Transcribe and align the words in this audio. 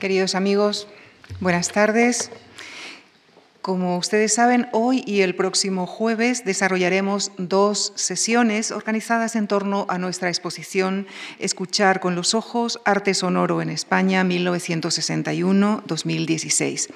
Queridos 0.00 0.34
amigos, 0.34 0.88
buenas 1.40 1.72
tardes. 1.72 2.30
Como 3.60 3.98
ustedes 3.98 4.32
saben, 4.32 4.66
hoy 4.72 5.04
y 5.06 5.20
el 5.20 5.34
próximo 5.34 5.86
jueves 5.86 6.46
desarrollaremos 6.46 7.32
dos 7.36 7.92
sesiones 7.96 8.70
organizadas 8.70 9.36
en 9.36 9.46
torno 9.46 9.84
a 9.90 9.98
nuestra 9.98 10.30
exposición 10.30 11.06
Escuchar 11.38 12.00
con 12.00 12.14
los 12.14 12.32
ojos, 12.32 12.80
Arte 12.86 13.12
Sonoro 13.12 13.60
en 13.60 13.68
España 13.68 14.24
1961-2016. 14.24 16.88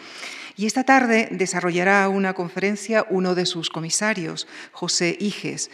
Y 0.57 0.67
esta 0.67 0.85
tarde 0.85 1.29
desarrollará 1.31 2.09
una 2.09 2.35
conferencia 2.35 3.07
uno 3.11 3.35
de 3.35 3.47
sus 3.47 3.71
comisarios, 3.71 4.47
José 4.73 5.17
Iges 5.19 5.71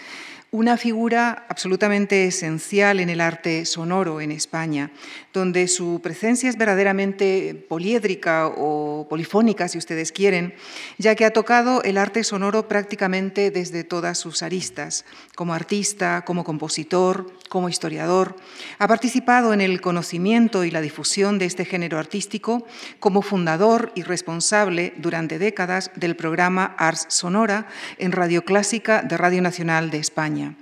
una 0.52 0.76
figura 0.76 1.46
absolutamente 1.48 2.26
esencial 2.26 2.98
en 2.98 3.08
el 3.08 3.20
arte 3.20 3.64
sonoro 3.64 4.20
en 4.20 4.32
España, 4.32 4.90
donde 5.32 5.68
su 5.68 6.00
presencia 6.02 6.48
es 6.48 6.58
verdaderamente 6.58 7.54
poliédrica 7.68 8.48
o 8.48 9.06
polifónica, 9.08 9.68
si 9.68 9.78
ustedes 9.78 10.10
quieren, 10.10 10.54
ya 10.98 11.14
que 11.14 11.24
ha 11.24 11.32
tocado 11.32 11.84
el 11.84 11.98
arte 11.98 12.24
sonoro 12.24 12.66
prácticamente 12.66 13.52
desde 13.52 13.84
todas 13.84 14.18
sus 14.18 14.42
aristas, 14.42 15.04
como 15.36 15.54
artista, 15.54 16.24
como 16.24 16.42
compositor, 16.42 17.32
como 17.50 17.68
historiador. 17.68 18.36
Ha 18.78 18.86
participado 18.86 19.52
en 19.52 19.60
el 19.60 19.80
conocimiento 19.80 20.64
y 20.64 20.70
la 20.70 20.80
difusión 20.80 21.38
de 21.38 21.46
este 21.46 21.64
género 21.64 21.98
artístico 21.98 22.64
como 23.00 23.22
fundador 23.22 23.92
y 23.96 24.02
responsable 24.02 24.94
durante 24.96 25.40
décadas 25.40 25.90
del 25.96 26.14
programa 26.14 26.76
Ars 26.78 27.06
Sonora 27.08 27.66
en 27.98 28.12
Radio 28.12 28.44
Clásica 28.44 29.02
de 29.02 29.16
Radio 29.18 29.42
Nacional 29.42 29.90
de 29.90 29.98
España. 29.98 30.54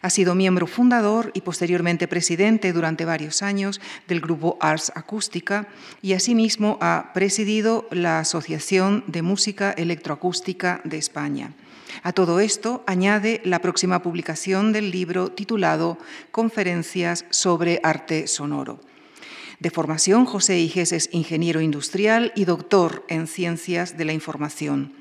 Ha 0.00 0.08
sido 0.08 0.34
miembro 0.34 0.66
fundador 0.66 1.30
y 1.34 1.42
posteriormente 1.42 2.08
presidente 2.08 2.72
durante 2.72 3.04
varios 3.04 3.42
años 3.42 3.78
del 4.08 4.22
grupo 4.22 4.56
Ars 4.60 4.90
Acústica 4.94 5.68
y 6.00 6.14
asimismo 6.14 6.78
ha 6.80 7.10
presidido 7.12 7.86
la 7.90 8.20
Asociación 8.20 9.04
de 9.08 9.20
Música 9.20 9.72
Electroacústica 9.72 10.80
de 10.84 10.96
España. 10.96 11.52
A 12.02 12.12
todo 12.12 12.40
esto 12.40 12.84
añade 12.86 13.40
la 13.44 13.60
próxima 13.60 14.02
publicación 14.02 14.72
del 14.72 14.90
libro 14.90 15.32
titulado 15.32 15.98
Conferencias 16.30 17.24
sobre 17.30 17.80
Arte 17.82 18.26
Sonoro. 18.26 18.80
De 19.58 19.70
formación, 19.70 20.24
José 20.24 20.58
Iges 20.58 20.92
es 20.92 21.10
ingeniero 21.12 21.60
industrial 21.60 22.32
y 22.34 22.46
doctor 22.46 23.04
en 23.08 23.26
Ciencias 23.26 23.98
de 23.98 24.06
la 24.06 24.12
Información. 24.12 24.99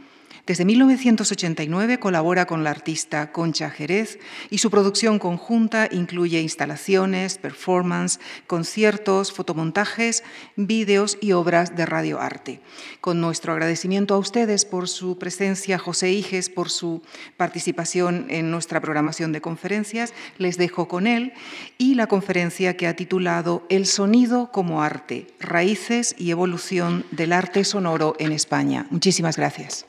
Desde 0.49 0.65
1989 0.65 1.99
colabora 1.99 2.47
con 2.47 2.63
la 2.63 2.71
artista 2.71 3.31
Concha 3.31 3.69
Jerez 3.69 4.17
y 4.49 4.57
su 4.57 4.71
producción 4.71 5.19
conjunta 5.19 5.87
incluye 5.91 6.41
instalaciones, 6.41 7.37
performance, 7.37 8.19
conciertos, 8.47 9.31
fotomontajes, 9.31 10.23
vídeos 10.55 11.19
y 11.21 11.33
obras 11.33 11.75
de 11.75 11.85
radioarte. 11.85 12.61
Con 12.99 13.21
nuestro 13.21 13.53
agradecimiento 13.53 14.15
a 14.15 14.17
ustedes 14.17 14.65
por 14.65 14.89
su 14.89 15.19
presencia, 15.19 15.77
José 15.77 16.13
Iges, 16.13 16.49
por 16.49 16.71
su 16.71 17.03
participación 17.37 18.25
en 18.29 18.49
nuestra 18.49 18.81
programación 18.81 19.31
de 19.31 19.41
conferencias, 19.41 20.15
les 20.39 20.57
dejo 20.57 20.87
con 20.87 21.05
él 21.05 21.33
y 21.77 21.93
la 21.93 22.07
conferencia 22.07 22.75
que 22.75 22.87
ha 22.87 22.95
titulado 22.95 23.67
El 23.69 23.85
sonido 23.85 24.51
como 24.51 24.81
arte, 24.81 25.27
raíces 25.39 26.15
y 26.17 26.31
evolución 26.31 27.05
del 27.11 27.33
arte 27.33 27.63
sonoro 27.63 28.15
en 28.17 28.31
España. 28.31 28.87
Muchísimas 28.89 29.37
gracias. 29.37 29.85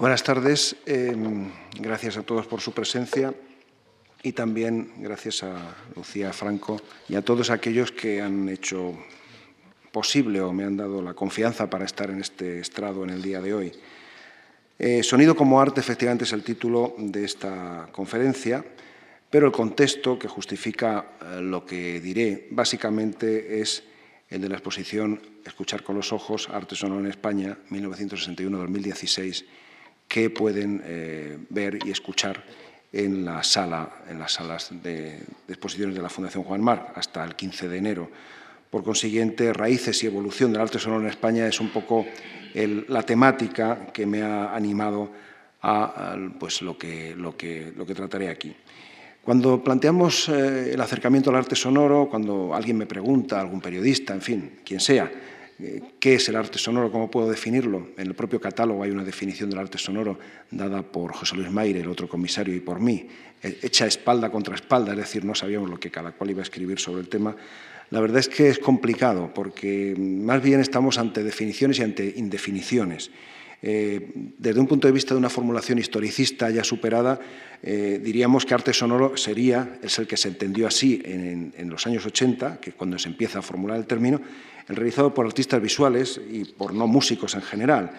Buenas 0.00 0.22
tardes. 0.22 0.76
Em, 0.86 1.50
gracias 1.78 2.16
a 2.16 2.22
todos 2.22 2.46
por 2.46 2.62
su 2.62 2.72
presencia 2.72 3.34
y 4.22 4.32
también 4.32 4.94
gracias 4.96 5.42
a 5.42 5.76
Lucía 5.94 6.32
Franco 6.32 6.80
y 7.06 7.16
a 7.16 7.22
todos 7.22 7.50
aquellos 7.50 7.92
que 7.92 8.22
han 8.22 8.48
hecho 8.48 8.94
posible 9.92 10.40
o 10.40 10.54
me 10.54 10.64
han 10.64 10.78
dado 10.78 11.02
la 11.02 11.12
confianza 11.12 11.68
para 11.68 11.84
estar 11.84 12.08
en 12.08 12.22
este 12.22 12.60
estrado 12.60 13.04
en 13.04 13.10
el 13.10 13.20
día 13.20 13.42
de 13.42 13.52
hoy. 13.52 13.72
Eh, 14.78 15.02
Sonido 15.02 15.36
como 15.36 15.60
arte 15.60 15.80
efectivamente 15.80 16.24
es 16.24 16.32
el 16.32 16.44
título 16.44 16.94
de 16.96 17.22
esta 17.22 17.90
conferencia, 17.92 18.64
pero 19.28 19.44
el 19.44 19.52
contexto 19.52 20.18
que 20.18 20.28
justifica 20.28 21.18
eh, 21.20 21.42
lo 21.42 21.66
que 21.66 22.00
diré 22.00 22.48
básicamente 22.52 23.60
es 23.60 23.82
el 24.30 24.40
de 24.40 24.48
la 24.48 24.54
exposición 24.54 25.20
Escuchar 25.44 25.82
con 25.82 25.96
los 25.96 26.10
ojos, 26.14 26.48
Arte 26.48 26.74
Sonoro 26.74 27.00
en 27.00 27.08
España, 27.08 27.58
1961-2016 27.68 29.44
que 30.10 30.28
pueden 30.28 30.82
eh, 30.84 31.38
ver 31.50 31.78
y 31.86 31.92
escuchar 31.92 32.42
en 32.92 33.24
la 33.24 33.44
sala, 33.44 34.02
en 34.08 34.18
las 34.18 34.32
salas 34.32 34.70
de, 34.82 35.20
exposiciones 35.46 35.94
de 35.94 36.02
la 36.02 36.08
Fundación 36.08 36.42
Juan 36.42 36.60
Mar 36.60 36.92
hasta 36.96 37.22
el 37.24 37.36
15 37.36 37.68
de 37.68 37.78
enero. 37.78 38.10
Por 38.70 38.82
consiguiente, 38.82 39.52
raíces 39.52 40.02
y 40.02 40.08
evolución 40.08 40.52
del 40.52 40.62
arte 40.62 40.80
sonoro 40.80 41.02
en 41.02 41.10
España 41.10 41.46
es 41.46 41.60
un 41.60 41.68
poco 41.68 42.04
la 42.54 43.04
temática 43.04 43.86
que 43.92 44.04
me 44.04 44.22
ha 44.22 44.52
animado 44.52 45.12
a, 45.62 46.16
pues, 46.40 46.60
lo, 46.62 46.76
que, 46.76 47.14
lo, 47.14 47.36
que, 47.36 47.72
lo 47.76 47.86
que 47.86 47.94
trataré 47.94 48.30
aquí. 48.30 48.52
Cuando 49.22 49.62
planteamos 49.62 50.28
eh, 50.28 50.72
el 50.72 50.80
acercamiento 50.80 51.30
al 51.30 51.36
arte 51.36 51.54
sonoro, 51.54 52.08
cuando 52.10 52.52
alguien 52.52 52.76
me 52.76 52.86
pregunta, 52.86 53.40
algún 53.40 53.60
periodista, 53.60 54.12
en 54.12 54.22
fin, 54.22 54.58
quien 54.64 54.80
sea, 54.80 55.08
¿Qué 55.98 56.14
es 56.14 56.28
el 56.28 56.36
arte 56.36 56.58
sonoro? 56.58 56.90
¿Cómo 56.90 57.10
puedo 57.10 57.28
definirlo? 57.28 57.88
En 57.98 58.06
el 58.06 58.14
propio 58.14 58.40
catálogo 58.40 58.82
hay 58.82 58.90
una 58.90 59.04
definición 59.04 59.50
del 59.50 59.58
arte 59.58 59.76
sonoro 59.76 60.18
dada 60.50 60.82
por 60.82 61.12
José 61.12 61.36
Luis 61.36 61.50
Maire, 61.50 61.80
el 61.80 61.88
otro 61.88 62.08
comisario, 62.08 62.54
y 62.54 62.60
por 62.60 62.80
mí, 62.80 63.06
eh, 63.42 63.58
hecha 63.62 63.86
espalda 63.86 64.30
contra 64.30 64.54
espalda, 64.54 64.92
es 64.92 64.98
decir, 64.98 65.24
no 65.24 65.34
sabíamos 65.34 65.68
lo 65.68 65.78
que 65.78 65.90
cada 65.90 66.12
cual 66.12 66.30
iba 66.30 66.40
a 66.40 66.44
escribir 66.44 66.78
sobre 66.78 67.02
el 67.02 67.08
tema. 67.08 67.36
La 67.90 68.00
verdad 68.00 68.20
es 68.20 68.28
que 68.28 68.48
es 68.48 68.58
complicado 68.58 69.32
porque 69.34 69.94
más 69.98 70.42
bien 70.42 70.60
estamos 70.60 70.96
ante 70.96 71.22
definiciones 71.22 71.78
y 71.78 71.82
ante 71.82 72.14
indefiniciones. 72.16 73.10
Eh, 73.62 74.12
desde 74.14 74.60
un 74.60 74.66
punto 74.66 74.88
de 74.88 74.92
vista 74.92 75.12
de 75.12 75.18
una 75.18 75.28
formulación 75.28 75.78
historicista 75.78 76.48
ya 76.48 76.64
superada, 76.64 77.20
diríamos 77.62 78.46
que 78.46 78.54
arte 78.54 78.72
sonoro 78.72 79.18
sería, 79.18 79.78
es 79.82 79.98
el 79.98 80.06
que 80.06 80.16
se 80.16 80.28
entendió 80.28 80.66
así 80.66 81.02
en, 81.04 81.52
en 81.58 81.68
los 81.68 81.86
años 81.86 82.06
80, 82.06 82.58
que 82.58 82.72
cuando 82.72 82.98
se 82.98 83.10
empieza 83.10 83.40
a 83.40 83.42
formular 83.42 83.76
el 83.76 83.86
término, 83.86 84.22
realizado 84.76 85.14
por 85.14 85.26
artistas 85.26 85.60
visuales 85.60 86.20
y 86.30 86.44
por 86.44 86.74
no 86.74 86.86
músicos 86.86 87.34
en 87.34 87.42
general. 87.42 87.92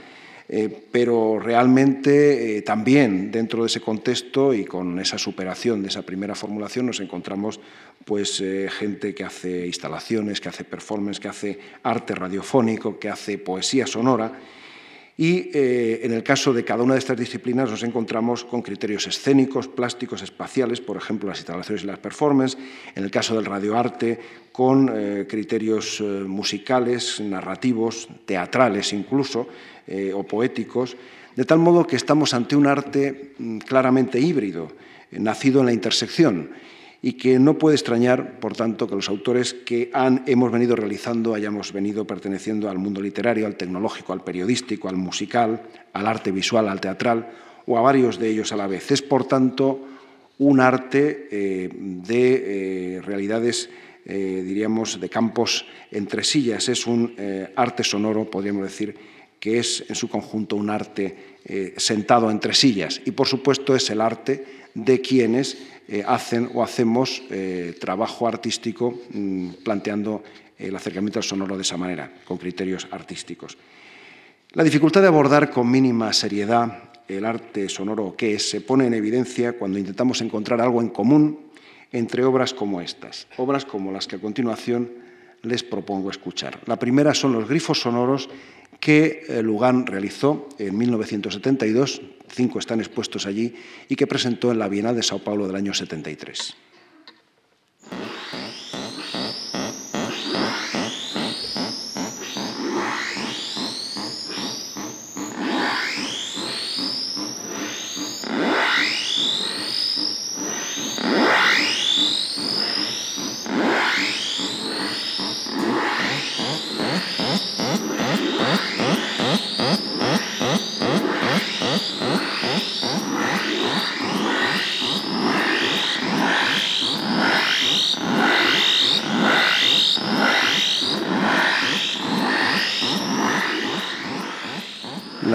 Eh, 0.54 0.70
pero 0.92 1.40
realmente 1.40 2.58
eh, 2.58 2.62
también 2.62 3.32
dentro 3.32 3.62
de 3.62 3.68
ese 3.68 3.80
contexto 3.80 4.54
y 4.54 4.66
con 4.66 5.00
esa 5.00 5.18
superación 5.18 5.82
de 5.82 5.88
esa 5.88 6.02
primera 6.02 6.36
formulación 6.36 6.88
nos 6.88 7.00
encontramos 7.00 7.62
pues 8.04 8.42
eh, 8.42 8.68
gente 8.70 9.16
que 9.16 9.24
hace 9.24 9.68
instalaciones, 9.68 10.42
que 10.42 10.50
hace 10.50 10.66
performance, 10.66 11.22
que 11.22 11.30
hace 11.30 11.60
arte 11.84 12.16
radiofónico, 12.16 13.00
que 13.00 13.08
hace 13.08 13.38
poesía 13.38 13.88
sonora 13.88 14.34
y 15.22 15.52
en 15.54 16.14
el 16.14 16.24
caso 16.24 16.52
de 16.52 16.66
cada 16.66 16.82
una 16.82 16.94
de 16.96 17.00
estas 17.00 17.16
disciplinas 17.16 17.70
nos 17.70 17.84
encontramos 17.84 18.44
con 18.44 18.64
criterios 18.64 19.06
escénicos, 19.06 19.68
plásticos, 19.68 20.24
espaciales, 20.24 20.82
por 20.82 20.98
ejemplo, 20.98 21.30
las 21.30 21.38
instalaciones 21.38 21.84
y 21.84 21.86
las 21.86 22.00
performances. 22.00 22.58
En 22.96 23.04
el 23.04 23.12
caso 23.12 23.36
del 23.36 23.46
radioarte, 23.46 24.20
con 24.52 24.90
eh, 24.92 25.28
criterios 25.30 26.02
eh, 26.02 26.04
musicales, 26.26 27.20
narrativos, 27.22 28.10
teatrales 28.26 28.94
incluso, 28.94 29.48
eh, 29.86 30.12
o 30.12 30.24
poéticos, 30.24 30.98
de 31.36 31.46
tal 31.46 31.60
modo 31.60 31.86
que 31.86 31.98
estamos 31.98 32.34
ante 32.34 32.56
un 32.56 32.66
arte 32.66 33.36
mm, 33.38 33.60
claramente 33.60 34.20
híbrido, 34.20 34.72
nacido 35.12 35.60
en 35.60 35.68
la 35.68 35.74
intersección, 35.74 36.50
y 37.02 37.14
que 37.14 37.40
no 37.40 37.58
puede 37.58 37.76
extrañar, 37.76 38.40
por 38.40 38.56
tanto, 38.56 38.88
que 38.88 38.96
los 38.96 39.10
autores 39.10 39.54
que 39.54 39.90
han, 39.94 40.24
hemos 40.28 40.52
venido 40.52 40.76
realizando 40.76 41.34
hayamos 41.34 41.74
venido 41.74 42.06
perteneciendo 42.06 42.70
al 42.70 42.78
mundo 42.78 43.02
literario, 43.02 43.48
al 43.48 43.56
tecnológico, 43.56 44.14
al 44.14 44.24
periodístico, 44.24 44.88
al 44.88 44.98
musical, 44.98 45.64
al 45.94 46.08
arte 46.08 46.32
visual, 46.32 46.70
al 46.70 46.80
teatral, 46.80 47.32
o 47.66 47.78
a 47.78 47.82
varios 47.82 48.20
de 48.20 48.30
ellos 48.30 48.52
a 48.52 48.58
la 48.58 48.68
vez. 48.68 48.92
Es, 48.92 49.02
por 49.02 49.26
tanto, 49.26 49.88
un 50.38 50.60
arte 50.60 51.28
de 51.30 53.02
realidades 53.04 53.70
eh, 54.04 54.42
diríamos, 54.44 55.00
de 55.00 55.10
campos 55.10 55.66
entre 55.92 56.24
sillas. 56.24 56.70
Es 56.70 56.88
un 56.88 57.14
eh, 57.18 57.54
arte 57.56 57.84
sonoro, 57.84 58.30
podríamos 58.30 58.64
decir, 58.64 58.96
que 59.40 59.60
es 59.60 59.86
en 59.88 59.96
su 59.96 60.10
conjunto 60.10 60.56
un 60.56 60.70
arte 60.70 61.38
eh, 61.46 61.74
sentado 61.78 62.32
entre 62.32 62.54
sillas. 62.54 63.02
Y, 63.06 63.12
por 63.12 63.28
supuesto, 63.28 63.76
es 63.76 63.90
el 63.92 64.02
arte 64.02 64.44
de 64.74 65.02
quienes 65.02 65.58
hacen 66.06 66.50
o 66.54 66.64
hacemos 66.64 67.22
trabajo 67.80 68.28
artístico 68.28 68.94
mm, 69.12 69.50
planteando 69.64 70.24
el 70.58 70.76
acercamiento 70.76 71.20
al 71.20 71.24
sonoro 71.24 71.56
de 71.56 71.64
esa 71.64 71.78
manera, 71.78 72.12
con 72.26 72.38
criterios 72.38 72.88
artísticos. 72.92 73.58
La 74.52 74.64
dificultad 74.64 75.02
de 75.02 75.08
abordar 75.08 75.50
con 75.50 75.70
mínima 75.70 76.14
seriedad 76.14 76.92
el 77.08 77.26
arte 77.26 77.68
sonoro 77.70 78.16
que 78.16 78.36
es 78.36 78.50
se 78.50 78.62
pone 78.62 78.86
en 78.86 78.94
evidencia 78.94 79.54
cuando 79.54 79.80
intentamos 79.80 80.22
encontrar 80.22 80.62
algo 80.62 80.82
en 80.82 80.90
común 80.90 81.40
entre 81.92 82.24
obras 82.24 82.54
como 82.54 82.82
estas, 82.82 83.28
obras 83.38 83.66
como 83.66 83.92
las 83.92 84.08
que 84.08 84.16
a 84.16 84.22
continuación 84.22 84.90
les 85.42 85.64
propongo 85.64 86.10
escuchar. 86.10 86.60
La 86.66 86.78
primera 86.78 87.14
son 87.14 87.34
los 87.34 87.50
grifos 87.50 87.82
sonoros 87.82 88.30
que 88.82 89.26
eh, 89.30 89.42
Lugán 89.42 89.86
realizó 89.86 90.50
en 90.58 90.78
1972, 90.78 92.02
cinco 92.28 92.60
están 92.60 92.82
expuestos 92.82 93.28
allí, 93.28 93.54
y 93.88 93.96
que 93.96 94.08
presentó 94.08 94.52
en 94.52 94.60
la 94.60 94.68
Bienal 94.68 94.96
de 94.96 95.04
Sao 95.04 95.20
Paulo 95.20 95.48
del 95.48 95.56
año 95.56 95.74
73. 95.74 96.56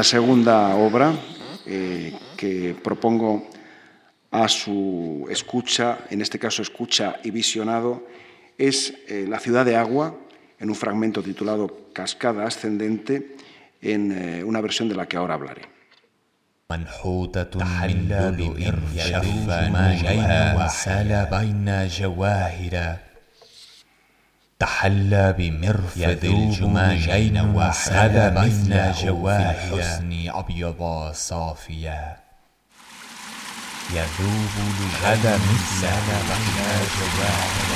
Segunda 0.06 0.76
obra 0.76 1.12
eh, 1.66 2.14
que 2.36 2.76
propongo 2.80 3.50
a 4.30 4.48
su 4.48 5.26
escucha, 5.28 5.98
en 6.10 6.22
este 6.22 6.38
caso 6.38 6.62
escucha 6.62 7.16
y 7.24 7.32
visionado, 7.32 8.06
es 8.56 8.94
eh, 9.08 9.26
La 9.28 9.40
ciudad 9.40 9.64
de 9.64 9.74
agua, 9.74 10.14
en 10.60 10.68
un 10.70 10.76
fragmento 10.76 11.22
titulado 11.22 11.90
Cascada 11.92 12.46
ascendente, 12.46 13.34
en 13.82 14.12
eh, 14.12 14.44
una 14.44 14.60
versión 14.60 14.88
de 14.88 14.94
la 14.94 15.06
que 15.06 15.16
ahora 15.16 15.34
hablaré. 15.34 15.62
تحلى 24.58 25.34
بمرفد 25.38 26.24
الجماجين 26.24 27.38
واحد 27.38 28.32
مثل 28.36 28.92
جواهر 29.06 29.82
حسن 29.82 30.28
أبيضا 30.28 31.12
صافيا. 31.12 32.16
يذوب 33.90 34.54
هذا 35.04 35.36
مثل 35.36 35.80
جواهر 36.96 37.66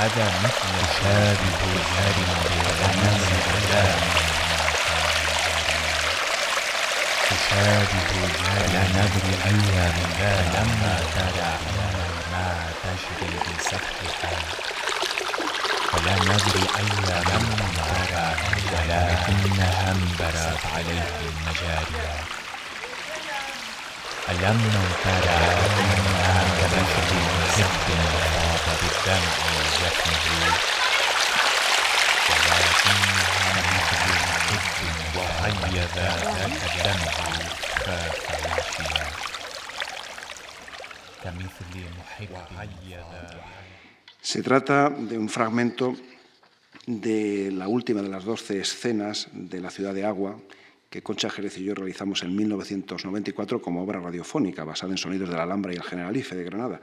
هذا 0.00 0.26
مثل 0.44 0.72
شابه 1.02 1.60
هذه 1.98 2.28
الغمام 2.46 3.20
تشابه 7.30 8.10
لا 8.72 8.82
ندري 8.88 9.34
أيها 9.46 9.86
من 9.92 10.10
لما 10.54 11.00
تداعي 11.14 11.99
تجري 12.82 13.38
بسحرها 13.58 14.32
ولا 15.92 16.14
ندري 16.14 16.64
أي 16.78 16.84
من 16.84 17.76
أرى 18.00 18.28
ولكنها 18.72 19.90
انبرت 19.92 20.62
عليه 20.74 21.08
المجاري. 21.28 22.00
ألم 24.30 24.60
ترى 25.04 25.40
أنها 25.80 26.44
كبشر 26.58 27.10
محب 27.58 27.88
فاض 28.32 28.66
بالدمع 28.80 29.34
جفنه 29.80 30.54
ولكنها 32.30 33.52
مثل 33.72 34.12
محب 34.28 35.16
وهيذ 35.16 35.86
ذاك 35.94 36.36
الدمع 36.46 37.12
خاف 37.86 38.16
يمشيها 38.30 39.29
Se 44.20 44.42
trata 44.42 44.90
de 44.90 45.18
un 45.18 45.28
fragmento 45.28 45.94
de 46.86 47.50
la 47.52 47.68
última 47.68 48.02
de 48.02 48.08
las 48.08 48.24
doce 48.24 48.60
escenas 48.60 49.28
de 49.32 49.60
La 49.60 49.70
ciudad 49.70 49.94
de 49.94 50.04
agua 50.04 50.38
que 50.88 51.02
Concha 51.02 51.30
Jerez 51.30 51.56
y 51.58 51.64
yo 51.64 51.74
realizamos 51.74 52.22
en 52.22 52.34
1994 52.34 53.62
como 53.62 53.82
obra 53.82 54.00
radiofónica 54.00 54.64
basada 54.64 54.92
en 54.92 54.98
sonidos 54.98 55.28
de 55.28 55.36
la 55.36 55.44
Alhambra 55.44 55.72
y 55.72 55.76
el 55.76 55.82
Generalife 55.82 56.34
de 56.34 56.44
Granada 56.44 56.80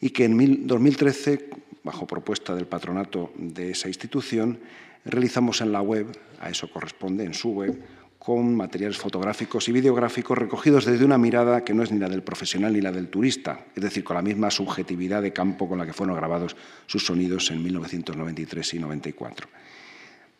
y 0.00 0.10
que 0.10 0.24
en 0.24 0.66
2013, 0.66 1.50
bajo 1.84 2.06
propuesta 2.06 2.54
del 2.54 2.66
patronato 2.66 3.32
de 3.36 3.70
esa 3.70 3.88
institución, 3.88 4.60
realizamos 5.04 5.60
en 5.60 5.72
la 5.72 5.80
web, 5.80 6.06
a 6.40 6.50
eso 6.50 6.70
corresponde, 6.70 7.24
en 7.24 7.34
su 7.34 7.50
web, 7.50 7.80
con 8.28 8.54
materiales 8.54 8.98
fotográficos 8.98 9.70
y 9.70 9.72
videográficos 9.72 10.36
recogidos 10.36 10.84
desde 10.84 11.02
una 11.02 11.16
mirada 11.16 11.64
que 11.64 11.72
no 11.72 11.82
es 11.82 11.90
ni 11.90 11.98
la 11.98 12.10
del 12.10 12.22
profesional 12.22 12.74
ni 12.74 12.82
la 12.82 12.92
del 12.92 13.08
turista, 13.08 13.64
es 13.74 13.82
decir, 13.82 14.04
con 14.04 14.16
la 14.16 14.20
misma 14.20 14.50
subjetividad 14.50 15.22
de 15.22 15.32
campo 15.32 15.66
con 15.66 15.78
la 15.78 15.86
que 15.86 15.94
fueron 15.94 16.14
grabados 16.14 16.54
sus 16.84 17.06
sonidos 17.06 17.50
en 17.50 17.62
1993 17.62 18.74
y 18.74 18.78
94. 18.80 19.48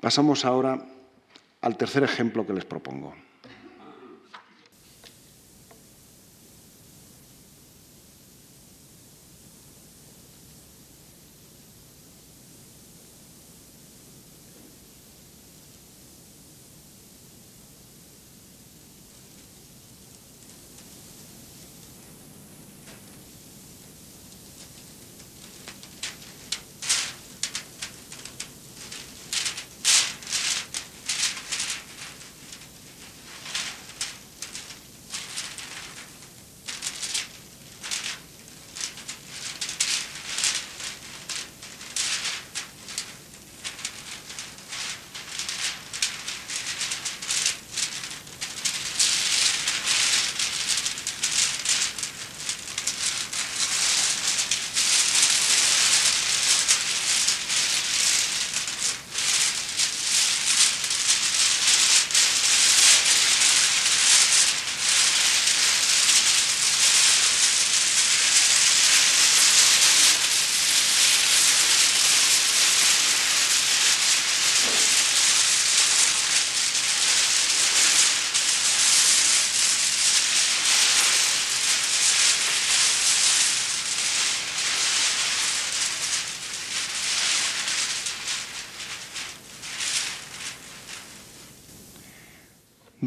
Pasamos 0.03 0.45
ahora 0.45 0.85
al 1.63 1.79
tercer 1.79 2.03
ejemplo 2.03 2.47
que 2.47 2.53
les 2.53 2.67
propongo. 2.67 3.15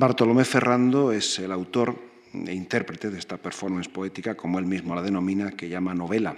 Bartolomé 0.01 0.46
Ferrando 0.46 1.12
es 1.12 1.38
el 1.38 1.51
autor 1.51 1.96
e 2.34 2.53
intérprete 2.55 3.12
de 3.12 3.20
esta 3.20 3.38
performance 3.38 3.88
poética, 3.88 4.34
como 4.34 4.58
él 4.58 4.65
mismo 4.65 4.96
la 4.96 5.03
denomina, 5.03 5.51
que 5.51 5.70
llama 5.70 5.93
novela. 5.93 6.38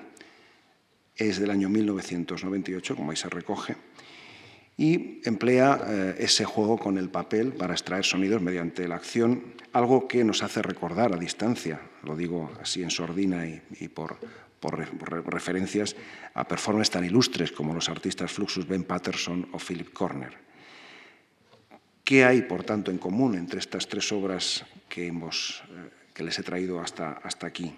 Es 1.15 1.39
del 1.39 1.50
año 1.50 1.70
1998, 1.70 2.93
como 2.93 3.12
ahí 3.12 3.15
se 3.15 3.29
recoge, 3.29 3.77
y 4.75 5.22
emplea 5.24 5.79
eh, 5.88 6.15
ese 6.20 6.43
juego 6.43 6.77
con 6.77 6.98
el 6.98 7.08
papel 7.08 7.53
para 7.53 7.72
extraer 7.72 8.03
sonidos 8.03 8.41
mediante 8.41 8.86
la 8.86 8.96
acción, 8.96 9.55
algo 9.72 10.10
que 10.10 10.25
nos 10.25 10.43
hace 10.43 10.62
recordar 10.62 11.13
a 11.13 11.17
distancia, 11.17 11.79
lo 12.03 12.17
digo 12.17 12.51
así 12.62 12.84
en 12.84 12.91
sordina 12.91 13.48
y, 13.48 13.88
por, 13.88 14.17
referencias 15.25 15.96
a 16.34 16.46
performances 16.46 16.91
tan 16.91 17.05
ilustres 17.05 17.53
como 17.53 17.74
los 17.74 17.88
artistas 17.88 18.29
Fluxus 18.29 18.67
Ben 18.67 18.84
Patterson 18.84 19.48
o 19.53 19.58
Philip 19.58 19.93
Corner. 19.93 20.52
¿Qué 22.03 22.25
hay, 22.25 22.41
por 22.41 22.63
tanto, 22.63 22.91
en 22.91 22.98
común 22.98 23.36
entre 23.36 23.60
estas 23.60 23.88
tres 23.88 24.12
obras 24.12 24.65
que, 24.89 25.07
hemos, 25.07 25.63
eh, 25.69 25.89
que 26.13 26.24
les 26.24 26.38
he 26.38 26.43
traído 26.43 26.81
hasta, 26.81 27.13
hasta 27.24 27.48
aquí? 27.48 27.74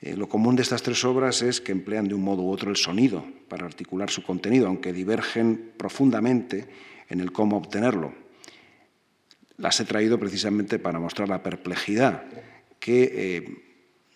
Eh, 0.00 0.16
lo 0.16 0.28
común 0.28 0.56
de 0.56 0.62
estas 0.62 0.82
tres 0.82 1.04
obras 1.04 1.42
es 1.42 1.60
que 1.60 1.70
emplean 1.70 2.08
de 2.08 2.14
un 2.14 2.24
modo 2.24 2.42
u 2.42 2.50
otro 2.50 2.70
el 2.70 2.76
sonido 2.76 3.24
para 3.48 3.64
articular 3.64 4.10
su 4.10 4.24
contenido, 4.24 4.66
aunque 4.66 4.92
divergen 4.92 5.70
profundamente 5.76 6.66
en 7.08 7.20
el 7.20 7.30
cómo 7.30 7.56
obtenerlo. 7.56 8.12
Las 9.58 9.78
he 9.78 9.84
traído 9.84 10.18
precisamente 10.18 10.80
para 10.80 10.98
mostrar 10.98 11.28
la 11.28 11.44
perplejidad 11.44 12.24
que 12.80 13.12
eh, 13.14 13.62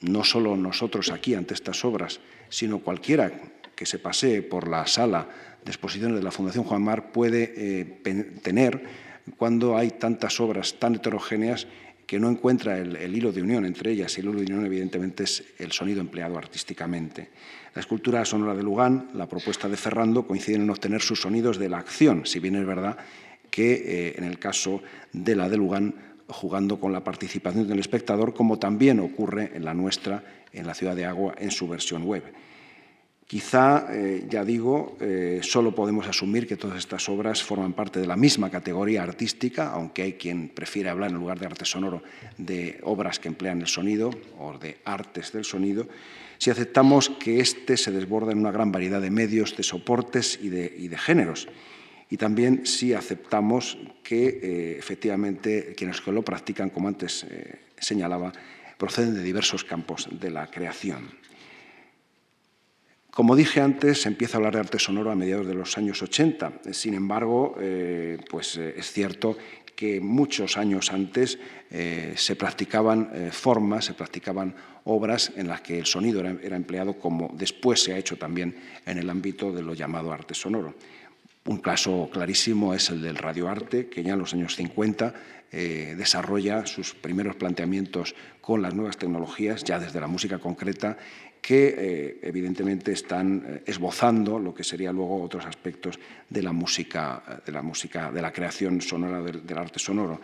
no 0.01 0.25
solo 0.25 0.57
nosotros 0.57 1.13
aquí 1.13 1.35
ante 1.35 1.55
estas 1.55 1.85
obras, 1.85 2.19
sino 2.49 2.81
cualquiera 2.81 3.31
que 3.77 3.87
se 3.87 4.01
pasee 4.01 4.43
por 4.43 4.67
la 4.67 4.89
sala 4.89 5.29
de 5.65 5.71
exposiciones 5.71 6.17
de 6.17 6.25
la 6.25 6.33
Fundación 6.33 6.65
Juan 6.65 6.83
Mar 6.83 7.13
puede 7.13 8.01
tener 8.43 9.06
cuando 9.37 9.77
hay 9.77 9.93
tantas 9.93 10.41
obras 10.41 10.75
tan 10.79 10.95
heterogéneas 10.95 11.67
que 12.07 12.21
no 12.21 12.31
encuentra 12.31 12.79
el, 12.79 13.15
hilo 13.15 13.33
de 13.33 13.43
unión 13.43 13.67
entre 13.67 13.91
ellas, 13.91 14.17
el 14.19 14.27
hilo 14.27 14.35
de 14.35 14.43
unión 14.43 14.65
evidentemente 14.65 15.25
es 15.25 15.43
el 15.59 15.73
sonido 15.73 16.01
empleado 16.01 16.39
artísticamente. 16.39 17.31
La 17.75 17.81
escultura 17.81 18.25
sonora 18.25 18.55
de 18.55 18.63
Lugán, 18.63 19.11
la 19.15 19.29
propuesta 19.29 19.69
de 19.69 19.77
Ferrando, 19.77 20.27
coinciden 20.27 20.63
en 20.63 20.71
obtener 20.71 21.03
sus 21.03 21.21
sonidos 21.21 21.59
de 21.59 21.69
la 21.69 21.79
acción, 21.79 22.25
si 22.25 22.39
bien 22.39 22.55
es 22.55 22.65
verdad 22.65 22.97
que 23.51 23.73
eh, 23.73 24.15
en 24.19 24.25
el 24.25 24.39
caso 24.39 24.83
de 25.13 25.35
la 25.35 25.49
de 25.49 25.57
Lugán, 25.57 25.95
jugando 26.29 26.79
con 26.79 26.93
la 26.93 27.03
participación 27.03 27.67
del 27.67 27.79
espectador, 27.79 28.35
como 28.35 28.59
también 28.59 29.01
ocurre 29.01 29.53
en 29.55 29.65
la 29.65 29.75
nuestra, 29.75 30.23
en 30.53 30.67
la 30.67 30.75
Ciudad 30.75 30.97
de 30.97 31.07
Agua, 31.07 31.35
en 31.39 31.51
su 31.51 31.69
versión 31.69 32.05
web. 32.05 32.23
Quizá, 33.27 33.89
eh, 33.91 34.25
ya 34.31 34.45
digo, 34.45 34.97
eh, 35.01 35.41
solo 35.43 35.75
podemos 35.75 36.07
asumir 36.07 36.47
que 36.47 36.57
todas 36.57 36.79
estas 36.79 37.09
obras 37.09 37.43
forman 37.43 37.73
parte 37.73 37.99
de 37.99 38.07
la 38.07 38.15
misma 38.15 38.51
categoría 38.51 39.03
artística, 39.03 39.73
aunque 39.73 40.03
hay 40.03 40.13
quien 40.13 40.49
prefiere 40.49 40.91
hablar 40.91 41.11
en 41.11 41.17
lugar 41.17 41.41
de 41.41 41.47
arte 41.47 41.65
sonoro 41.65 42.05
de 42.39 42.79
obras 42.85 43.19
que 43.19 43.27
emplean 43.27 43.61
el 43.61 43.67
sonido 43.67 44.11
o 44.39 44.57
de 44.59 44.79
artes 44.85 45.33
del 45.33 45.45
sonido, 45.45 45.89
si 46.39 46.51
aceptamos 46.51 47.11
que 47.11 47.41
éste 47.41 47.77
se 47.77 47.91
desborda 47.91 48.31
en 48.31 48.39
una 48.39 48.53
gran 48.53 48.71
variedad 48.71 49.01
de 49.01 49.11
medios, 49.11 49.57
de 49.57 49.65
soportes 49.65 50.39
y 50.41 50.49
de, 50.49 50.97
géneros. 50.97 51.49
Y 52.09 52.19
también 52.19 52.65
si 52.65 52.95
aceptamos 52.95 53.77
que 54.05 54.39
eh, 54.41 54.77
efectivamente 54.79 55.75
quienes 55.77 56.07
lo 56.07 56.23
practican, 56.23 56.71
como 56.71 56.87
antes 56.87 57.27
señalaba, 57.77 58.33
proceden 58.79 59.15
de 59.15 59.23
diversos 59.25 59.65
campos 59.65 60.09
de 60.13 60.31
la 60.31 60.47
creación. 60.49 61.26
Como 63.17 63.35
dije 63.35 63.63
antes, 63.63 64.03
se 64.03 64.09
empieza 64.09 64.37
a 64.37 64.39
hablar 64.41 64.53
de 64.53 64.61
arte 64.61 64.79
sonoro 64.79 65.11
a 65.11 65.15
mediados 65.15 65.47
de 65.47 65.55
los 65.55 65.79
años 65.79 66.03
80. 66.03 66.61
Sin 66.73 66.93
embargo, 66.93 67.57
eh, 67.59 68.19
pues, 68.29 68.59
eh, 68.59 68.75
es 68.77 68.93
cierto 68.93 69.39
que 69.75 70.03
muchos 70.03 70.59
años 70.59 70.93
antes 70.93 71.39
eh, 71.71 72.13
se 72.15 72.37
practicaban 72.37 73.31
formas, 73.33 73.87
se 73.87 73.95
practicaban 73.95 74.55
obras 74.85 75.33
en 75.35 75.49
las 75.49 75.63
que 75.63 75.79
el 75.79 75.87
sonido 75.87 76.21
era, 76.21 76.37
era, 76.43 76.57
empleado 76.57 76.99
como 76.99 77.31
después 77.33 77.83
se 77.83 77.95
ha 77.95 77.99
hecho 77.99 78.19
también 78.19 78.55
en 78.85 78.99
el 78.99 79.09
ámbito 79.09 79.51
de 79.51 79.63
lo 79.63 79.73
llamado 79.73 80.13
arte 80.13 80.35
sonoro. 80.35 80.75
Un 81.47 81.57
caso 81.59 82.11
clarísimo 82.13 82.75
es 82.75 82.91
el 82.91 83.01
del 83.01 83.17
radioarte, 83.17 83.89
que 83.89 84.03
ya 84.03 84.13
en 84.13 84.19
los 84.19 84.35
años 84.35 84.57
50 84.57 85.15
desarrolla 85.97 86.67
sus 86.67 86.93
primeros 86.93 87.37
planteamientos 87.37 88.15
con 88.43 88.61
las 88.61 88.75
nuevas 88.75 88.99
tecnologías, 88.99 89.65
ya 89.65 89.79
desde 89.79 90.01
la 90.01 90.07
música 90.07 90.39
concreta, 90.39 90.99
que 91.47 91.77
eh, 91.79 92.19
evidentemente 92.23 92.91
están 92.91 93.45
eh, 93.47 93.63
esbozando 93.67 94.37
lo 94.37 94.53
que 94.53 94.65
serían 94.65 94.97
luego 94.97 95.23
otros 95.23 95.47
aspectos 95.47 95.97
de 96.29 96.43
la 96.43 96.51
música, 96.51 97.23
eh, 97.23 97.35
de 97.47 97.53
la, 97.53 97.63
música, 97.63 98.11
de 98.11 98.21
la 98.21 98.33
creación 98.33 98.81
sonora, 98.81 99.23
del, 99.23 99.57
arte 99.57 99.79
sonoro. 99.79 100.21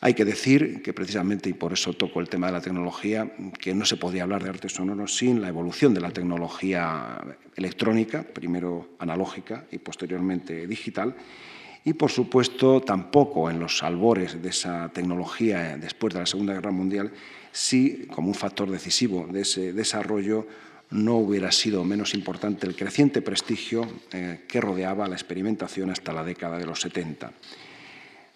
Hay 0.00 0.14
que 0.14 0.24
decir 0.24 0.80
que 0.80 0.94
precisamente, 0.94 1.50
y 1.50 1.52
por 1.52 1.74
eso 1.74 1.92
toco 1.92 2.18
el 2.18 2.30
tema 2.30 2.46
de 2.46 2.54
la 2.54 2.62
tecnología, 2.62 3.30
que 3.60 3.74
no 3.74 3.84
se 3.84 3.98
podría 3.98 4.22
hablar 4.22 4.42
de 4.42 4.48
arte 4.48 4.70
sonoro 4.70 5.06
sin 5.06 5.42
la 5.42 5.48
evolución 5.48 5.92
de 5.92 6.00
la 6.00 6.12
tecnología 6.12 7.20
electrónica, 7.56 8.22
primero 8.22 8.96
analógica 9.00 9.66
y 9.70 9.76
posteriormente 9.76 10.66
digital, 10.66 11.14
y 11.84 11.92
por 11.92 12.10
supuesto 12.10 12.80
tampoco 12.80 13.50
en 13.50 13.60
los 13.60 13.82
albores 13.82 14.42
de 14.42 14.48
esa 14.48 14.88
tecnología 14.88 15.76
después 15.76 16.14
de 16.14 16.20
la 16.20 16.26
Segunda 16.26 16.54
Guerra 16.54 16.70
Mundial 16.70 17.12
si, 17.52 18.06
como 18.06 18.28
un 18.28 18.34
factor 18.34 18.70
decisivo 18.70 19.28
de 19.30 19.42
ese 19.42 19.72
desarrollo, 19.72 20.46
no 20.90 21.16
hubiera 21.16 21.52
sido 21.52 21.84
menos 21.84 22.14
importante 22.14 22.66
el 22.66 22.74
creciente 22.74 23.22
prestigio 23.22 23.86
eh, 24.12 24.40
que 24.48 24.60
rodeaba 24.60 25.06
la 25.08 25.14
experimentación 25.14 25.90
hasta 25.90 26.12
la 26.12 26.24
década 26.24 26.58
de 26.58 26.66
los 26.66 26.80
70. 26.80 27.32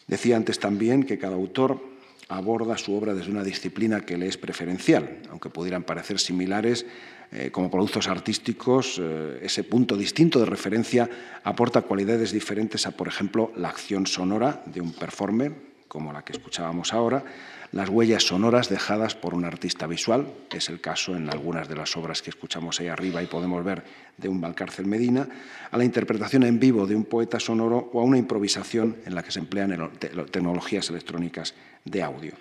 Decía 0.06 0.36
antes 0.36 0.58
también 0.58 1.02
que 1.02 1.18
cada 1.18 1.34
autor 1.34 1.82
aborda 2.28 2.78
su 2.78 2.94
obra 2.94 3.14
desde 3.14 3.30
una 3.30 3.42
disciplina 3.42 4.02
que 4.02 4.16
le 4.16 4.28
es 4.28 4.36
preferencial, 4.36 5.18
aunque 5.30 5.50
pudieran 5.50 5.82
parecer 5.82 6.18
similares 6.18 6.86
eh, 7.30 7.50
como 7.50 7.70
productos 7.70 8.08
artísticos, 8.08 8.98
eh, 8.98 9.40
ese 9.42 9.62
punto 9.62 9.96
distinto 9.96 10.38
de 10.40 10.46
referencia 10.46 11.08
aporta 11.44 11.82
cualidades 11.82 12.32
diferentes 12.32 12.86
a, 12.86 12.92
por 12.92 13.06
ejemplo, 13.06 13.52
la 13.56 13.68
acción 13.68 14.06
sonora 14.06 14.62
de 14.64 14.80
un 14.80 14.92
performer, 14.92 15.52
como 15.88 16.12
la 16.12 16.24
que 16.24 16.32
escuchábamos 16.32 16.94
ahora, 16.94 17.24
las 17.72 17.90
huellas 17.90 18.22
sonoras 18.22 18.70
dejadas 18.70 19.14
por 19.14 19.34
un 19.34 19.44
artista 19.44 19.86
visual, 19.86 20.26
es 20.50 20.70
el 20.70 20.80
caso 20.80 21.14
en 21.14 21.28
algunas 21.28 21.68
de 21.68 21.76
las 21.76 21.98
obras 21.98 22.22
que 22.22 22.30
escuchamos 22.30 22.80
ahí 22.80 22.88
arriba 22.88 23.22
y 23.22 23.26
podemos 23.26 23.62
ver 23.62 23.84
de 24.16 24.30
un 24.30 24.40
Valcárcel 24.40 24.86
Medina, 24.86 25.28
a 25.70 25.76
la 25.76 25.84
interpretación 25.84 26.44
en 26.44 26.58
vivo 26.58 26.86
de 26.86 26.96
un 26.96 27.04
poeta 27.04 27.38
sonoro 27.38 27.90
o 27.92 28.00
a 28.00 28.04
una 28.04 28.16
improvisación 28.16 28.96
en 29.04 29.14
la 29.14 29.22
que 29.22 29.32
se 29.32 29.40
emplean 29.40 29.90
tecnologías 30.30 30.88
electrónicas 30.88 31.54
de 31.84 32.02
audio. 32.02 32.32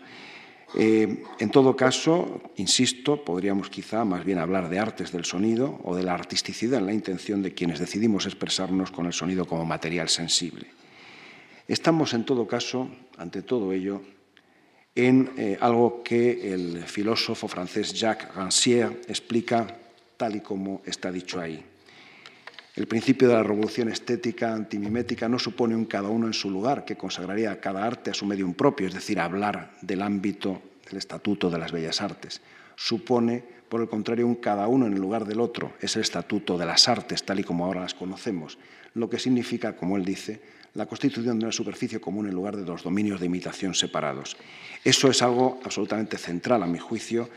Eh, 0.76 1.24
en 1.40 1.50
todo 1.50 1.76
caso, 1.76 2.42
insisto, 2.58 3.24
podríamos 3.24 3.70
quizá 3.70 4.04
más 4.04 4.26
bien 4.26 4.38
hablar 4.38 4.70
de 4.70 4.80
artes 4.80 5.12
del 5.12 5.24
sonido 5.24 5.80
o 5.84 5.96
de 5.96 6.04
la 6.04 6.14
artisticidad 6.14 6.80
en 6.80 6.86
la 6.88 6.94
intención 6.94 7.42
de 7.42 7.54
quienes 7.54 7.80
decidimos 7.80 8.26
expresarnos 8.26 8.92
con 8.92 9.06
el 9.06 9.14
sonido 9.14 9.46
como 9.46 9.66
material 9.66 10.10
sensible. 10.10 10.68
Estamos, 11.68 12.14
en 12.14 12.26
todo 12.26 12.48
caso, 12.48 12.90
ante 13.18 13.42
todo 13.42 13.72
ello, 13.72 14.02
en 14.96 15.32
eh, 15.38 15.58
algo 15.62 16.04
que 16.04 16.54
el 16.54 16.84
filósofo 16.84 17.48
francés 17.48 17.94
Jacques 17.94 18.34
Rancière 18.34 18.98
explica 19.08 19.68
tal 20.18 20.36
y 20.36 20.42
como 20.42 20.82
está 20.86 21.12
dicho 21.12 21.40
ahí. 21.40 21.64
El 22.77 22.86
principio 22.86 23.27
de 23.27 23.34
la 23.34 23.41
revolución 23.41 23.89
estética 23.89 24.53
antimimética 24.53 25.27
no 25.27 25.39
supone 25.39 25.75
un 25.75 25.86
cada 25.86 26.10
uno 26.10 26.27
en 26.27 26.34
su 26.34 26.51
lugar, 26.51 26.86
que 26.86 26.96
consagraría 26.96 27.51
a 27.51 27.60
cada 27.60 27.84
arte 27.84 28.12
a 28.12 28.13
su 28.13 28.27
medium 28.27 28.53
propio, 28.53 28.88
es 28.88 28.93
decir, 28.93 29.19
hablar 29.19 29.74
del 29.81 30.03
ámbito 30.03 30.62
del 30.88 31.00
estatuto 31.00 31.50
de 31.50 31.57
las 31.57 31.72
bellas 31.72 32.01
artes. 32.01 32.39
Supone, 32.75 33.43
por 33.67 33.81
el 33.81 33.89
contrario, 33.89 34.27
un 34.27 34.36
cada 34.36 34.67
uno 34.67 34.86
en 34.86 34.93
el 34.93 35.01
lugar 35.01 35.25
del 35.25 35.39
otro, 35.39 35.74
es 35.81 35.96
el 35.96 36.03
estatuto 36.03 36.55
de 36.55 36.67
las 36.67 36.88
artes, 36.88 37.24
tal 37.24 37.39
y 37.39 37.43
como 37.43 37.65
ahora 37.65 37.81
las 37.81 37.96
conocemos, 37.96 38.60
lo 38.93 39.10
que 39.10 39.17
significa, 39.17 39.75
como 39.75 39.98
él 39.98 40.05
dice, 40.05 40.39
la 40.75 40.86
constitución 40.86 41.39
de 41.39 41.46
una 41.46 41.51
superficie 41.51 42.00
común 42.00 42.27
en 42.27 42.36
lugar 42.36 42.55
de 42.55 42.63
los 42.63 42.84
dominios 42.84 43.19
de 43.19 43.25
imitación 43.25 43.74
separados. 43.74 44.38
Eso 44.84 45.10
es 45.10 45.24
algo 45.24 45.60
absolutamente 45.63 46.19
central, 46.19 46.62
a 46.62 46.67
mi 46.67 46.77
juicio, 46.77 47.27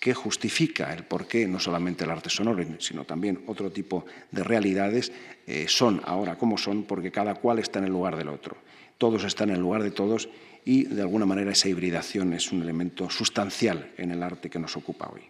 que 0.00 0.14
justifica 0.14 0.94
el 0.94 1.04
por 1.04 1.28
qué 1.28 1.46
no 1.46 1.60
solamente 1.60 2.04
el 2.04 2.10
arte 2.10 2.30
sonoro, 2.30 2.64
sino 2.78 3.04
también 3.04 3.44
otro 3.46 3.70
tipo 3.70 4.06
de 4.30 4.42
realidades 4.42 5.12
eh, 5.46 5.66
son 5.68 6.00
ahora 6.04 6.38
como 6.38 6.56
son, 6.56 6.84
porque 6.84 7.12
cada 7.12 7.34
cual 7.34 7.58
está 7.58 7.78
en 7.78 7.84
el 7.84 7.92
lugar 7.92 8.16
del 8.16 8.30
otro. 8.30 8.56
Todos 8.96 9.24
están 9.24 9.50
en 9.50 9.56
el 9.56 9.62
lugar 9.62 9.82
de 9.82 9.90
todos 9.90 10.30
y, 10.64 10.84
de 10.84 11.02
alguna 11.02 11.26
manera, 11.26 11.52
esa 11.52 11.68
hibridación 11.68 12.32
es 12.32 12.50
un 12.50 12.62
elemento 12.62 13.10
sustancial 13.10 13.92
en 13.98 14.10
el 14.10 14.22
arte 14.22 14.48
que 14.48 14.58
nos 14.58 14.74
ocupa 14.76 15.10
hoy. 15.12 15.22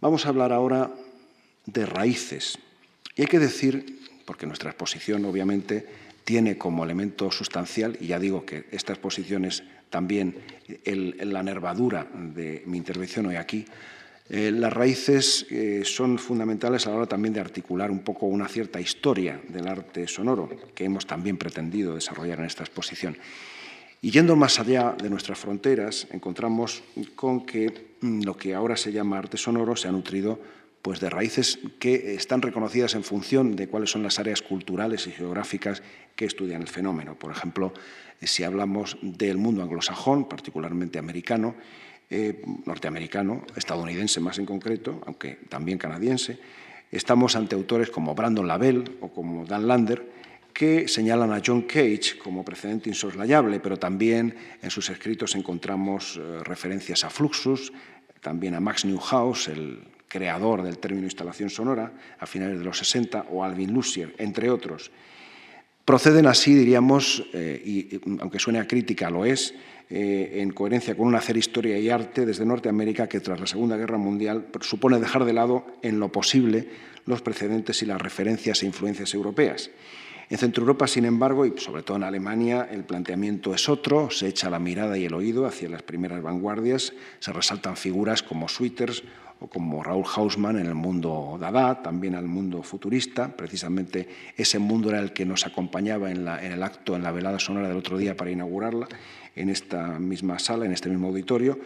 Vamos 0.00 0.24
a 0.24 0.28
hablar 0.28 0.52
ahora 0.52 0.92
de 1.66 1.86
raíces. 1.86 2.58
Y 3.16 3.22
hay 3.22 3.28
que 3.28 3.38
decir 3.38 4.00
porque 4.24 4.46
nuestra 4.46 4.70
exposición 4.70 5.24
obviamente 5.24 5.86
tiene 6.24 6.56
como 6.56 6.84
elemento 6.84 7.30
sustancial, 7.32 7.96
y 8.00 8.06
ya 8.08 8.20
digo 8.20 8.46
que 8.46 8.66
esta 8.70 8.92
exposición 8.92 9.44
es 9.44 9.64
también 9.92 10.34
la 10.84 11.42
nervadura 11.42 12.08
de 12.12 12.64
mi 12.66 12.78
intervención 12.78 13.26
hoy 13.26 13.36
aquí, 13.36 13.64
eh, 14.30 14.50
las 14.50 14.72
raíces 14.72 15.46
eh, 15.50 15.82
son 15.84 16.18
fundamentales 16.18 16.86
a 16.86 16.90
la 16.90 16.96
hora 16.96 17.06
también 17.06 17.34
de 17.34 17.40
articular 17.40 17.90
un 17.90 17.98
poco 17.98 18.24
una 18.24 18.48
cierta 18.48 18.80
historia 18.80 19.38
del 19.46 19.68
arte 19.68 20.08
sonoro 20.08 20.48
que 20.74 20.84
hemos 20.84 21.06
también 21.06 21.36
pretendido 21.36 21.94
desarrollar 21.94 22.38
en 22.38 22.46
esta 22.46 22.62
exposición. 22.62 23.18
Y 24.00 24.10
yendo 24.10 24.34
más 24.34 24.58
allá 24.58 24.96
de 25.00 25.10
nuestras 25.10 25.38
fronteras, 25.38 26.06
encontramos 26.10 26.82
con 27.14 27.44
que 27.44 27.94
mm, 28.00 28.22
lo 28.22 28.34
que 28.34 28.54
ahora 28.54 28.76
se 28.76 28.90
llama 28.90 29.18
arte 29.18 29.36
sonoro 29.36 29.76
se 29.76 29.88
ha 29.88 29.92
nutrido 29.92 30.40
pues 30.82 30.98
de 30.98 31.08
raíces 31.08 31.60
que 31.78 32.14
están 32.14 32.42
reconocidas 32.42 32.94
en 32.94 33.04
función 33.04 33.54
de 33.54 33.68
cuáles 33.68 33.90
son 33.90 34.02
las 34.02 34.18
áreas 34.18 34.42
culturales 34.42 35.06
y 35.06 35.12
geográficas 35.12 35.82
que 36.16 36.24
estudian 36.24 36.60
el 36.62 36.68
fenómeno. 36.68 37.14
Por 37.14 37.30
ejemplo, 37.30 37.72
si 38.20 38.42
hablamos 38.42 38.98
del 39.00 39.38
mundo 39.38 39.62
anglosajón, 39.62 40.28
particularmente 40.28 40.98
americano, 40.98 41.54
eh, 42.10 42.42
norteamericano, 42.66 43.42
estadounidense 43.56 44.20
más 44.20 44.38
en 44.38 44.44
concreto, 44.44 45.00
aunque 45.06 45.38
también 45.48 45.78
canadiense, 45.78 46.38
estamos 46.90 47.36
ante 47.36 47.54
autores 47.54 47.88
como 47.88 48.14
Brandon 48.14 48.46
Lavelle 48.46 48.84
o 49.00 49.08
como 49.08 49.46
Dan 49.46 49.68
Lander, 49.68 50.10
que 50.52 50.88
señalan 50.88 51.32
a 51.32 51.40
John 51.44 51.62
Cage 51.62 52.18
como 52.22 52.44
precedente 52.44 52.90
insoslayable, 52.90 53.60
pero 53.60 53.78
también 53.78 54.34
en 54.60 54.70
sus 54.70 54.90
escritos 54.90 55.34
encontramos 55.34 56.18
eh, 56.20 56.40
referencias 56.44 57.04
a 57.04 57.10
Fluxus, 57.10 57.72
también 58.20 58.54
a 58.54 58.60
Max 58.60 58.84
Newhouse, 58.84 59.48
el 59.48 59.80
creador 60.12 60.62
del 60.62 60.76
término 60.76 61.06
instalación 61.06 61.48
sonora 61.48 61.90
a 62.20 62.26
finales 62.26 62.58
de 62.58 62.64
los 62.66 62.76
60, 62.76 63.28
o 63.30 63.42
Alvin 63.42 63.72
Lucier, 63.72 64.14
entre 64.18 64.50
otros. 64.50 64.90
Proceden 65.86 66.26
así, 66.26 66.54
diríamos, 66.54 67.24
eh, 67.32 67.62
y, 67.64 68.00
aunque 68.20 68.38
suene 68.38 68.58
a 68.58 68.68
crítica, 68.68 69.08
lo 69.08 69.24
es, 69.24 69.54
eh, 69.88 70.40
en 70.42 70.52
coherencia 70.52 70.94
con 70.94 71.08
un 71.08 71.14
hacer 71.14 71.38
historia 71.38 71.78
y 71.78 71.88
arte 71.88 72.26
desde 72.26 72.44
Norteamérica 72.44 73.08
que 73.08 73.20
tras 73.20 73.40
la 73.40 73.46
Segunda 73.46 73.78
Guerra 73.78 73.96
Mundial 73.96 74.48
supone 74.60 75.00
dejar 75.00 75.24
de 75.24 75.32
lado, 75.32 75.66
en 75.80 75.98
lo 75.98 76.12
posible, 76.12 76.68
los 77.06 77.22
precedentes 77.22 77.82
y 77.82 77.86
las 77.86 78.00
referencias 78.00 78.62
e 78.62 78.66
influencias 78.66 79.14
europeas. 79.14 79.70
En 80.28 80.38
Centro 80.38 80.62
Europa, 80.62 80.86
sin 80.86 81.04
embargo, 81.04 81.46
y 81.46 81.58
sobre 81.58 81.82
todo 81.82 81.96
en 81.96 82.04
Alemania, 82.04 82.68
el 82.70 82.84
planteamiento 82.84 83.54
es 83.54 83.68
otro, 83.68 84.10
se 84.10 84.28
echa 84.28 84.48
la 84.50 84.58
mirada 84.58 84.96
y 84.96 85.06
el 85.06 85.14
oído 85.14 85.46
hacia 85.46 85.68
las 85.68 85.82
primeras 85.82 86.22
vanguardias, 86.22 86.92
se 87.18 87.32
resaltan 87.32 87.76
figuras 87.76 88.22
como 88.22 88.48
Sweeters 88.48 89.02
o 89.42 89.48
como 89.48 89.82
Raúl 89.82 90.04
Hausmann 90.14 90.58
en 90.58 90.66
el 90.66 90.74
mundo 90.74 91.36
Dada, 91.40 91.82
también 91.82 92.14
al 92.14 92.26
mundo 92.26 92.62
futurista. 92.62 93.36
Precisamente 93.36 94.08
ese 94.36 94.58
mundo 94.58 94.90
era 94.90 95.00
el 95.00 95.12
que 95.12 95.26
nos 95.26 95.46
acompañaba 95.46 96.10
en, 96.10 96.28
el 96.28 96.62
acto, 96.62 96.94
en 96.94 97.02
la 97.02 97.10
velada 97.10 97.38
sonora 97.38 97.68
del 97.68 97.76
otro 97.76 97.98
día 97.98 98.16
para 98.16 98.30
inaugurarla, 98.30 98.86
en 99.34 99.48
esta 99.48 99.98
misma 99.98 100.38
sala, 100.38 100.64
en 100.64 100.72
este 100.72 100.88
mismo 100.88 101.08
auditorio. 101.08 101.58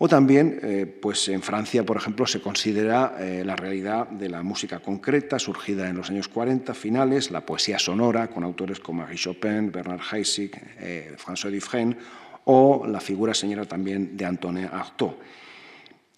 O 0.00 0.08
también, 0.08 0.60
eh, 0.62 0.86
pues 0.86 1.28
en 1.28 1.42
Francia, 1.42 1.84
por 1.84 1.96
ejemplo, 1.96 2.24
se 2.24 2.40
considera 2.40 3.16
eh, 3.18 3.42
la 3.44 3.56
realidad 3.56 4.08
de 4.08 4.28
la 4.28 4.44
música 4.44 4.78
concreta, 4.78 5.40
surgida 5.40 5.88
en 5.88 5.96
los 5.96 6.08
años 6.08 6.28
40 6.28 6.72
finales, 6.72 7.32
la 7.32 7.44
poesía 7.44 7.80
sonora, 7.80 8.28
con 8.28 8.44
autores 8.44 8.78
como 8.78 9.02
Marie 9.02 9.18
Chopin, 9.18 9.72
Bernard 9.72 10.00
Heissig, 10.12 10.52
eh, 10.78 11.16
François 11.18 11.52
Dufresne, 11.52 11.96
o 12.44 12.86
la 12.86 13.00
figura 13.00 13.34
señora 13.34 13.64
también 13.64 14.16
de 14.16 14.24
Antonin 14.24 14.68
Artaud. 14.72 15.14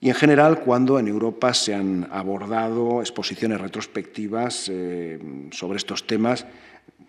Y 0.01 0.09
en 0.09 0.15
general, 0.15 0.61
cuando 0.61 0.99
en 0.99 1.09
Europa 1.09 1.53
se 1.53 1.75
han 1.75 2.09
abordado 2.11 3.03
exposiciones 3.03 3.61
retrospectivas 3.61 4.71
sobre 5.53 5.77
estos 5.77 6.07
temas, 6.07 6.47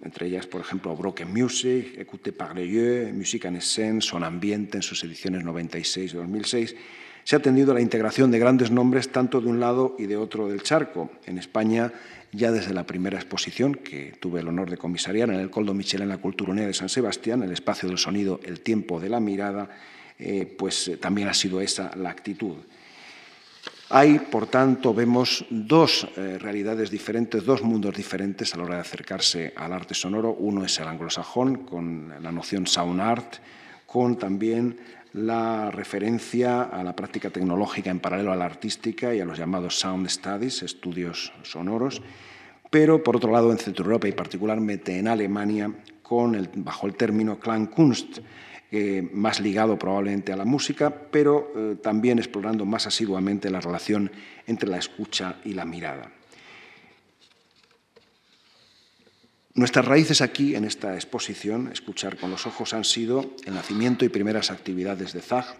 entre 0.03 0.27
ellas, 0.27 0.47
por 0.47 0.61
ejemplo, 0.61 0.95
Broken 0.95 1.31
Music, 1.31 1.95
Écoute 1.97 2.31
par 2.33 2.55
les 2.55 2.67
yeux, 2.67 3.13
Musique 3.13 3.45
en 3.45 3.61
scène, 3.61 4.01
Son 4.01 4.23
Ambiente 4.23 4.77
en 4.77 4.81
sus 4.81 5.03
ediciones 5.03 5.43
96 5.43 6.13
y 6.13 6.17
2006, 6.17 6.75
se 7.23 7.35
ha 7.35 7.39
atendido 7.39 7.71
a 7.71 7.75
la 7.75 7.81
integración 7.81 8.31
de 8.31 8.39
grandes 8.39 8.71
nombres 8.71 9.09
tanto 9.09 9.39
de 9.41 9.47
un 9.47 9.59
lado 9.59 9.95
y 9.99 10.07
de 10.07 10.17
otro 10.17 10.47
del 10.47 10.63
charco. 10.63 11.11
En 11.27 11.37
España, 11.37 11.93
ya 12.31 12.51
desde 12.51 12.73
la 12.73 12.87
primera 12.87 13.19
exposición, 13.19 13.75
que 13.75 14.15
tuve 14.19 14.39
el 14.39 14.47
honor 14.47 14.71
de 14.71 14.77
comisariar 14.77 15.29
en 15.29 15.39
el 15.39 15.51
Coldo 15.51 15.75
Michel 15.75 16.01
en 16.01 16.09
la 16.09 16.17
Culturonea 16.17 16.65
de 16.65 16.73
San 16.73 16.89
Sebastián, 16.89 17.43
el 17.43 17.51
espacio 17.51 17.87
del 17.87 17.99
sonido, 17.99 18.39
el 18.43 18.61
tiempo 18.61 18.99
de 18.99 19.09
la 19.09 19.19
mirada, 19.19 19.69
eh, 20.17 20.51
pues 20.57 20.87
eh, 20.87 20.97
también 20.97 21.27
ha 21.27 21.33
sido 21.35 21.61
esa 21.61 21.95
la 21.95 22.09
actitud. 22.09 22.55
Hay, 23.93 24.19
por 24.19 24.47
tanto, 24.47 24.93
vemos 24.93 25.43
dos 25.49 26.07
eh, 26.15 26.37
realidades 26.39 26.89
diferentes, 26.89 27.43
dos 27.43 27.61
mundos 27.61 27.93
diferentes 27.93 28.53
a 28.53 28.57
la 28.57 28.63
hora 28.63 28.75
de 28.75 28.81
acercarse 28.87 29.53
al 29.53 29.73
arte 29.73 29.93
sonoro. 29.93 30.31
Uno 30.31 30.63
es 30.63 30.79
el 30.79 30.87
anglosajón, 30.87 31.65
con 31.65 32.13
la 32.23 32.31
noción 32.31 32.67
sound 32.67 33.01
art, 33.01 33.35
con 33.85 34.17
también 34.17 34.77
la 35.11 35.71
referencia 35.71 36.61
a 36.61 36.85
la 36.85 36.95
práctica 36.95 37.31
tecnológica 37.31 37.89
en 37.89 37.99
paralelo 37.99 38.31
a 38.31 38.37
la 38.37 38.45
artística 38.45 39.13
y 39.13 39.19
a 39.19 39.25
los 39.25 39.37
llamados 39.37 39.77
sound 39.77 40.07
studies, 40.07 40.63
estudios 40.63 41.33
sonoros, 41.43 42.01
pero 42.69 43.03
por 43.03 43.17
otro 43.17 43.29
lado 43.29 43.51
en 43.51 43.57
Centro 43.57 43.83
Europa 43.83 44.07
y 44.07 44.13
particularmente 44.13 44.97
en 44.97 45.09
Alemania, 45.09 45.69
con 46.01 46.49
bajo 46.55 46.87
el 46.87 46.95
término 46.95 47.37
Klangkunst, 47.41 48.19
eh, 48.73 49.05
más 49.11 49.41
ligado 49.41 49.77
probablemente 49.77 50.31
a 50.31 50.37
la 50.37 50.45
música, 50.45 50.89
pero 51.11 51.51
eh, 51.53 51.75
también 51.83 52.19
explorando 52.19 52.65
más 52.65 52.87
asiduamente 52.87 53.49
la 53.49 53.59
relación 53.59 54.09
entre 54.47 54.69
la 54.69 54.77
escucha 54.77 55.41
y 55.43 55.51
la 55.51 55.65
mirada. 55.65 56.09
Nuestras 59.55 59.83
raíces 59.83 60.21
aquí, 60.21 60.55
en 60.55 60.63
esta 60.63 60.95
exposición, 60.95 61.69
Escuchar 61.73 62.15
con 62.15 62.31
los 62.31 62.47
ojos, 62.47 62.73
han 62.73 62.85
sido 62.85 63.35
el 63.43 63.55
nacimiento 63.55 64.05
y 64.05 64.09
primeras 64.09 64.51
actividades 64.51 65.11
de 65.11 65.21
Zag. 65.21 65.53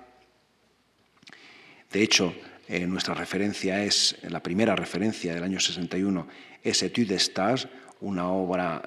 De 1.91 2.01
hecho, 2.01 2.33
eh, 2.69 2.87
nuestra 2.87 3.13
referencia 3.13 3.83
es, 3.83 4.15
la 4.23 4.41
primera 4.41 4.73
referencia 4.73 5.33
del 5.33 5.43
año 5.43 5.59
61, 5.59 6.27
es 6.63 6.81
Etude 6.81 7.15
Stage, 7.15 7.67
una 8.00 8.29
obra 8.29 8.81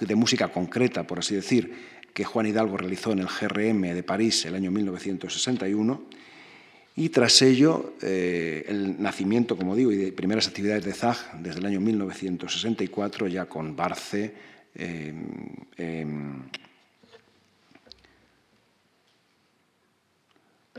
de 0.00 0.14
música 0.16 0.48
concreta, 0.48 1.06
por 1.06 1.20
así 1.20 1.34
decir, 1.34 1.93
que 2.14 2.24
Juan 2.24 2.46
Hidalgo 2.46 2.76
realizó 2.76 3.10
en 3.10 3.18
el 3.18 3.26
GRM 3.26 3.92
de 3.92 4.02
París 4.04 4.46
el 4.46 4.54
año 4.54 4.70
1961. 4.70 6.02
Y 6.96 7.08
tras 7.08 7.42
ello, 7.42 7.94
eh, 8.02 8.64
el 8.68 9.02
nacimiento, 9.02 9.56
como 9.56 9.74
digo, 9.74 9.90
y 9.90 9.96
de 9.96 10.12
primeras 10.12 10.46
actividades 10.46 10.84
de 10.84 10.92
ZAG 10.92 11.42
desde 11.42 11.58
el 11.58 11.66
año 11.66 11.80
1964, 11.80 13.26
ya 13.26 13.46
con 13.46 13.74
Barce, 13.74 14.32
em, 14.76 15.26
em, 15.76 16.42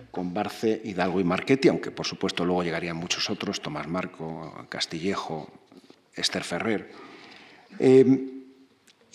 con 0.10 0.34
Barce, 0.34 0.82
Hidalgo 0.86 1.20
y 1.20 1.26
Marchetti, 1.26 1.68
aunque 1.68 1.92
por 1.92 2.06
supuesto 2.06 2.46
luego 2.46 2.64
llegarían 2.64 2.96
muchos 2.96 3.30
otros, 3.30 3.62
Tomás 3.62 3.90
Marco, 3.90 4.66
Castillejo, 4.70 5.50
Esther 6.16 6.46
Ferrer. 6.46 6.92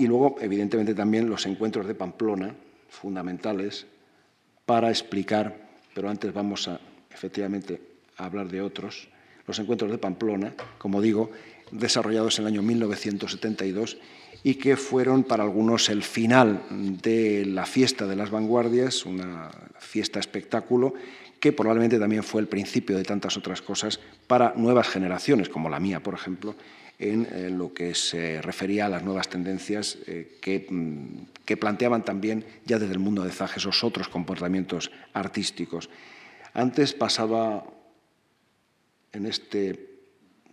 Y 0.01 0.07
luego, 0.07 0.37
evidentemente, 0.41 0.95
también 0.95 1.29
los 1.29 1.45
encuentros 1.45 1.87
de 1.87 1.95
Pamplona, 1.95 2.55
fundamentales, 2.89 3.85
para 4.65 4.89
explicar, 4.89 5.55
pero 5.95 6.09
antes 6.09 6.33
vamos 6.33 6.69
a, 6.69 6.81
efectivamente, 7.11 7.79
a 8.17 8.25
hablar 8.25 8.49
de 8.49 8.63
otros, 8.63 9.09
los 9.47 9.59
encuentros 9.59 9.91
de 9.91 9.99
Pamplona, 9.99 10.55
como 10.79 11.03
digo, 11.03 11.31
desarrollados 11.71 12.39
en 12.39 12.47
el 12.47 12.53
año 12.55 12.63
1972 12.63 13.99
y 14.43 14.55
que 14.55 14.79
fueron 14.79 15.23
para 15.23 15.43
algunos 15.43 15.91
el 15.91 16.03
final 16.03 16.63
de 17.03 17.45
la 17.45 17.67
fiesta 17.67 18.07
de 18.07 18.17
las 18.17 18.31
vanguardias, 18.31 19.05
una 19.05 19.51
fiesta 19.81 20.19
espectáculo 20.19 20.95
que 21.41 21.53
probablemente 21.53 21.99
también 21.99 22.23
fue 22.23 22.41
el 22.41 22.49
principio 22.49 22.97
de 22.97 23.05
tantas 23.05 23.37
otras 23.37 23.61
cosas 23.61 24.01
para 24.27 24.55
nuevas 24.57 24.89
generaciones, 24.89 25.51
como 25.51 25.69
la 25.69 25.79
mía, 25.79 26.03
por 26.03 26.15
ejemplo, 26.15 26.55
en 27.01 27.27
eh, 27.33 27.49
lo 27.51 27.73
que 27.73 27.95
se 27.95 28.43
refería 28.43 28.87
a 28.87 28.89
las 28.91 29.03
nuevas 29.03 29.29
tendencias 29.29 29.99
eh, 30.07 30.39
mm, 30.71 31.07
que, 31.45 31.57
planteaban 31.57 32.05
también 32.05 32.45
ya 32.67 32.79
desde 32.79 32.93
el 32.93 32.99
mundo 32.99 33.25
de 33.25 33.33
Zag 33.33 33.57
esos 33.57 33.83
otros 33.83 34.09
comportamientos 34.09 34.93
artísticos. 35.15 35.89
Antes 36.53 36.93
pasaba 36.93 37.65
en 39.13 39.27
este 39.27 39.99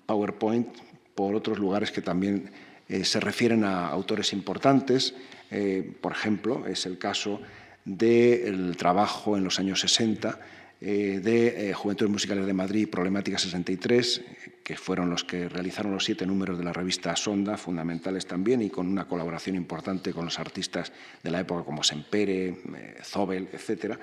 PowerPoint 0.06 0.70
por 1.14 1.36
otros 1.36 1.60
lugares 1.60 1.92
que 1.92 2.02
también 2.02 2.52
eh, 2.88 3.04
se 3.04 3.20
refieren 3.20 3.64
a 3.64 3.90
autores 3.90 4.34
importantes. 4.34 5.14
por 6.02 6.12
ejemplo, 6.12 6.66
es 6.68 6.86
el 6.86 6.98
caso 6.98 7.40
del 7.86 8.76
trabajo 8.76 9.38
en 9.38 9.44
los 9.44 9.60
años 9.60 9.80
60 9.80 10.30
eh, 10.30 10.57
de 10.80 11.70
eh, 11.70 11.74
Juventudes 11.74 12.12
Musicales 12.12 12.46
de 12.46 12.54
Madrid, 12.54 12.90
Problemática 12.90 13.38
63, 13.38 14.22
que 14.64 14.78
fueron 14.78 15.10
los 15.10 15.24
que 15.24 15.50
realizaron 15.50 15.92
los 15.92 16.06
siete 16.06 16.26
números 16.26 16.58
de 16.58 16.64
la 16.64 16.74
revista 16.74 17.16
Sonda, 17.16 17.58
fundamentales 17.58 18.28
también, 18.28 18.62
y 18.62 18.70
con 18.70 18.88
una 18.88 19.08
colaboración 19.08 19.56
importante 19.56 20.14
con 20.14 20.26
los 20.26 20.40
artistas 20.40 20.92
de 21.24 21.32
la 21.32 21.40
época 21.40 21.64
como 21.64 21.84
Sempere, 21.84 22.48
eh, 22.48 22.98
Zobel, 23.04 23.50
etc. 23.54 23.98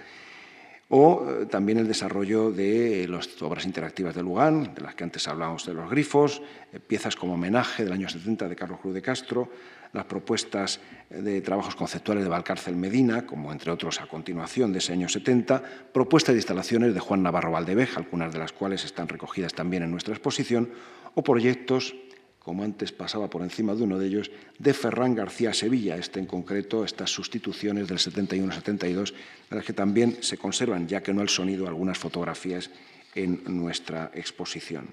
O 0.96 1.26
también 1.50 1.78
el 1.78 1.88
desarrollo 1.88 2.52
de 2.52 3.09
las 3.09 3.42
obras 3.42 3.66
interactivas 3.66 4.14
de 4.14 4.22
Lugán, 4.22 4.74
de 4.76 4.80
las 4.80 4.94
que 4.94 5.02
antes 5.02 5.26
hablábamos 5.26 5.66
de 5.66 5.74
los 5.74 5.90
grifos, 5.90 6.40
piezas 6.87 7.16
como 7.16 7.35
Homenaje 7.35 7.83
del 7.83 7.92
año 7.92 8.09
70 8.09 8.48
de 8.48 8.54
Carlos 8.54 8.78
Cruz 8.78 8.94
de 8.94 9.02
Castro, 9.02 9.50
las 9.92 10.04
propuestas 10.04 10.78
de 11.11 11.40
trabajos 11.40 11.74
conceptuales 11.74 12.22
de 12.22 12.30
Valcárcel 12.30 12.76
Medina, 12.76 13.26
como 13.26 13.50
entre 13.50 13.72
otros 13.72 14.00
a 14.00 14.07
continuación 14.07 14.72
de 14.72 14.78
ese 14.78 14.92
año 14.92 15.09
70, 15.09 15.64
propuestas 15.92 16.37
de 16.37 16.38
instalaciones 16.38 16.94
de 16.94 17.00
Juan 17.00 17.24
Navarro 17.24 17.50
Valdeveja, 17.50 17.98
algunas 17.98 18.33
de 18.33 18.38
las 18.38 18.52
cuales 18.52 18.85
están 18.85 19.09
recogidas 19.09 19.52
también 19.52 19.83
en 19.83 19.90
nuestra 19.90 20.14
exposición, 20.14 20.70
o 21.16 21.24
proyectos, 21.24 21.96
como 22.44 22.62
antes 22.62 22.92
pasaba 22.92 23.28
por 23.30 23.42
encima 23.42 23.74
de 23.74 23.83
uno 23.83 23.98
de 23.98 24.07
ellos, 24.07 24.30
de 24.59 24.74
Ferran 24.74 25.14
García 25.14 25.54
Sevilla, 25.54 25.96
este 25.96 26.20
en 26.20 26.26
concreto, 26.26 26.85
estas 26.85 27.11
sustituciones 27.11 27.88
del 27.88 27.98
71-72, 27.98 29.14
de 29.50 29.57
las 29.57 29.64
que 29.64 29.72
también 29.72 30.18
se 30.20 30.37
conservan, 30.37 30.87
ya 30.87 31.02
que 31.02 31.14
no 31.14 31.22
el 31.22 31.30
sonido, 31.30 31.66
algunas 31.66 31.98
fotografías 31.98 32.70
en 33.14 33.42
nuestra 33.46 34.11
exposición. 34.14 34.88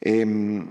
Em, 0.00 0.68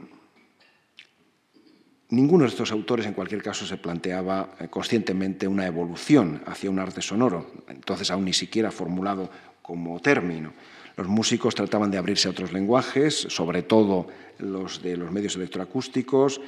Ninguno 2.12 2.44
de 2.44 2.50
estos 2.50 2.74
autores, 2.74 3.06
en 3.06 3.14
cualquier 3.14 3.42
caso, 3.42 3.66
se 3.66 3.78
planteaba 3.78 4.56
eh, 4.60 4.68
conscientemente 4.68 5.48
una 5.48 5.66
evolución 5.66 6.44
hacia 6.46 6.70
un 6.70 6.78
arte 6.78 7.02
sonoro, 7.02 7.50
entonces 7.70 8.12
aún 8.12 8.26
ni 8.26 8.34
siquiera 8.34 8.70
formulado 8.70 9.32
como 9.62 9.98
término. 10.02 10.52
Los 10.98 11.08
músicos 11.08 11.56
trataban 11.56 11.92
de 11.92 11.98
abrirse 11.98 12.28
a 12.28 12.32
otros 12.32 12.52
lenguajes, 12.52 13.16
sobre 13.30 13.64
todo 13.64 14.08
los 14.40 14.82
de 14.82 14.98
los 14.98 15.12
medios 15.12 15.36
electroacústicos, 15.36 16.42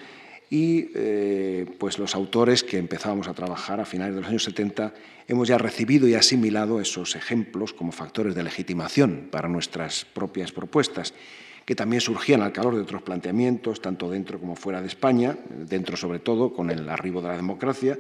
y 0.49 0.91
eh, 0.93 1.65
pues 1.79 1.97
los 1.97 2.13
autores 2.13 2.63
que 2.63 2.77
empezábamos 2.77 3.27
a 3.27 3.34
trabajar 3.34 3.79
a 3.79 3.86
finales 3.86 4.13
de 4.15 4.21
los 4.21 4.29
años 4.29 4.43
70 4.43 4.93
hemos 5.27 5.47
ya 5.47 5.58
recibido 5.58 6.08
y 6.08 6.13
asimilado 6.13 6.79
esos 6.79 7.15
ejemplos 7.15 7.73
como 7.73 7.91
factores 7.91 8.36
de 8.36 8.43
legitimación 8.43 9.29
para 9.32 9.47
nuestras 9.47 10.06
propias 10.06 10.51
propuestas 10.51 11.13
que 11.65 11.75
también 11.75 12.01
surgían 12.01 12.41
al 12.41 12.51
calor 12.51 12.75
de 12.75 12.82
otros 12.82 13.01
planteamientos, 13.03 13.82
tanto 13.82 14.10
dentro 14.10 14.39
como 14.39 14.56
fuera 14.56 14.82
de 14.82 14.88
España, 14.88 15.38
dentro 15.49 15.95
sobre 15.95 16.19
todo 16.19 16.53
con 16.53 16.69
el 16.69 16.89
arribo 16.89 17.21
de 17.21 17.29
la 17.29 17.38
democracia 17.38 17.97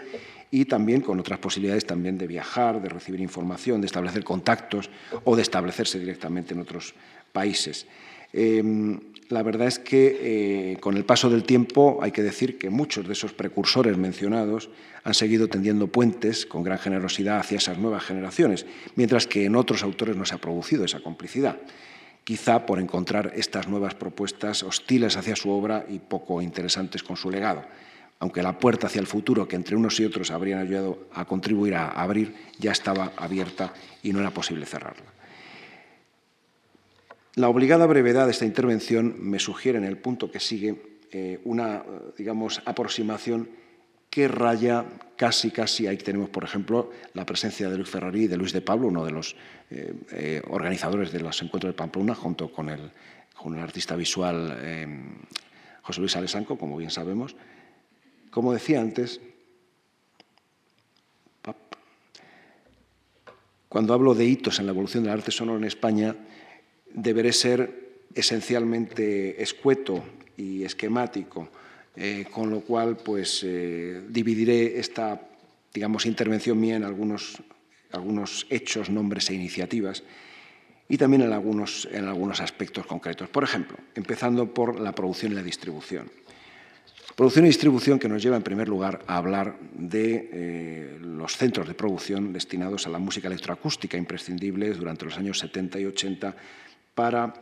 y 0.53 0.65
también 0.65 1.01
con 1.01 1.19
otras 1.19 1.39
posibilidades 1.39 1.83
también 1.83 2.19
de 2.19 2.27
viajar, 2.27 2.79
de 2.79 2.87
recibir 2.87 3.19
información, 3.21 3.81
de 3.81 3.87
establecer 3.87 4.23
contactos 4.23 4.91
o 5.23 5.35
de 5.35 5.41
establecerse 5.41 5.97
directamente 5.97 6.53
en 6.53 6.59
otros 6.59 6.93
países. 7.31 7.87
Em, 8.31 8.99
la 9.29 9.41
verdad 9.41 9.67
es 9.67 9.79
que 9.79 10.73
eh, 10.73 10.77
con 10.79 10.95
el 10.95 11.05
paso 11.05 11.27
del 11.31 11.41
tiempo 11.43 11.97
hay 12.03 12.11
que 12.11 12.21
decir 12.21 12.59
que 12.59 12.69
muchos 12.69 13.07
de 13.07 13.13
esos 13.13 13.33
precursores 13.33 13.97
mencionados 13.97 14.69
han 15.03 15.15
seguido 15.15 15.47
tendiendo 15.47 15.87
puentes 15.87 16.45
con 16.45 16.61
gran 16.61 16.77
generosidad 16.77 17.39
hacia 17.39 17.57
esas 17.57 17.79
nuevas 17.79 18.03
generaciones, 18.03 18.67
mientras 18.95 19.25
que 19.25 19.45
en 19.45 19.55
otros 19.55 19.81
autores 19.81 20.15
no 20.15 20.23
se 20.23 20.35
ha 20.35 20.37
producido 20.37 20.85
esa 20.85 20.99
complicidad 20.99 21.57
quizá 22.23 22.65
por 22.65 22.79
encontrar 22.79 23.33
estas 23.35 23.67
nuevas 23.67 23.95
propuestas 23.95 24.63
hostiles 24.63 25.17
hacia 25.17 25.35
su 25.35 25.49
obra 25.49 25.85
y 25.89 25.99
poco 25.99 26.41
interesantes 26.41 27.03
con 27.03 27.17
su 27.17 27.29
legado, 27.29 27.65
aunque 28.19 28.43
la 28.43 28.57
puerta 28.57 28.87
hacia 28.87 29.01
el 29.01 29.07
futuro 29.07 29.47
que 29.47 29.55
entre 29.55 29.75
unos 29.75 29.99
y 29.99 30.05
otros 30.05 30.31
habrían 30.31 30.59
ayudado 30.59 31.07
a 31.13 31.25
contribuir 31.25 31.75
a 31.75 31.89
abrir 31.89 32.33
ya 32.57 32.71
estaba 32.71 33.11
abierta 33.17 33.73
y 34.01 34.13
no 34.13 34.19
era 34.19 34.31
posible 34.31 34.65
cerrarla. 34.65 35.13
La 37.35 37.49
obligada 37.49 37.87
brevedad 37.87 38.25
de 38.25 38.31
esta 38.31 38.45
intervención 38.45 39.15
me 39.19 39.39
sugiere 39.39 39.79
en 39.79 39.85
el 39.85 39.97
punto 39.97 40.29
que 40.29 40.39
sigue 40.39 40.75
eh, 41.11 41.39
una, 41.45 41.83
digamos, 42.15 42.61
aproximación 42.65 43.49
que 44.09 44.27
raya 44.27 44.85
casi, 45.15 45.49
casi, 45.49 45.87
ahí 45.87 45.97
tenemos, 45.97 46.29
por 46.29 46.43
ejemplo, 46.43 46.91
la 47.15 47.25
presencia 47.25 47.69
de 47.69 47.77
Luis 47.77 47.89
Ferrari 47.89 48.23
y 48.23 48.27
de 48.27 48.37
Luis 48.37 48.53
de 48.53 48.61
Pablo, 48.61 48.87
uno 48.87 49.03
de 49.03 49.11
los 49.11 49.35
eh, 49.71 49.93
eh, 50.11 50.41
organizadores 50.47 51.11
de 51.11 51.21
los 51.21 51.41
encuentros 51.41 51.73
de 51.73 51.77
Pamplona, 51.77 52.13
junto 52.13 52.51
con 52.51 52.69
el, 52.69 52.91
con 53.35 53.55
el 53.55 53.63
artista 53.63 53.95
visual 53.95 54.55
José 55.81 55.99
Luis 55.99 56.15
Alessanco, 56.15 56.57
como 56.57 56.77
bien 56.77 56.91
sabemos. 56.91 57.35
Como 58.33 58.51
decía 58.51 58.81
antes, 58.81 59.21
cuando 63.69 63.93
hablo 63.93 64.15
de 64.15 64.25
hitos 64.25 64.57
en 64.57 64.65
la 64.65 64.71
evolución 64.71 65.03
del 65.03 65.13
arte 65.13 65.29
sonoro 65.29 65.59
en 65.59 65.65
España, 65.65 66.15
deberé 66.91 67.31
ser 67.31 68.07
esencialmente 68.15 69.41
escueto 69.41 70.03
y 70.35 70.63
esquemático, 70.63 71.49
eh, 71.95 72.25
con 72.31 72.49
lo 72.49 72.61
cual 72.61 72.97
pues 72.97 73.41
eh, 73.43 74.01
dividiré 74.09 74.79
esta 74.79 75.29
digamos 75.71 76.07
intervención 76.07 76.59
mía 76.59 76.75
en 76.75 76.85
algunos, 76.85 77.37
algunos 77.91 78.47
hechos, 78.49 78.89
nombres 78.89 79.29
e 79.29 79.35
iniciativas 79.35 80.03
y 80.89 80.97
también 80.97 81.21
en 81.21 81.33
algunos, 81.33 81.87
en 81.91 82.05
algunos 82.05 82.41
aspectos 82.41 82.87
concretos. 82.87 83.29
Por 83.29 83.43
ejemplo, 83.43 83.77
empezando 83.93 84.51
por 84.51 84.79
la 84.79 84.93
producción 84.93 85.33
y 85.33 85.35
la 85.35 85.43
distribución. 85.43 86.22
Producción 87.15 87.45
y 87.45 87.49
distribución 87.49 87.99
que 87.99 88.09
nos 88.09 88.23
lleva 88.23 88.37
en 88.37 88.43
primer 88.43 88.67
lugar 88.67 89.01
a 89.05 89.17
hablar 89.17 89.55
de 89.75 90.29
eh, 90.33 90.97
los 90.99 91.37
centros 91.37 91.67
de 91.67 91.75
producción 91.75 92.33
destinados 92.33 92.87
a 92.87 92.89
la 92.89 92.97
música 92.97 93.27
electroacústica 93.27 93.97
imprescindibles 93.97 94.79
durante 94.79 95.05
los 95.05 95.17
años 95.17 95.37
70 95.37 95.79
y 95.79 95.85
80 95.85 96.35
para 96.95 97.33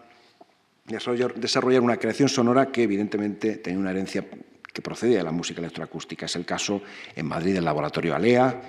desarrollar, 0.85 1.81
una 1.81 1.95
creación 1.95 2.27
sonora 2.27 2.69
que 2.69 2.83
evidentemente 2.83 3.57
tenía 3.57 3.79
una 3.79 3.91
herencia 3.91 4.25
que 4.73 4.81
procedía 4.81 5.19
de 5.19 5.23
la 5.23 5.31
música 5.31 5.61
electroacústica. 5.61 6.25
Es 6.25 6.35
el 6.35 6.43
caso 6.43 6.81
en 7.15 7.25
Madrid 7.27 7.53
del 7.53 7.63
laboratorio 7.63 8.13
Alea, 8.13 8.61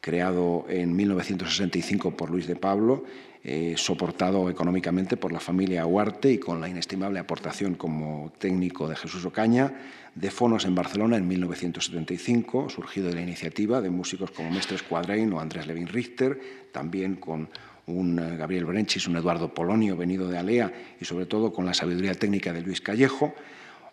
creado 0.00 0.66
en 0.68 0.94
1965 0.94 2.16
por 2.16 2.30
Luis 2.30 2.48
de 2.48 2.56
Pablo, 2.56 3.04
eh, 3.44 3.74
soportado 3.76 4.50
económicamente 4.50 5.16
por 5.16 5.32
la 5.32 5.38
familia 5.40 5.86
Huarte 5.86 6.32
y 6.32 6.38
con 6.38 6.60
la 6.60 6.68
inestimable 6.68 7.20
aportación 7.20 7.74
como 7.74 8.32
técnico 8.38 8.88
de 8.88 8.96
Jesús 8.96 9.24
Ocaña, 9.24 9.72
de 10.18 10.30
Fonos 10.32 10.64
en 10.64 10.74
Barcelona 10.74 11.16
en 11.16 11.28
1975, 11.28 12.68
surgido 12.70 13.08
de 13.08 13.14
la 13.14 13.22
iniciativa 13.22 13.80
de 13.80 13.88
músicos 13.88 14.32
como 14.32 14.50
Mestres 14.50 14.82
Cuadrain 14.82 15.32
o 15.32 15.38
Andrés 15.38 15.68
Levin 15.68 15.86
Richter, 15.86 16.40
también 16.72 17.16
con 17.16 17.48
un 17.86 18.18
eh, 18.18 18.36
Gabriel 18.36 18.64
Brenchis, 18.64 19.06
un 19.06 19.16
Eduardo 19.16 19.54
Polonio 19.54 19.96
venido 19.96 20.28
de 20.28 20.36
Alea 20.36 20.72
y 21.00 21.04
sobre 21.04 21.26
todo 21.26 21.52
con 21.52 21.64
la 21.64 21.72
sabiduría 21.72 22.14
técnica 22.14 22.52
de 22.52 22.62
Luis 22.62 22.80
Callejo, 22.80 23.32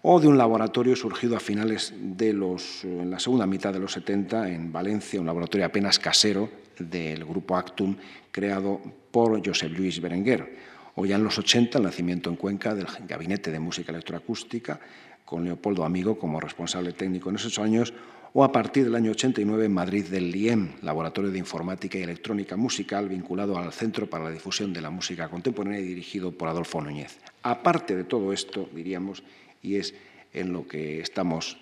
o 0.01 0.19
de 0.19 0.27
un 0.27 0.37
laboratorio 0.37 0.95
surgido 0.95 1.35
a 1.35 1.39
finales 1.39 1.93
de 1.95 2.33
los, 2.33 2.83
eh, 2.83 3.01
en 3.01 3.11
la 3.11 3.19
segunda 3.19 3.45
mitad 3.45 3.71
de 3.71 3.79
los 3.79 3.91
70 3.91 4.49
en 4.49 4.71
Valencia, 4.71 5.19
un 5.19 5.27
laboratorio 5.27 5.67
apenas 5.67 5.99
casero 5.99 6.49
del 6.79 7.23
grupo 7.23 7.55
Actum, 7.55 7.95
creado 8.31 8.81
por 9.11 9.45
Josep 9.45 9.71
Luis 9.77 10.01
Berenguer. 10.01 10.73
O 10.95 11.05
ya 11.05 11.17
en 11.17 11.23
los 11.23 11.37
80 11.37 11.77
el 11.77 11.83
nacimiento 11.83 12.29
en 12.29 12.37
Cuenca 12.37 12.73
del 12.73 12.87
Gabinete 13.05 13.51
de 13.51 13.59
Música 13.59 13.91
Electroacústica, 13.91 14.79
con 15.25 15.43
Leopoldo 15.43 15.83
Amigo 15.83 16.17
como 16.17 16.39
responsable 16.39 16.93
técnico 16.93 17.29
en 17.29 17.35
esos 17.35 17.59
años, 17.59 17.93
o 18.37 18.43
a 18.43 18.51
partir 18.51 18.83
del 18.83 18.95
año 18.95 19.11
89 19.11 19.65
en 19.65 19.73
Madrid 19.73 20.05
del 20.05 20.29
LIEM, 20.29 20.73
Laboratorio 20.81 21.31
de 21.31 21.39
Informática 21.39 21.97
y 21.97 22.03
Electrónica 22.03 22.57
Musical, 22.57 23.07
vinculado 23.07 23.57
al 23.57 23.71
Centro 23.71 24.09
para 24.09 24.25
la 24.25 24.29
Difusión 24.29 24.73
de 24.73 24.81
la 24.81 24.89
Música 24.89 25.29
Contemporánea 25.29 25.79
y 25.79 25.85
dirigido 25.85 26.31
por 26.31 26.49
Adolfo 26.49 26.81
Núñez. 26.81 27.17
Aparte 27.43 27.95
de 27.95 28.03
todo 28.03 28.33
esto, 28.33 28.69
diríamos, 28.75 29.23
y 29.61 29.77
es 29.77 29.95
en 30.33 30.51
lo 30.51 30.67
que 30.67 30.99
estamos, 30.99 31.57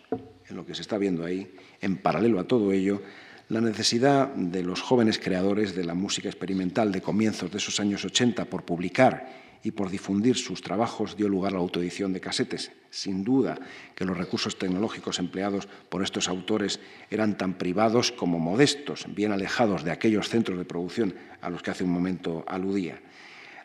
en 0.49 0.55
lo 0.55 0.65
que 0.65 0.73
se 0.73 0.81
está 0.81 0.97
viendo 0.97 1.23
ahí, 1.23 1.53
en 1.79 1.97
paralelo 1.97 2.39
a 2.39 2.47
todo 2.47 2.71
ello, 2.71 3.03
la 3.49 3.61
necesidad 3.61 4.33
de 4.33 4.63
los 4.63 4.81
jóvenes 4.81 5.19
creadores 5.19 5.75
de 5.75 5.83
la 5.83 5.93
música 5.93 6.27
experimental 6.27 6.91
de 6.91 7.01
comienzos 7.01 7.51
de 7.51 7.59
esos 7.59 7.79
años 7.79 8.03
80 8.03 8.45
por 8.45 8.63
publicar 8.63 9.52
y 9.63 9.71
por 9.71 9.89
difundir 9.89 10.35
sus 10.35 10.61
trabajos 10.61 11.15
dio 11.15 11.29
lugar 11.29 11.53
a 11.53 11.55
la 11.55 11.61
autoedición 11.61 12.11
de 12.11 12.19
casetes. 12.19 12.71
Sin 12.89 13.23
duda 13.23 13.57
que 13.95 14.05
los 14.05 14.17
recursos 14.17 14.59
tecnológicos 14.59 15.19
empleados 15.19 15.67
por 15.89 16.03
estos 16.03 16.27
autores 16.27 16.79
eran 17.09 17.37
tan 17.37 17.53
privados 17.53 18.11
como 18.11 18.39
modestos, 18.39 19.05
bien 19.15 19.31
alejados 19.31 19.83
de 19.83 19.91
aquellos 19.91 20.29
centros 20.29 20.57
de 20.57 20.65
producción 20.65 21.15
a 21.41 21.49
los 21.49 21.63
que 21.63 21.71
hace 21.71 21.85
un 21.85 21.91
momento 21.91 22.43
aludía. 22.47 23.01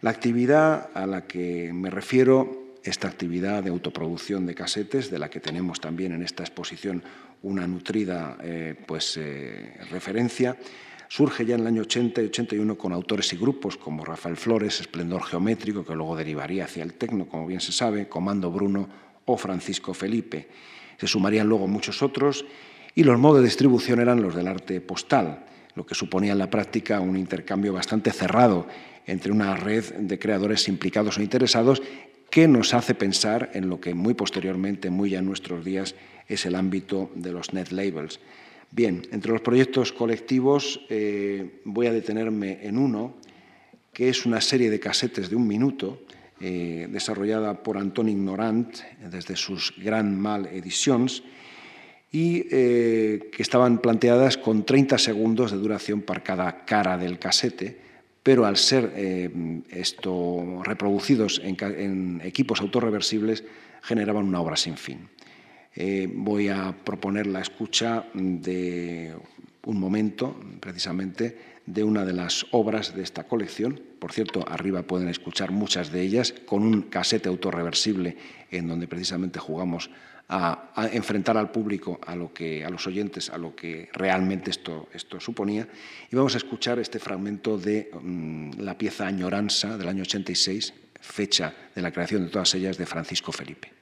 La 0.01 0.11
actividad 0.11 0.91
a 0.95 1.07
la 1.07 1.27
que 1.27 1.73
me 1.73 1.91
refiero, 1.91 2.77
esta 2.85 3.09
actividad 3.09 3.65
de 3.65 3.71
autoproducción 3.71 4.47
de 4.47 4.55
casetes, 4.55 5.11
de 5.11 5.19
la 5.19 5.29
que 5.29 5.41
tenemos 5.41 5.81
también 5.81 6.13
en 6.13 6.23
esta 6.23 6.45
exposición 6.45 7.03
una 7.43 7.67
nutrida 7.67 8.39
eh, 8.41 8.77
pues, 8.87 9.17
eh, 9.17 9.75
referencia, 9.91 10.57
surge 11.09 11.44
ya 11.44 11.55
en 11.55 11.62
el 11.62 11.66
año 11.66 11.83
80 11.83 12.23
y 12.23 12.27
81 12.27 12.77
con 12.77 12.92
autores 12.92 13.33
y 13.33 13.37
grupos 13.37 13.77
como 13.77 14.05
Rafael 14.05 14.37
Flores, 14.37 14.81
Esplendor 14.81 15.25
Geométrico, 15.25 15.85
que 15.85 15.94
luego 15.94 16.16
derivaría 16.16 16.64
hacia 16.64 16.83
el 16.83 16.94
tecno, 16.94 17.27
como 17.27 17.47
bien 17.47 17.61
se 17.61 17.73
sabe, 17.73 18.09
Comando 18.09 18.51
Bruno 18.51 18.88
o 19.25 19.37
Francisco 19.37 19.94
Felipe. 19.94 20.49
Se 20.99 21.07
sumarían 21.07 21.49
luego 21.49 21.66
muchos 21.66 22.03
otros 22.03 22.44
y 22.94 23.05
los 23.05 23.18
modos 23.18 23.38
de 23.38 23.44
distribución 23.44 24.01
eran 24.01 24.23
los 24.23 24.35
del 24.35 24.49
arte 24.49 24.81
postal, 24.81 25.47
lo 25.75 25.87
que 25.87 25.94
suponía 25.94 26.33
en 26.33 26.38
la 26.38 26.51
práctica 26.51 27.01
un 27.01 27.16
intercambio 27.16 27.73
bastante 27.73 28.11
cerrado 28.11 28.66
entre 29.07 29.33
una 29.33 29.57
red 29.57 29.85
de 29.94 30.18
creadores 30.18 30.68
implicados 30.68 31.16
o 31.16 31.23
interesados 31.23 31.83
que 32.31 32.47
nos 32.47 32.75
hace 32.75 32.94
pensar 32.94 33.51
en 33.55 33.68
lo 33.68 33.81
que 33.81 33.94
muy 33.94 34.14
posteriormente, 34.14 34.90
muy 34.90 35.11
ya 35.11 35.21
en 35.21 35.27
nuestros 35.27 35.64
días, 35.64 35.94
es 36.27 36.44
el 36.44 36.55
ámbito 36.55 37.11
de 37.14 37.33
los 37.33 37.55
net 37.55 37.71
labels. 37.71 38.21
Bien, 38.70 39.02
entre 39.12 39.33
los 39.33 39.40
proyectos 39.40 39.92
colectivos 39.92 40.81
eh, 40.90 41.61
voy 41.64 41.87
a 41.87 41.92
detenerme 41.92 42.59
en 42.62 42.76
uno, 42.76 43.14
que 43.92 44.11
es 44.11 44.26
una 44.26 44.40
serie 44.40 44.70
de 44.70 44.78
casetes 44.78 45.31
de 45.31 45.37
un 45.37 45.48
minuto, 45.48 46.02
eh, 46.40 46.87
desarrollada 46.90 47.62
por 47.62 47.78
Antón 47.78 48.09
Ignorant 48.09 48.76
desde 49.11 49.37
sus 49.37 49.74
Gran 49.78 50.20
Mal 50.20 50.46
Editions, 50.46 51.22
y 52.12 52.46
eh, 52.50 53.31
que 53.33 53.42
estaban 53.42 53.78
planteadas 53.78 54.37
con 54.37 54.64
30 54.64 54.98
segundos 54.98 55.50
de 55.50 55.59
duración 55.59 56.02
para 56.02 56.22
cada 56.22 56.64
cara 56.64 56.98
del 56.98 57.18
casete, 57.18 57.76
pero 58.22 58.44
al 58.44 58.59
ser 58.59 58.92
esto 59.70 60.62
reproducidos 60.62 61.40
en 61.42 62.20
equipos 62.22 62.61
autorreversibles 62.61 63.44
generaban 63.83 64.26
una 64.26 64.40
obra 64.40 64.57
sin 64.57 64.76
fin. 64.76 65.09
Eh, 65.74 66.09
voy 66.12 66.48
a 66.48 66.74
proponer 66.85 67.26
la 67.26 67.40
escucha 67.40 68.07
de 68.14 69.14
un 69.64 69.78
momento, 69.78 70.37
precisamente, 70.61 71.37
de 71.66 71.85
una 71.85 72.04
de 72.04 72.14
las 72.14 72.46
obras 72.52 72.94
de 72.94 73.02
esta 73.02 73.24
colección. 73.24 73.81
Por 73.98 74.12
cierto, 74.12 74.44
arriba 74.48 74.83
pueden 74.83 75.09
escuchar 75.09 75.50
muchas 75.50 75.92
de 75.92 76.02
ellas 76.02 76.35
con 76.46 76.62
un 76.62 76.83
casete 76.83 77.28
autorreversible 77.28 78.16
en 78.50 78.68
donde 78.68 78.88
precisamente 78.88 79.38
jugamos 79.38 79.90
a, 80.28 80.88
enfrentar 80.92 81.37
al 81.37 81.50
público, 81.50 82.00
a, 82.07 82.14
lo 82.14 82.33
que, 82.33 82.64
a 82.64 82.70
los 82.70 82.87
oyentes, 82.87 83.31
a 83.31 83.38
lo 83.38 83.54
que 83.54 83.88
realmente 83.92 84.50
esto, 84.50 84.88
esto 84.92 85.20
suponía. 85.20 85.68
Y 86.11 86.16
vamos 86.16 86.35
a 86.35 86.38
escuchar 86.38 86.78
este 86.78 86.98
fragmento 86.98 87.59
de 87.59 87.90
mm, 87.92 88.61
la 88.61 88.76
pieza 88.76 89.07
Añoranza 89.07 89.76
del 89.78 89.88
año 89.88 90.02
86, 90.02 90.74
fecha 91.00 91.54
de 91.74 91.83
la 91.83 91.92
creación 91.92 92.24
de 92.24 92.31
todas 92.31 92.54
ellas 92.54 92.76
de 92.76 92.87
Francisco 92.87 93.33
Felipe. 93.33 93.78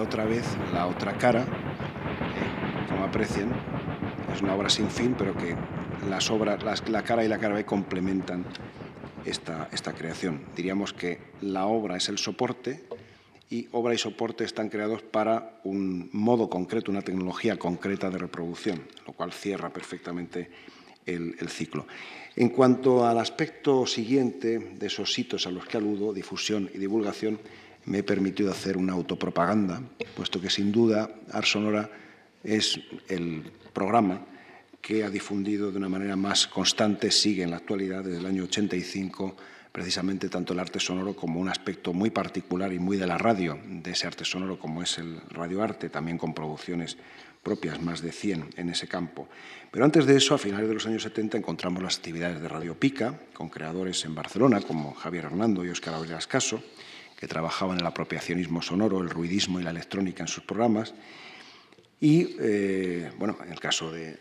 Otra 0.00 0.24
vez 0.24 0.44
la 0.72 0.86
otra 0.86 1.16
cara, 1.18 1.44
como 2.88 3.04
aprecian, 3.04 3.50
es 4.32 4.42
una 4.42 4.54
obra 4.54 4.68
sin 4.68 4.88
fin, 4.88 5.14
pero 5.16 5.36
que 5.36 5.56
las 6.08 6.30
obras, 6.30 6.62
la 6.88 7.02
cara 7.02 7.24
y 7.24 7.28
la 7.28 7.38
cara 7.38 7.54
B 7.54 7.64
complementan 7.64 8.44
esta, 9.24 9.68
esta 9.72 9.92
creación. 9.92 10.42
Diríamos 10.56 10.92
que 10.92 11.18
la 11.40 11.66
obra 11.66 11.96
es 11.96 12.08
el 12.08 12.18
soporte 12.18 12.84
y 13.50 13.68
obra 13.72 13.94
y 13.94 13.98
soporte 13.98 14.44
están 14.44 14.68
creados 14.68 15.02
para 15.02 15.60
un 15.64 16.08
modo 16.12 16.48
concreto, 16.48 16.90
una 16.90 17.02
tecnología 17.02 17.58
concreta 17.58 18.10
de 18.10 18.18
reproducción, 18.18 18.82
lo 19.06 19.12
cual 19.12 19.32
cierra 19.32 19.70
perfectamente 19.70 20.50
el, 21.04 21.36
el, 21.40 21.48
ciclo. 21.48 21.86
En 22.36 22.50
cuanto 22.50 23.06
al 23.06 23.18
aspecto 23.18 23.86
siguiente 23.86 24.58
de 24.58 24.86
esos 24.86 25.18
hitos 25.18 25.46
a 25.46 25.50
los 25.50 25.66
que 25.66 25.78
aludo, 25.78 26.12
difusión 26.12 26.70
y 26.72 26.78
divulgación, 26.78 27.40
me 27.90 27.98
he 27.98 28.02
permitido 28.04 28.52
hacer 28.52 28.76
una 28.76 28.92
autopropaganda, 28.92 29.82
puesto 30.14 30.40
que 30.40 30.48
sin 30.48 30.70
duda 30.70 31.10
Ars 31.32 31.50
Sonora 31.50 31.90
es 32.44 32.78
el 33.08 33.42
programa 33.72 34.24
que 34.80 35.02
ha 35.02 35.10
difundido 35.10 35.72
de 35.72 35.78
una 35.78 35.88
manera 35.88 36.14
más 36.14 36.46
constante, 36.46 37.10
sigue 37.10 37.42
en 37.42 37.50
la 37.50 37.56
actualidad 37.56 38.04
desde 38.04 38.20
el 38.20 38.26
año 38.26 38.44
85, 38.44 39.34
precisamente 39.72 40.28
tanto 40.28 40.52
el 40.52 40.60
arte 40.60 40.78
sonoro 40.78 41.16
como 41.16 41.40
un 41.40 41.48
aspecto 41.48 41.92
muy 41.92 42.10
particular 42.10 42.72
y 42.72 42.78
muy 42.78 42.96
de 42.96 43.08
la 43.08 43.18
radio, 43.18 43.58
de 43.66 43.90
ese 43.90 44.06
arte 44.06 44.24
sonoro 44.24 44.56
como 44.56 44.82
es 44.82 44.96
el 44.98 45.20
radioarte, 45.28 45.90
también 45.90 46.16
con 46.16 46.32
producciones 46.32 46.96
propias, 47.42 47.82
más 47.82 48.02
de 48.02 48.12
100 48.12 48.50
en 48.56 48.70
ese 48.70 48.86
campo. 48.86 49.28
Pero 49.72 49.84
antes 49.84 50.06
de 50.06 50.16
eso, 50.16 50.36
a 50.36 50.38
finales 50.38 50.68
de 50.68 50.74
los 50.74 50.86
años 50.86 51.02
70, 51.02 51.38
encontramos 51.38 51.82
las 51.82 51.96
actividades 51.96 52.40
de 52.40 52.46
Radio 52.46 52.78
Pica, 52.78 53.18
con 53.34 53.48
creadores 53.48 54.04
en 54.04 54.14
Barcelona 54.14 54.60
como 54.60 54.94
Javier 54.94 55.24
Hernando 55.24 55.64
y 55.64 55.70
Óscar 55.70 55.94
Abril 55.94 56.14
Caso, 56.28 56.62
que 57.20 57.28
trabajaban 57.28 57.78
el 57.78 57.86
apropiacionismo 57.86 58.62
sonoro, 58.62 59.02
el 59.02 59.10
ruidismo 59.10 59.60
y 59.60 59.62
la 59.62 59.70
electrónica 59.70 60.22
en 60.22 60.28
sus 60.28 60.42
programas, 60.42 60.94
y, 62.00 62.34
eh, 62.40 63.12
bueno, 63.18 63.36
en 63.44 63.52
el 63.52 63.60
caso, 63.60 63.92
de, 63.92 64.16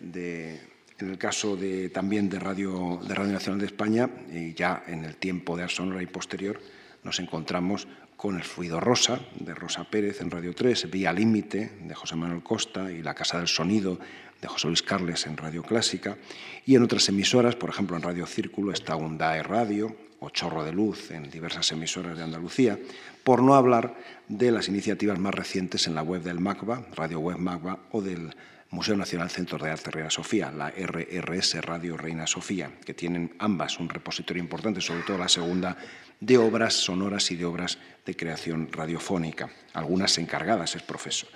en 1.00 1.10
el 1.10 1.18
caso 1.18 1.56
de, 1.56 1.90
también 1.90 2.30
de 2.30 2.40
Radio, 2.40 3.00
de 3.02 3.16
Radio 3.16 3.32
Nacional 3.32 3.62
de 3.62 3.68
España, 3.68 4.10
y 4.30 4.54
ya 4.54 4.84
en 4.88 5.06
el 5.06 5.16
tiempo 5.16 5.56
de 5.56 5.64
Arsonora 5.64 6.04
y 6.04 6.08
posterior, 6.08 6.60
nos 7.04 7.20
encontramos 7.22 7.88
con 8.18 8.36
El 8.36 8.44
Fluido 8.44 8.82
Rosa, 8.82 9.22
de 9.40 9.56
Rosa 9.56 9.86
Pérez 9.86 10.20
en 10.20 10.30
Radio 10.30 10.54
3, 10.54 10.92
Vía 10.92 11.14
Límite, 11.14 11.72
de 11.82 11.96
José 11.96 12.18
Manuel 12.18 12.44
Costa, 12.44 12.92
y 12.92 13.02
La 13.02 13.16
Casa 13.16 13.38
del 13.38 13.48
Sonido, 13.48 13.98
de 14.42 14.48
José 14.48 14.68
Luis 14.68 14.82
Carles 14.82 15.26
en 15.26 15.38
Radio 15.38 15.64
Clásica, 15.64 16.18
y 16.66 16.76
en 16.76 16.84
otras 16.84 17.10
emisoras, 17.10 17.56
por 17.56 17.70
ejemplo 17.70 17.96
en 17.96 18.04
Radio 18.04 18.26
Círculo 18.26 18.72
está 18.72 18.96
UNDAE 18.96 19.44
Radio, 19.44 19.96
o 20.20 20.30
Chorro 20.30 20.64
de 20.64 20.74
Luz 20.74 21.12
en 21.12 21.30
diversas 21.30 21.72
emisoras 21.72 22.18
de 22.18 22.24
Andalucía, 22.24 22.78
por 23.24 23.42
no 23.42 23.56
hablar 23.56 23.96
de 24.28 24.52
las 24.52 24.68
iniciativas 24.68 25.20
más 25.20 25.34
recientes 25.34 25.88
en 25.88 25.96
la 25.96 26.04
web 26.04 26.22
del 26.22 26.40
MACBA, 26.40 26.88
Radio 26.96 27.20
Web 27.20 27.38
MACBA, 27.38 27.80
o 27.92 28.02
del 28.02 28.36
Museo 28.72 28.96
Nacional 28.96 29.30
Centro 29.30 29.58
de 29.58 29.72
Arte 29.72 29.90
Reina 29.90 30.12
Sofía, 30.12 30.52
la 30.52 30.70
RRS 30.70 31.62
Radio 31.62 31.98
Reina 31.98 32.28
Sofía, 32.28 32.72
que 32.86 32.94
tienen 32.94 33.34
ambas 33.40 33.80
un 33.80 33.90
repositorio 33.90 34.44
importante, 34.44 34.82
sobre 34.82 35.02
todo 35.02 35.18
la 35.18 35.30
segunda, 35.30 35.76
de 36.20 36.38
obras 36.38 36.74
sonoras 36.74 37.32
y 37.32 37.36
de 37.36 37.46
obras 37.46 37.80
de 38.06 38.16
creación 38.16 38.72
radiofónica, 38.72 39.50
algunas 39.74 40.18
encargadas, 40.18 40.76
es 40.76 40.84
profesor. 40.84 41.30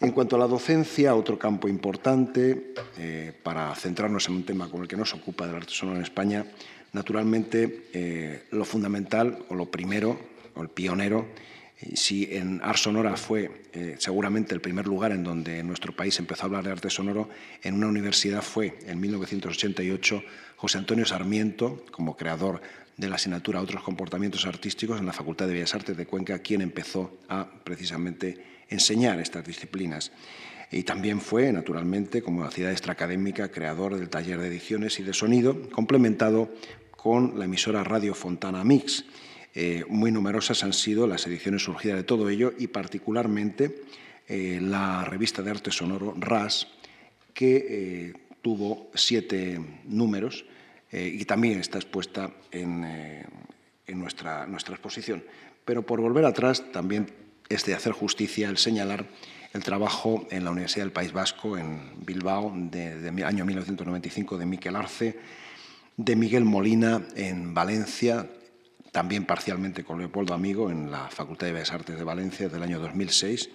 En 0.00 0.12
cuanto 0.12 0.36
a 0.36 0.38
la 0.38 0.46
docencia, 0.46 1.14
otro 1.14 1.38
campo 1.38 1.68
importante, 1.68 2.74
eh, 2.98 3.32
para 3.42 3.74
centrarnos 3.74 4.28
en 4.28 4.36
un 4.36 4.44
tema 4.44 4.68
con 4.68 4.82
el 4.82 4.88
que 4.88 4.96
nos 4.96 5.14
ocupa 5.14 5.46
del 5.46 5.56
arte 5.56 5.72
sonoro 5.72 5.96
en 5.96 6.02
España, 6.02 6.44
Naturalmente, 6.96 7.88
eh, 7.92 8.44
lo 8.52 8.64
fundamental 8.64 9.44
o 9.50 9.54
lo 9.54 9.70
primero, 9.70 10.18
o 10.54 10.62
el 10.62 10.70
pionero, 10.70 11.26
si 11.94 12.34
en 12.34 12.62
Art 12.62 12.78
Sonora 12.78 13.18
fue 13.18 13.50
eh, 13.74 13.96
seguramente 13.98 14.54
el 14.54 14.62
primer 14.62 14.86
lugar 14.86 15.12
en 15.12 15.22
donde 15.22 15.62
nuestro 15.62 15.94
país 15.94 16.18
empezó 16.18 16.44
a 16.44 16.46
hablar 16.46 16.64
de 16.64 16.70
arte 16.70 16.88
sonoro, 16.88 17.28
en 17.62 17.74
una 17.74 17.88
universidad 17.88 18.40
fue 18.40 18.78
en 18.86 18.98
1988 18.98 20.22
José 20.56 20.78
Antonio 20.78 21.04
Sarmiento, 21.04 21.84
como 21.90 22.16
creador 22.16 22.62
de 22.96 23.10
la 23.10 23.16
asignatura 23.16 23.60
Otros 23.60 23.82
comportamientos 23.82 24.46
artísticos 24.46 24.98
en 24.98 25.04
la 25.04 25.12
Facultad 25.12 25.48
de 25.48 25.52
Bellas 25.52 25.74
Artes 25.74 25.98
de 25.98 26.06
Cuenca, 26.06 26.38
quien 26.38 26.62
empezó 26.62 27.18
a 27.28 27.46
precisamente 27.62 28.42
enseñar 28.68 29.20
estas 29.20 29.44
disciplinas. 29.44 30.12
Y 30.70 30.82
también 30.82 31.20
fue, 31.20 31.52
naturalmente, 31.52 32.22
como 32.22 32.50
ciudad 32.50 32.72
extraacadémica, 32.72 33.50
creador 33.50 33.96
del 33.96 34.08
taller 34.08 34.40
de 34.40 34.48
ediciones 34.48 34.98
y 34.98 35.04
de 35.04 35.12
sonido, 35.12 35.70
complementado 35.70 36.50
con 36.90 37.38
la 37.38 37.44
emisora 37.44 37.84
Radio 37.84 38.14
Fontana 38.14 38.64
Mix. 38.64 39.04
Eh, 39.54 39.84
muy 39.88 40.10
numerosas 40.10 40.64
han 40.64 40.72
sido 40.72 41.06
las 41.06 41.26
ediciones 41.26 41.62
surgidas 41.62 41.96
de 41.96 42.04
todo 42.04 42.28
ello 42.28 42.52
y 42.58 42.66
particularmente 42.66 43.84
eh, 44.28 44.58
la 44.60 45.04
revista 45.04 45.40
de 45.40 45.50
arte 45.50 45.70
sonoro 45.70 46.14
RAS, 46.18 46.66
que 47.32 47.66
eh, 47.68 48.12
tuvo 48.42 48.90
siete 48.94 49.58
números 49.84 50.44
y 50.92 51.24
también 51.26 51.58
está 51.58 51.78
expuesta 51.78 52.30
en, 52.50 52.86
nuestra 53.88 54.46
exposición. 54.70 55.22
Pero 55.64 55.82
por 55.82 56.00
volver 56.00 56.24
atrás, 56.24 56.72
también 56.72 57.06
es 57.48 57.64
de 57.64 57.74
hacer 57.74 57.92
justicia 57.92 58.48
el 58.48 58.58
señalar 58.58 59.06
el 59.52 59.64
trabajo 59.64 60.26
en 60.30 60.44
la 60.44 60.50
Universidad 60.50 60.84
del 60.84 60.92
País 60.92 61.12
Vasco, 61.12 61.56
en 61.56 62.04
Bilbao, 62.04 62.52
de, 62.54 63.00
de 63.00 63.24
año 63.24 63.44
1995, 63.44 64.36
de 64.36 64.46
Miquel 64.46 64.76
Arce, 64.76 65.18
de 65.96 66.14
Miguel 66.14 66.44
Molina 66.44 67.06
en 67.14 67.54
Valencia, 67.54 68.28
también 68.92 69.24
parcialmente 69.24 69.82
con 69.82 69.98
Leopoldo 69.98 70.34
Amigo 70.34 70.70
en 70.70 70.90
la 70.90 71.08
Facultad 71.08 71.46
de 71.46 71.54
Bellas 71.54 71.72
Artes 71.72 71.96
de 71.96 72.04
Valencia 72.04 72.48
del 72.48 72.62
año 72.62 72.78
2006 72.80 73.50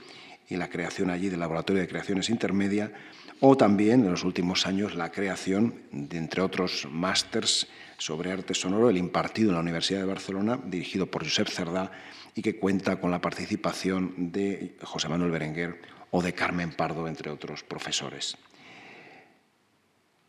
y 0.50 0.56
la 0.56 0.70
creación 0.70 1.10
allí 1.10 1.30
del 1.30 1.40
Laboratorio 1.40 1.82
de 1.82 1.88
Creaciones 1.88 2.30
Intermedia, 2.30 2.92
o 3.40 3.56
también 3.56 4.04
en 4.04 4.12
los 4.12 4.24
últimos 4.24 4.68
años 4.68 4.96
la 4.96 5.12
creación 5.12 5.76
de, 5.92 6.18
entre 6.18 6.42
otros, 6.42 6.88
másters 6.92 7.68
sobre 7.98 8.32
arte 8.32 8.54
sonoro, 8.54 8.90
el 8.90 8.98
impartido 8.98 9.50
en 9.50 9.56
la 9.56 9.62
Universidad 9.62 10.00
de 10.00 10.06
Barcelona, 10.06 10.60
dirigido 10.66 11.06
por 11.06 11.24
Josep 11.24 11.48
Cerdá, 11.48 11.92
y 12.36 12.42
que 12.42 12.58
cuenta 12.58 13.00
con 13.00 13.12
la 13.12 13.22
participación 13.22 14.32
de 14.32 14.76
José 14.84 15.10
Manuel 15.10 15.32
Berenguer 15.32 15.82
o 16.12 16.22
de 16.22 16.34
Carmen 16.34 16.72
Pardo, 16.72 17.08
entre 17.08 17.30
otros 17.30 17.64
profesores. 17.64 18.38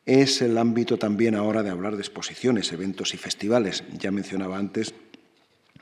Es 0.04 0.42
el 0.42 0.58
ámbito 0.58 0.98
también 0.98 1.36
ahora 1.36 1.62
de 1.62 1.70
hablar 1.70 1.94
de 1.94 2.02
exposiciones, 2.02 2.72
eventos 2.72 3.14
y 3.14 3.18
festivales. 3.18 3.84
Ya 3.98 4.10
mencionaba 4.10 4.58
antes, 4.58 4.94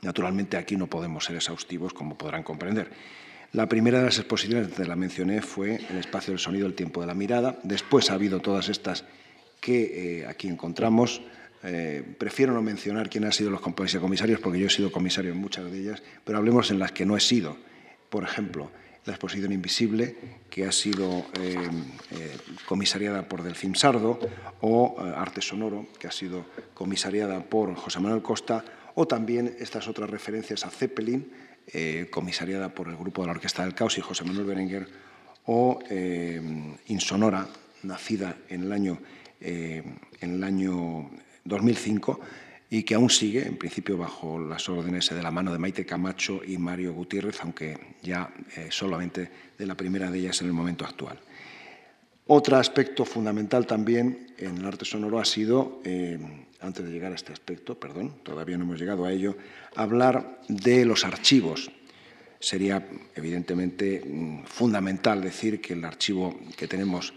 naturalmente 0.01 0.57
aquí 0.57 0.75
no 0.75 0.87
podemos 0.87 1.25
ser 1.25 1.35
exhaustivos, 1.35 1.93
como 1.93 2.17
podrán 2.17 2.43
comprender. 2.43 2.91
La 3.53 3.67
primera 3.67 3.99
de 3.99 4.05
las 4.05 4.17
exposiciones 4.19 4.69
que 4.69 4.85
la 4.85 4.95
mencioné 4.95 5.41
fue 5.41 5.81
el 5.89 5.97
espacio 5.97 6.31
del 6.31 6.39
sonido, 6.39 6.67
el 6.67 6.75
tiempo 6.75 7.01
de 7.01 7.07
la 7.07 7.15
mirada. 7.15 7.59
Después 7.63 8.09
ha 8.09 8.13
habido 8.13 8.39
todas 8.39 8.69
estas 8.69 9.05
que 9.59 10.21
eh, 10.21 10.27
aquí 10.27 10.47
encontramos. 10.47 11.21
Eh, 11.63 12.03
prefiero 12.17 12.53
no 12.53 12.61
mencionar 12.61 13.09
quién 13.09 13.25
ha 13.25 13.31
sido 13.31 13.51
los 13.51 13.61
comisarios 13.61 14.39
porque 14.39 14.59
yo 14.59 14.67
he 14.67 14.69
sido 14.69 14.91
comisario 14.91 15.31
en 15.31 15.37
muchas 15.37 15.71
de 15.71 15.79
ellas, 15.79 16.03
pero 16.23 16.37
hablemos 16.37 16.71
en 16.71 16.79
las 16.79 16.91
que 16.91 17.05
no 17.05 17.15
he 17.15 17.19
sido. 17.21 17.57
Por 18.09 18.23
ejemplo, 18.23 18.71
la 19.05 19.13
exposición 19.13 19.51
invisible, 19.51 20.15
que 20.49 20.65
ha 20.65 20.71
sido 20.71 21.25
eh, 21.39 21.55
eh, 22.11 22.37
comisariada 22.67 23.27
por 23.27 23.41
Delfín 23.41 23.75
Sardo, 23.75 24.19
o 24.61 24.95
eh, 24.99 25.13
Arte 25.15 25.41
Sonoro, 25.41 25.87
que 25.99 26.07
ha 26.07 26.11
sido 26.11 26.45
comisariada 26.73 27.43
por 27.43 27.73
José 27.75 27.99
Manuel 27.99 28.21
Costa, 28.21 28.63
o 28.93 29.07
también 29.07 29.55
estas 29.59 29.87
otras 29.87 30.09
referencias 30.09 30.65
a 30.65 30.69
Zeppelin, 30.69 31.31
comisariada 32.09 32.73
por 32.73 32.89
el 32.89 32.97
grupo 32.97 33.21
de 33.21 33.27
la 33.27 33.33
Orquesta 33.33 33.63
del 33.63 33.73
Caos 33.73 33.97
y 33.97 34.01
José 34.01 34.25
Manuel 34.25 34.45
Berenguer, 34.45 34.87
o 35.45 35.79
Insonora, 36.87 37.47
nacida 37.83 38.35
en 38.49 38.63
el 38.63 38.71
año, 38.73 38.99
en 39.39 39.95
el 40.19 40.43
año 40.43 41.09
2005, 41.45 42.19
y 42.69 42.83
que 42.83 42.95
aún 42.95 43.09
sigue, 43.09 43.45
en 43.45 43.57
principio, 43.57 43.97
bajo 43.97 44.39
las 44.39 44.69
órdenes 44.69 45.09
de 45.09 45.21
la 45.21 45.29
mano 45.29 45.51
de 45.51 45.59
Maite 45.59 45.85
Camacho 45.85 46.41
y 46.45 46.57
Mario 46.57 46.93
Gutiérrez, 46.93 47.41
aunque 47.41 47.77
ya 48.01 48.33
eh, 48.55 48.67
solamente 48.69 49.29
de 49.57 49.65
la 49.65 49.75
primera 49.75 50.09
de 50.09 50.19
ellas 50.19 50.39
en 50.41 50.47
el 50.47 50.53
momento 50.53 50.85
actual. 50.85 51.19
Otro 52.27 52.55
aspecto 52.55 53.03
fundamental 53.03 53.67
también 53.67 54.27
en 54.37 54.59
el 54.59 54.65
arte 54.65 54.85
sonoro 54.85 55.19
ha 55.19 55.25
sido, 55.25 55.81
eh, 55.83 56.17
antes 56.61 56.85
de 56.85 56.91
llegar 56.91 57.11
a 57.11 57.15
este 57.15 57.33
aspecto, 57.33 57.77
perdón, 57.77 58.23
todavía 58.23 58.57
no 58.57 58.63
hemos 58.63 58.79
llegado 58.79 59.03
a 59.03 59.11
ello, 59.11 59.35
hablar 59.75 60.39
de 60.47 60.85
los 60.85 61.03
archivos. 61.03 61.69
Sería 62.39 62.87
evidentemente 63.15 64.01
mm, 64.05 64.45
fundamental 64.45 65.19
decir 65.21 65.59
que 65.59 65.73
el 65.73 65.83
archivo 65.83 66.39
que 66.55 66.69
tenemos 66.69 67.13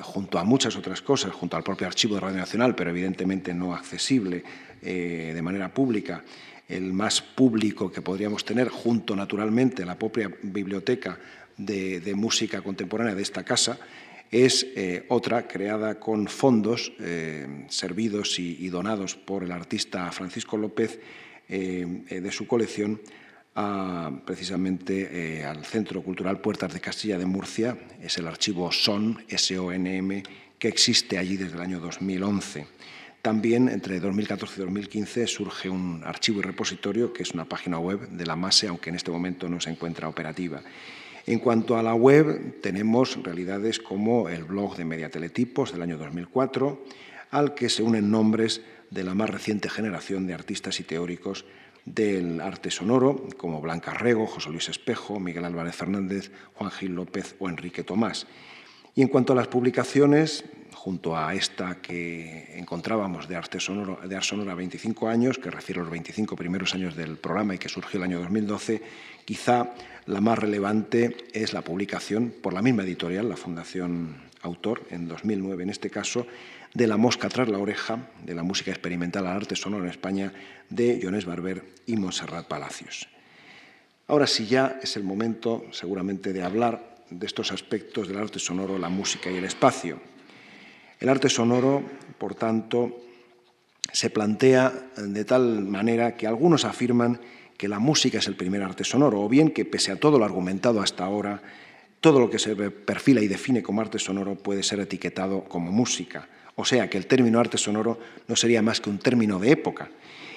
junto 0.00 0.38
a 0.38 0.44
muchas 0.44 0.76
otras 0.76 1.00
cosas, 1.00 1.32
junto 1.32 1.56
al 1.56 1.62
propio 1.62 1.86
archivo 1.86 2.14
de 2.14 2.20
Radio 2.20 2.38
Nacional, 2.38 2.74
pero 2.74 2.90
evidentemente 2.90 3.54
no 3.54 3.74
accesible 3.74 4.42
eh, 4.82 5.32
de 5.34 5.42
manera 5.42 5.72
pública, 5.72 6.24
el 6.68 6.92
más 6.92 7.20
público 7.20 7.92
que 7.92 8.02
podríamos 8.02 8.44
tener, 8.44 8.68
junto 8.68 9.14
naturalmente 9.14 9.84
a 9.84 9.86
la 9.86 9.98
propia 9.98 10.30
biblioteca 10.42 11.18
de, 11.56 12.12
música 12.16 12.60
contemporánea 12.60 13.14
de 13.14 13.22
esta 13.22 13.44
casa, 13.44 13.78
es 14.30 14.66
eh, 14.74 15.06
otra 15.08 15.46
creada 15.46 16.00
con 16.00 16.26
fondos 16.26 16.92
servidos 17.68 18.40
y, 18.40 18.68
donados 18.68 19.14
por 19.14 19.44
el 19.44 19.52
artista 19.52 20.10
Francisco 20.10 20.56
López 20.56 20.98
de 21.48 22.32
su 22.32 22.48
colección 22.48 23.00
precisamente 24.24 25.38
eh, 25.38 25.44
al 25.44 25.64
Centro 25.64 26.02
Cultural 26.02 26.40
Puertas 26.40 26.74
de 26.74 26.80
Castilla 26.80 27.16
de 27.16 27.24
Murcia, 27.24 27.78
es 28.02 28.18
el 28.18 28.26
archivo 28.26 28.70
SON, 28.70 29.24
S-O-N-M, 29.28 30.22
que 30.58 30.68
existe 30.68 31.16
allí 31.16 31.36
desde 31.36 31.54
el 31.54 31.62
año 31.62 31.80
2011. 31.80 32.66
También 33.22 33.68
entre 33.68 33.98
2014 33.98 34.60
y 34.60 34.64
2015 34.64 35.26
surge 35.26 35.70
un 35.70 36.02
archivo 36.04 36.40
y 36.40 36.42
repositorio, 36.42 37.12
que 37.12 37.22
es 37.22 37.32
una 37.32 37.46
página 37.46 37.78
web 37.78 38.08
de 38.10 38.26
la 38.26 38.36
MASE, 38.36 38.68
aunque 38.68 38.90
en 38.90 38.96
este 38.96 39.10
momento 39.10 39.48
no 39.48 39.58
se 39.58 39.70
encuentra 39.70 40.08
operativa. 40.08 40.62
En 41.26 41.38
cuanto 41.38 41.76
a 41.76 41.82
la 41.82 41.94
web, 41.94 42.60
tenemos 42.60 43.20
realidades 43.22 43.80
como 43.80 44.28
el 44.28 44.44
blog 44.44 44.76
de 44.76 44.84
Mediateletipos 44.84 45.72
del 45.72 45.82
año 45.82 45.96
2004, 45.96 46.84
al 47.30 47.54
que 47.54 47.68
se 47.68 47.82
unen 47.82 48.10
nombres 48.10 48.60
de 48.90 49.02
la 49.02 49.14
más 49.14 49.30
reciente 49.30 49.68
generación 49.68 50.26
de 50.26 50.34
artistas 50.34 50.78
y 50.78 50.84
teóricos 50.84 51.46
del 51.86 52.40
arte 52.40 52.70
sonoro, 52.70 53.26
como 53.38 53.60
Blanca 53.60 53.94
Rego, 53.94 54.26
José 54.26 54.50
Luis 54.50 54.68
Espejo, 54.68 55.18
Miguel 55.18 55.44
Álvarez 55.44 55.74
Fernández, 55.74 56.30
Juan 56.54 56.70
Gil 56.70 56.94
López 56.94 57.36
o 57.38 57.48
Enrique 57.48 57.84
Tomás. 57.84 58.26
Y 58.94 59.02
en 59.02 59.08
cuanto 59.08 59.32
a 59.32 59.36
las 59.36 59.46
publicaciones, 59.46 60.44
junto 60.74 61.16
a 61.16 61.34
esta 61.34 61.76
que 61.76 62.58
encontrábamos 62.58 63.28
de 63.28 63.36
Arte 63.36 63.60
Sonoro, 63.60 63.98
de 64.06 64.16
Arte 64.16 64.28
Sonora 64.28 64.54
25 64.54 65.08
años, 65.08 65.38
que 65.38 65.50
refiere 65.50 65.80
a 65.80 65.84
los 65.84 65.92
25 65.92 66.36
primeros 66.36 66.74
años 66.74 66.96
del 66.96 67.16
programa 67.16 67.54
y 67.54 67.58
que 67.58 67.68
surgió 67.68 67.98
el 67.98 68.04
año 68.04 68.20
2012, 68.20 68.82
quizá 69.24 69.72
la 70.06 70.20
más 70.20 70.38
relevante 70.38 71.16
es 71.32 71.52
la 71.52 71.62
publicación 71.62 72.32
por 72.42 72.52
la 72.52 72.62
misma 72.62 72.84
editorial, 72.84 73.28
la 73.28 73.36
Fundación 73.36 74.16
Autor, 74.42 74.82
en 74.90 75.08
2009 75.08 75.64
en 75.64 75.70
este 75.70 75.90
caso, 75.90 76.26
de 76.74 76.86
La 76.86 76.96
mosca 76.96 77.28
tras 77.28 77.48
la 77.48 77.58
oreja, 77.58 78.08
de 78.24 78.34
la 78.34 78.42
música 78.42 78.70
experimental 78.70 79.26
al 79.26 79.36
arte 79.36 79.56
sonoro 79.56 79.84
en 79.84 79.90
España, 79.90 80.32
de 80.68 81.00
Jones 81.02 81.24
Barber 81.24 81.64
y 81.86 81.96
Montserrat 81.96 82.46
Palacios. 82.46 83.08
Ahora 84.08 84.26
sí 84.26 84.46
ya 84.46 84.78
es 84.82 84.96
el 84.96 85.04
momento 85.04 85.64
seguramente 85.72 86.32
de 86.32 86.42
hablar 86.42 86.96
de 87.10 87.26
estos 87.26 87.52
aspectos 87.52 88.08
del 88.08 88.18
arte 88.18 88.38
sonoro, 88.38 88.78
la 88.78 88.88
música 88.88 89.30
y 89.30 89.36
el 89.36 89.44
espacio. 89.44 90.00
El 91.00 91.08
arte 91.08 91.28
sonoro, 91.28 91.82
por 92.18 92.34
tanto, 92.34 93.00
se 93.92 94.10
plantea 94.10 94.72
de 94.96 95.24
tal 95.24 95.64
manera 95.64 96.16
que 96.16 96.26
algunos 96.26 96.64
afirman 96.64 97.20
que 97.56 97.68
la 97.68 97.78
música 97.78 98.18
es 98.18 98.26
el 98.26 98.36
primer 98.36 98.62
arte 98.62 98.84
sonoro, 98.84 99.22
o 99.22 99.28
bien 99.28 99.50
que 99.50 99.64
pese 99.64 99.92
a 99.92 100.00
todo 100.00 100.18
lo 100.18 100.24
argumentado 100.24 100.80
hasta 100.80 101.04
ahora, 101.04 101.42
todo 102.00 102.20
lo 102.20 102.28
que 102.28 102.38
se 102.38 102.54
perfila 102.54 103.20
y 103.22 103.28
define 103.28 103.62
como 103.62 103.80
arte 103.80 103.98
sonoro 103.98 104.36
puede 104.36 104.62
ser 104.62 104.80
etiquetado 104.80 105.44
como 105.44 105.72
música. 105.72 106.28
O 106.56 106.64
sea 106.64 106.90
que 106.90 106.98
el 106.98 107.06
término 107.06 107.38
arte 107.38 107.58
sonoro 107.58 107.98
no 108.26 108.34
sería 108.34 108.62
más 108.62 108.80
que 108.80 108.90
un 108.90 108.98
término 108.98 109.38
de 109.38 109.52
época. 109.52 109.90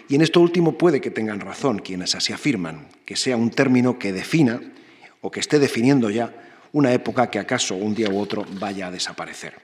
Y 0.08 0.16
en 0.16 0.22
esto 0.22 0.42
último 0.42 0.78
puede 0.78 1.02
que 1.02 1.12
tengan 1.12 1.40
razón 1.40 1.80
quienes 1.80 2.16
así 2.16 2.34
afirman, 2.34 2.88
que 3.06 3.16
sea 3.16 3.38
un 3.38 3.52
término 3.52 3.98
que 3.98 4.12
defina 4.12 4.60
o 5.22 5.32
que 5.32 5.40
esté 5.40 5.60
definiendo 5.60 6.10
ya 6.10 6.34
una 6.74 6.94
época 6.94 7.30
que 7.30 7.40
acaso 7.40 7.76
un 7.76 7.96
día 7.96 8.10
u 8.10 8.20
otro 8.20 8.46
vaya 8.60 8.88
a 8.88 8.92
desaparecer. 8.92 9.56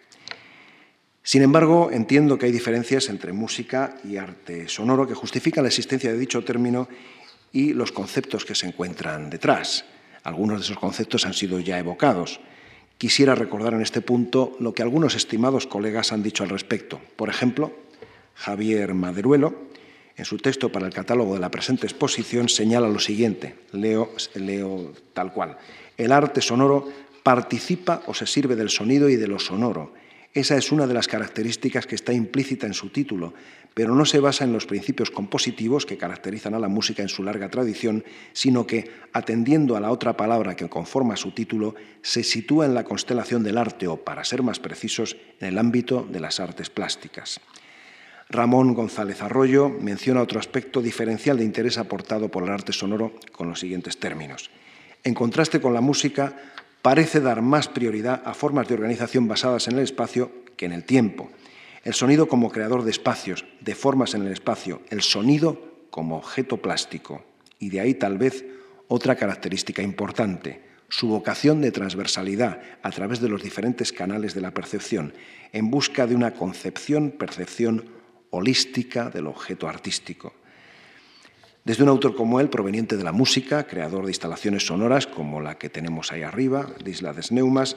Sin 1.23 1.41
embargo, 1.41 1.89
entiendo 1.91 2.37
que 2.37 2.45
hay 2.45 2.51
diferencias 2.51 3.09
entre 3.09 3.33
música 3.33 3.97
y 4.03 4.17
arte 4.17 4.69
sonoro 4.69 5.07
que 5.07 5.15
justifican 5.15 5.63
la 5.63 5.69
existencia 5.69 6.11
de 6.11 6.19
dicho 6.19 6.43
término 6.43 6.87
y 7.51 7.73
los 7.73 7.91
conceptos 7.91 8.45
que 8.45 8.53
se 8.53 8.67
encuentran 8.67 9.29
detrás. 9.29 9.85
Algunos 10.23 10.59
de 10.59 10.65
esos 10.65 10.77
conceptos 10.77 11.25
han 11.25 11.33
sido 11.33 11.59
ya 11.59 11.79
evocados. 11.79 12.39
Quisiera 12.97 13.35
recordar 13.35 13.73
en 13.73 13.81
este 13.81 14.01
punto 14.01 14.55
lo 14.59 14.73
que 14.73 14.81
algunos 14.81 15.15
estimados 15.15 15.67
colegas 15.67 16.11
han 16.11 16.23
dicho 16.23 16.43
al 16.43 16.49
respecto. 16.49 17.01
Por 17.15 17.29
ejemplo, 17.29 17.73
Javier 18.35 18.93
Maderuelo, 18.93 19.53
en 20.15 20.25
su 20.25 20.37
texto 20.37 20.71
para 20.71 20.87
el 20.87 20.93
catálogo 20.93 21.33
de 21.33 21.41
la 21.41 21.51
presente 21.51 21.87
exposición, 21.87 22.47
señala 22.47 22.87
lo 22.87 22.99
siguiente, 22.99 23.55
leo, 23.73 24.11
leo 24.35 24.93
tal 25.13 25.33
cual. 25.33 25.57
El 25.97 26.13
arte 26.13 26.41
sonoro 26.41 26.87
participa 27.21 28.03
o 28.07 28.13
se 28.13 28.27
sirve 28.27 28.55
del 28.55 28.69
sonido 28.69 29.09
y 29.09 29.17
de 29.17 29.27
lo 29.27 29.39
sonoro 29.39 29.93
esa 30.35 30.57
es 30.57 30.73
una 30.73 30.85
de 30.85 30.93
las 30.93 31.07
características 31.07 31.87
que 31.87 31.95
está 31.95 32.11
implícita 32.11 32.67
en 32.67 32.73
su 32.73 32.89
título, 32.89 33.33
pero 33.73 33.95
no 33.95 34.05
se 34.05 34.19
basa 34.19 34.43
en 34.43 34.51
los 34.51 34.65
principios 34.65 35.09
compositivos 35.09 35.85
que 35.85 35.97
caracterizan 35.97 36.53
a 36.53 36.59
la 36.59 36.67
música 36.67 37.01
en 37.01 37.07
su 37.07 37.23
larga 37.23 37.49
tradición, 37.49 38.03
sino 38.33 38.67
que, 38.67 38.91
atendiendo 39.13 39.77
a 39.77 39.79
la 39.79 39.91
otra 39.91 40.17
palabra 40.17 40.57
que 40.57 40.67
conforma 40.67 41.15
su 41.15 41.31
título, 41.31 41.75
se 42.01 42.21
sitúa 42.21 42.65
en 42.65 42.73
la 42.73 42.83
constelación 42.83 43.43
del 43.43 43.57
arte 43.57 43.87
o, 43.87 43.95
para 43.95 44.25
ser 44.25 44.43
más 44.43 44.59
precisos, 44.59 45.15
en 45.39 45.47
el 45.47 45.57
ámbito 45.57 46.05
de 46.11 46.19
las 46.19 46.41
artes 46.41 46.69
plásticas. 46.69 47.39
Ramón 48.29 48.73
González 48.73 49.21
Arroyo 49.21 49.69
menciona 49.69 50.21
otro 50.21 50.41
aspecto 50.41 50.81
diferencial 50.81 51.37
de 51.37 51.45
interés 51.45 51.77
aportado 51.77 52.29
por 52.29 52.43
el 52.43 52.49
arte 52.49 52.73
sonoro 52.73 53.13
con 53.31 53.47
los 53.47 53.61
siguientes 53.61 53.99
términos. 53.99 54.49
En 55.05 55.13
contraste 55.13 55.61
con 55.61 55.73
la 55.73 55.81
música, 55.81 56.35
parece 56.85 57.19
dar 57.19 57.41
más 57.41 57.67
prioridad 57.67 58.21
a 58.25 58.35
formas 58.35 58.67
de 58.67 58.75
organización 58.75 59.27
basadas 59.27 59.67
en 59.67 59.73
el 59.73 59.83
espacio 59.83 60.31
que 60.55 60.67
en 60.67 60.71
el 60.71 60.83
tiempo. 60.83 61.31
El 61.83 61.95
sonido 61.95 62.27
como 62.27 62.51
creador 62.51 62.83
de 62.83 62.91
espacios, 62.91 63.43
de 63.59 63.73
formas 63.73 64.13
en 64.13 64.21
el 64.21 64.31
espacio, 64.31 64.83
el 64.91 65.01
sonido 65.01 65.87
como 65.89 66.15
objeto 66.15 66.57
plástico. 66.57 67.25
Y 67.57 67.69
de 67.69 67.79
ahí 67.79 67.95
tal 67.95 68.19
vez 68.19 68.45
otra 68.87 69.15
característica 69.15 69.81
importante, 69.81 70.61
su 70.87 71.07
vocación 71.07 71.59
de 71.59 71.71
transversalidad 71.71 72.61
a 72.83 72.91
través 72.91 73.19
de 73.19 73.29
los 73.29 73.41
diferentes 73.41 73.91
canales 73.91 74.35
de 74.35 74.41
la 74.41 74.53
percepción, 74.53 75.15
en 75.53 75.71
busca 75.71 76.05
de 76.05 76.13
una 76.13 76.35
concepción, 76.35 77.09
percepción 77.09 77.85
holística 78.29 79.09
del 79.09 79.25
objeto 79.25 79.67
artístico. 79.67 80.35
Desde 81.65 81.81
un 81.81 81.89
autor 81.89 82.15
como 82.15 82.39
él, 82.39 82.51
proveniente 82.51 82.95
de 82.95 83.03
la 83.03 83.11
música, 83.11 83.65
creador 83.65 84.05
de 84.05 84.11
instalaciones 84.11 84.67
sonoras 84.67 85.07
como 85.07 85.41
la 85.41 85.57
que 85.57 85.67
tenemos 85.67 86.11
ahí 86.11 86.21
arriba, 86.21 86.67
de 86.83 86.91
Isla 86.91 87.11
de 87.11 87.23
Sneumas, 87.23 87.75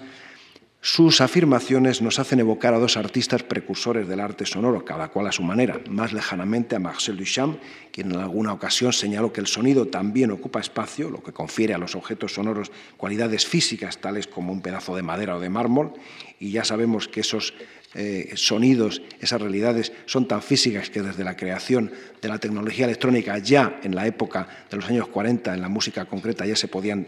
sus 0.82 1.22
afirmaciones 1.22 2.02
nos 2.02 2.18
hacen 2.18 2.38
evocar 2.38 2.74
a 2.74 2.78
dos 2.78 2.98
artistas 2.98 3.42
precursores 3.42 4.06
del 4.06 4.20
arte 4.20 4.44
sonoro, 4.44 4.84
cada 4.84 5.08
cual 5.08 5.26
a 5.26 5.32
su 5.32 5.42
manera, 5.42 5.80
más 5.88 6.12
lejanamente 6.12 6.76
a 6.76 6.78
Marcel 6.78 7.16
Duchamp, 7.16 7.58
quien 7.90 8.12
en 8.12 8.18
alguna 8.18 8.52
ocasión 8.52 8.92
señaló 8.92 9.32
que 9.32 9.40
el 9.40 9.46
sonido 9.46 9.86
también 9.86 10.32
ocupa 10.32 10.60
espacio, 10.60 11.08
lo 11.08 11.22
que 11.22 11.32
confiere 11.32 11.72
a 11.72 11.78
los 11.78 11.96
objetos 11.96 12.34
sonoros 12.34 12.70
cualidades 12.98 13.46
físicas 13.46 14.02
tales 14.02 14.26
como 14.26 14.52
un 14.52 14.60
pedazo 14.60 14.94
de 14.94 15.02
madera 15.02 15.36
o 15.36 15.40
de 15.40 15.48
mármol, 15.48 15.94
y 16.38 16.50
ya 16.50 16.62
sabemos 16.62 17.08
que 17.08 17.20
esos 17.20 17.54
eh, 17.94 18.32
sonidos, 18.34 19.00
esas 19.18 19.40
realidades 19.40 19.92
son 20.04 20.28
tan 20.28 20.42
físicas 20.42 20.90
que 20.90 21.00
desde 21.00 21.24
la 21.24 21.36
creación 21.36 21.90
de 22.20 22.28
la 22.28 22.38
tecnología 22.38 22.84
electrónica 22.84 23.38
ya 23.38 23.80
en 23.82 23.94
la 23.94 24.06
época 24.06 24.46
de 24.70 24.76
los 24.76 24.88
años 24.88 25.08
40 25.08 25.54
en 25.54 25.60
la 25.62 25.70
música 25.70 26.04
concreta 26.04 26.44
ya 26.44 26.54
se 26.54 26.68
podían, 26.68 27.06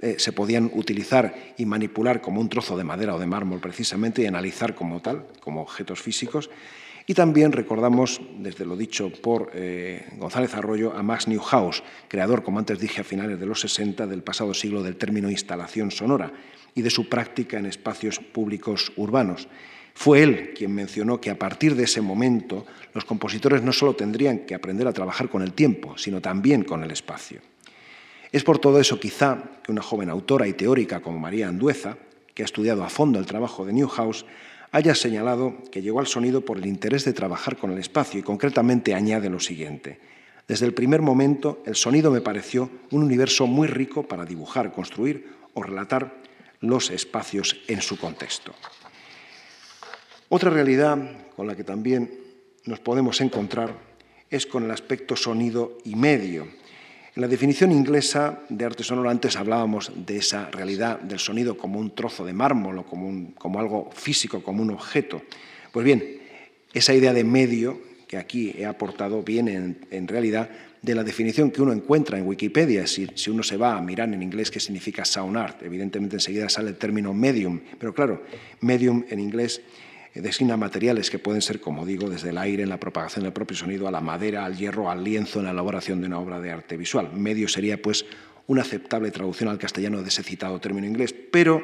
eh, 0.00 0.16
se 0.18 0.32
podían 0.32 0.70
utilizar 0.74 1.34
y 1.58 1.66
manipular 1.66 2.20
como 2.20 2.40
un 2.40 2.48
trozo 2.48 2.76
de 2.76 2.84
madera 2.84 3.16
o 3.16 3.18
de 3.18 3.26
mármol 3.26 3.60
precisamente 3.60 4.22
y 4.22 4.26
analizar 4.26 4.76
como 4.76 5.00
tal, 5.02 5.26
como 5.40 5.62
objetos 5.62 6.00
físicos. 6.00 6.48
Y 7.08 7.14
también 7.14 7.50
recordamos, 7.50 8.20
desde 8.38 8.64
lo 8.64 8.76
dicho 8.76 9.10
por 9.10 9.50
eh, 9.52 10.06
González 10.16 10.54
Arroyo, 10.54 10.92
a 10.96 11.02
Max 11.02 11.26
Newhouse, 11.26 11.82
creador, 12.06 12.44
como 12.44 12.60
antes 12.60 12.78
dije, 12.78 13.00
a 13.00 13.04
finales 13.04 13.40
de 13.40 13.46
los 13.46 13.62
60 13.62 14.06
del 14.06 14.22
pasado 14.22 14.54
siglo 14.54 14.84
del 14.84 14.94
término 14.94 15.28
instalación 15.28 15.90
sonora 15.90 16.32
y 16.72 16.82
de 16.82 16.90
su 16.90 17.08
práctica 17.08 17.58
en 17.58 17.66
espacios 17.66 18.20
públicos 18.20 18.92
urbanos. 18.94 19.48
Fue 19.94 20.22
él 20.22 20.52
quien 20.56 20.74
mencionó 20.74 21.20
que 21.20 21.30
a 21.30 21.38
partir 21.38 21.74
de 21.74 21.84
ese 21.84 22.00
momento 22.00 22.66
los 22.94 23.04
compositores 23.04 23.62
no 23.62 23.72
solo 23.72 23.94
tendrían 23.94 24.40
que 24.40 24.54
aprender 24.54 24.86
a 24.88 24.92
trabajar 24.92 25.28
con 25.28 25.42
el 25.42 25.52
tiempo, 25.52 25.96
sino 25.98 26.20
también 26.20 26.64
con 26.64 26.82
el 26.82 26.90
espacio. 26.90 27.40
Es 28.32 28.44
por 28.44 28.58
todo 28.58 28.80
eso 28.80 29.00
quizá 29.00 29.42
que 29.62 29.72
una 29.72 29.82
joven 29.82 30.08
autora 30.08 30.46
y 30.46 30.52
teórica 30.52 31.00
como 31.00 31.18
María 31.18 31.48
Andueza, 31.48 31.96
que 32.34 32.42
ha 32.42 32.44
estudiado 32.44 32.84
a 32.84 32.88
fondo 32.88 33.18
el 33.18 33.26
trabajo 33.26 33.66
de 33.66 33.72
Newhouse, 33.72 34.24
haya 34.72 34.94
señalado 34.94 35.58
que 35.72 35.82
llegó 35.82 35.98
al 35.98 36.06
sonido 36.06 36.44
por 36.44 36.58
el 36.58 36.66
interés 36.66 37.04
de 37.04 37.12
trabajar 37.12 37.56
con 37.56 37.72
el 37.72 37.78
espacio 37.78 38.20
y 38.20 38.22
concretamente 38.22 38.94
añade 38.94 39.28
lo 39.28 39.40
siguiente. 39.40 39.98
Desde 40.46 40.66
el 40.66 40.74
primer 40.74 41.02
momento 41.02 41.62
el 41.66 41.74
sonido 41.74 42.10
me 42.10 42.20
pareció 42.20 42.70
un 42.90 43.02
universo 43.02 43.46
muy 43.46 43.68
rico 43.68 44.04
para 44.04 44.24
dibujar, 44.24 44.72
construir 44.72 45.28
o 45.54 45.62
relatar 45.62 46.14
los 46.60 46.90
espacios 46.90 47.56
en 47.66 47.80
su 47.80 47.98
contexto. 47.98 48.54
Otra 50.32 50.48
realidad 50.48 50.96
con 51.34 51.48
la 51.48 51.56
que 51.56 51.64
también 51.64 52.08
nos 52.64 52.78
podemos 52.78 53.20
encontrar 53.20 53.74
es 54.30 54.46
con 54.46 54.62
el 54.62 54.70
aspecto 54.70 55.16
sonido 55.16 55.78
y 55.84 55.96
medio. 55.96 56.44
En 57.16 57.22
la 57.22 57.26
definición 57.26 57.72
inglesa 57.72 58.38
de 58.48 58.64
arte 58.64 58.84
sonoro 58.84 59.10
antes 59.10 59.34
hablábamos 59.34 59.90
de 60.06 60.18
esa 60.18 60.48
realidad 60.52 61.00
del 61.00 61.18
sonido 61.18 61.58
como 61.58 61.80
un 61.80 61.96
trozo 61.96 62.24
de 62.24 62.32
mármol 62.32 62.78
o 62.78 62.86
como, 62.86 63.34
como 63.34 63.58
algo 63.58 63.90
físico, 63.92 64.40
como 64.40 64.62
un 64.62 64.70
objeto. 64.70 65.20
Pues 65.72 65.84
bien, 65.84 66.20
esa 66.72 66.94
idea 66.94 67.12
de 67.12 67.24
medio 67.24 67.80
que 68.06 68.16
aquí 68.16 68.54
he 68.56 68.66
aportado 68.66 69.24
viene 69.24 69.78
en, 69.90 70.06
realidad 70.06 70.48
de 70.80 70.94
la 70.94 71.02
definición 71.02 71.50
que 71.50 71.60
uno 71.60 71.72
encuentra 71.72 72.18
en 72.18 72.28
Wikipedia. 72.28 72.86
Si, 72.86 73.08
si, 73.16 73.30
uno 73.30 73.42
se 73.42 73.56
va 73.56 73.76
a 73.76 73.80
mirar 73.80 74.14
en 74.14 74.22
inglés 74.22 74.52
qué 74.52 74.60
significa 74.60 75.04
sound 75.04 75.36
art, 75.36 75.60
evidentemente 75.64 76.14
enseguida 76.14 76.48
sale 76.48 76.68
el 76.68 76.76
término 76.76 77.12
medium, 77.12 77.58
pero 77.80 77.92
claro, 77.92 78.22
medium 78.60 79.04
en 79.10 79.18
inglés 79.18 79.60
designa 80.14 80.56
materiales 80.56 81.10
que 81.10 81.18
pueden 81.18 81.42
ser, 81.42 81.60
como 81.60 81.86
digo, 81.86 82.10
desde 82.10 82.30
el 82.30 82.38
aire 82.38 82.62
en 82.62 82.68
la 82.68 82.80
propagación 82.80 83.22
del 83.24 83.32
propio 83.32 83.56
sonido, 83.56 83.86
a 83.86 83.90
la 83.90 84.00
madera, 84.00 84.44
al 84.44 84.56
hierro, 84.56 84.90
al 84.90 85.04
lienzo 85.04 85.38
en 85.38 85.44
la 85.44 85.52
elaboración 85.52 86.00
de 86.00 86.08
una 86.08 86.18
obra 86.18 86.40
de 86.40 86.50
arte 86.50 86.76
visual. 86.76 87.12
Medio 87.12 87.48
sería, 87.48 87.80
pues, 87.80 88.04
una 88.46 88.62
aceptable 88.62 89.12
traducción 89.12 89.48
al 89.48 89.58
castellano 89.58 90.02
de 90.02 90.08
ese 90.08 90.24
citado 90.24 90.60
término 90.60 90.86
inglés, 90.86 91.14
pero 91.30 91.62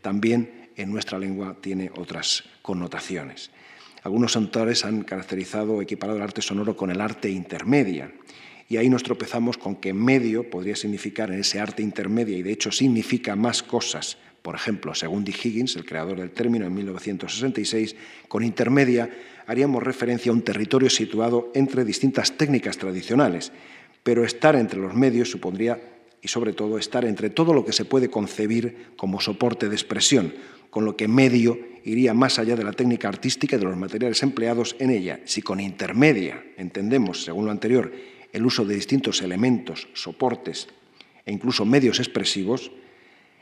también 0.00 0.70
en 0.76 0.90
nuestra 0.90 1.18
lengua 1.18 1.58
tiene 1.60 1.90
otras 1.96 2.44
connotaciones. 2.62 3.50
Algunos 4.02 4.36
autores 4.36 4.84
han 4.84 5.02
caracterizado 5.02 5.74
o 5.74 5.82
equiparado 5.82 6.16
el 6.18 6.22
arte 6.22 6.42
sonoro 6.42 6.76
con 6.76 6.90
el 6.90 7.00
arte 7.00 7.30
intermedia. 7.30 8.12
Y 8.68 8.78
ahí 8.78 8.88
nos 8.88 9.02
tropezamos 9.02 9.58
con 9.58 9.76
que 9.76 9.92
medio 9.92 10.48
podría 10.50 10.76
significar 10.76 11.30
en 11.30 11.40
ese 11.40 11.60
arte 11.60 11.82
intermedia, 11.82 12.36
y 12.36 12.42
de 12.42 12.52
hecho 12.52 12.72
significa 12.72 13.36
más 13.36 13.62
cosas. 13.62 14.16
Por 14.44 14.56
ejemplo, 14.56 14.94
según 14.94 15.24
D. 15.24 15.32
Higgins, 15.32 15.74
el 15.76 15.86
creador 15.86 16.20
del 16.20 16.30
término 16.30 16.66
en 16.66 16.74
1966, 16.74 17.96
con 18.28 18.44
intermedia 18.44 19.08
haríamos 19.46 19.82
referencia 19.82 20.28
a 20.28 20.34
un 20.34 20.42
territorio 20.42 20.90
situado 20.90 21.50
entre 21.54 21.82
distintas 21.82 22.36
técnicas 22.36 22.76
tradicionales, 22.76 23.52
pero 24.02 24.22
estar 24.22 24.54
entre 24.54 24.78
los 24.78 24.92
medios 24.92 25.30
supondría, 25.30 25.80
y 26.20 26.28
sobre 26.28 26.52
todo, 26.52 26.76
estar 26.76 27.06
entre 27.06 27.30
todo 27.30 27.54
lo 27.54 27.64
que 27.64 27.72
se 27.72 27.86
puede 27.86 28.10
concebir 28.10 28.88
como 28.98 29.18
soporte 29.18 29.70
de 29.70 29.76
expresión, 29.76 30.34
con 30.68 30.84
lo 30.84 30.94
que 30.94 31.08
medio 31.08 31.58
iría 31.82 32.12
más 32.12 32.38
allá 32.38 32.54
de 32.54 32.64
la 32.64 32.72
técnica 32.72 33.08
artística 33.08 33.56
y 33.56 33.58
de 33.58 33.64
los 33.64 33.78
materiales 33.78 34.22
empleados 34.22 34.76
en 34.78 34.90
ella. 34.90 35.20
Si 35.24 35.40
con 35.40 35.58
intermedia 35.58 36.44
entendemos, 36.58 37.24
según 37.24 37.46
lo 37.46 37.50
anterior, 37.50 37.90
el 38.30 38.44
uso 38.44 38.66
de 38.66 38.74
distintos 38.74 39.22
elementos, 39.22 39.88
soportes 39.94 40.68
e 41.24 41.32
incluso 41.32 41.64
medios 41.64 41.98
expresivos, 41.98 42.70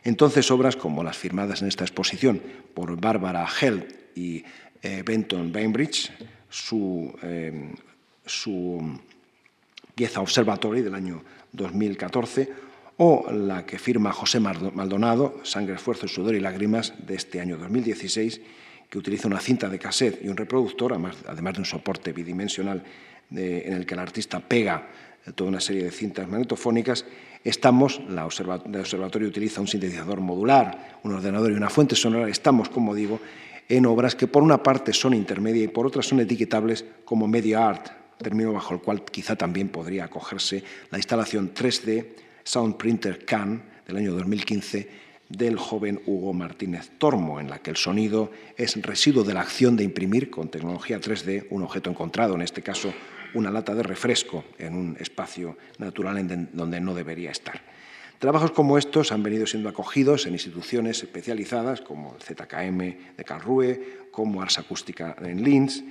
entonces 0.05 0.51
obras 0.51 0.77
como 0.77 1.05
las 1.05 1.17
firmadas 1.17 1.63
en 1.63 1.69
esta 1.69 1.85
exposición 1.85 2.41
por 2.75 3.01
Barbara 3.01 3.47
Held 3.61 3.85
y 4.15 4.45
eh, 4.83 5.03
Benton 5.05 5.53
Bainbridge, 5.53 6.11
su, 6.49 7.15
eh, 7.23 7.73
su 8.27 8.99
pieza 9.95 10.21
Observatory 10.21 10.83
del 10.83 10.95
año 10.95 11.23
2014, 11.53 12.49
o 12.97 13.31
la 13.33 13.65
que 13.65 13.79
firma 13.79 14.13
José 14.13 14.41
Maldonado, 14.41 15.41
Sangre, 15.45 15.75
Esfuerzo, 15.75 16.09
Sudor 16.09 16.35
y 16.35 16.41
Lágrimas, 16.41 16.95
de 17.07 17.15
este 17.15 17.41
año 17.41 17.57
2016, 17.57 18.41
que 18.91 18.99
utiliza 18.99 19.29
una 19.29 19.41
cinta 19.41 19.69
de 19.69 19.79
cassette 19.79 20.23
y 20.23 20.29
un 20.29 20.37
reproductor, 20.37 20.93
además 20.93 21.55
de 21.55 21.61
un 21.61 21.65
soporte 21.65 22.13
bidimensional 22.13 22.83
en 23.31 23.73
el 23.73 23.87
que 23.87 23.95
el 23.95 24.01
artista 24.01 24.41
pega 24.41 24.89
toda 25.35 25.49
una 25.49 25.61
serie 25.61 25.85
de 25.85 25.91
cintas 25.91 26.29
magnetofónicas, 26.29 27.07
estamos, 27.45 28.01
el 28.09 28.19
observatorio 28.19 29.29
utiliza 29.29 29.61
un 29.61 29.69
sintetizador 29.69 30.21
modular, 30.21 30.99
un 31.03 31.15
ordenador 31.15 31.53
y 31.53 31.55
una 31.55 31.71
fuente 31.71 31.97
sonora, 31.97 32.29
estamos, 32.29 32.69
como 32.69 32.95
digo, 32.95 33.21
en 33.69 33.87
obras 33.87 34.15
que 34.15 34.27
por 34.27 34.43
una 34.43 34.63
parte 34.63 34.93
son 34.93 35.15
intermedia 35.15 35.65
y 35.65 35.69
por 35.69 35.87
otra 35.87 36.03
son 36.03 36.21
etiquetables 36.21 36.85
como 37.05 37.27
media 37.27 37.69
art, 37.69 37.89
término 38.19 38.53
bajo 38.53 38.75
el 38.75 38.81
cual 38.81 39.05
quizá 39.05 39.37
también 39.37 39.69
podría 39.69 40.05
acogerse 40.05 40.63
la 40.91 40.99
instalación 40.99 41.53
3D 41.55 42.07
Sound 42.45 42.77
Printer 42.77 43.25
Can 43.25 43.63
del 43.87 43.97
año 43.97 44.13
2015 44.13 45.03
del 45.29 45.57
joven 45.57 46.01
Hugo 46.07 46.35
Martínez 46.35 46.91
Tormo, 46.99 47.41
en 47.41 47.49
la 47.49 47.59
que 47.61 47.71
el 47.71 47.77
sonido 47.77 48.31
es 48.57 48.81
residuo 48.83 49.25
de 49.25 49.35
la 49.35 49.41
acción 49.41 49.77
de 49.77 49.85
imprimir 49.85 50.31
con 50.31 50.49
tecnología 50.49 51.01
3D 51.01 51.47
un 51.51 51.63
objeto 51.63 51.89
encontrado, 51.89 52.35
en 52.35 52.43
este 52.43 52.63
caso 52.63 52.93
una 53.35 53.51
lata 53.51 53.75
de 53.75 53.83
refresco 53.83 54.45
en 54.59 54.75
un 54.75 54.97
espacio 54.99 55.57
natural 55.79 56.49
donde 56.53 56.81
no 56.81 56.95
debería 56.95 57.31
estar. 57.31 57.61
Trabajos 58.19 58.53
como 58.53 58.79
estos 58.79 59.11
han 59.11 59.25
venido 59.25 59.47
siendo 59.47 59.69
acogidos 59.69 60.27
en 60.27 60.35
instituciones 60.35 61.03
especializadas 61.03 61.81
como 61.81 62.15
el 62.15 62.23
ZKM 62.23 63.17
de 63.17 63.25
Carrue, 63.25 64.09
como 64.13 64.41
Ars 64.43 64.59
Acústica 64.59 65.17
en 65.21 65.43
Linz, 65.43 65.83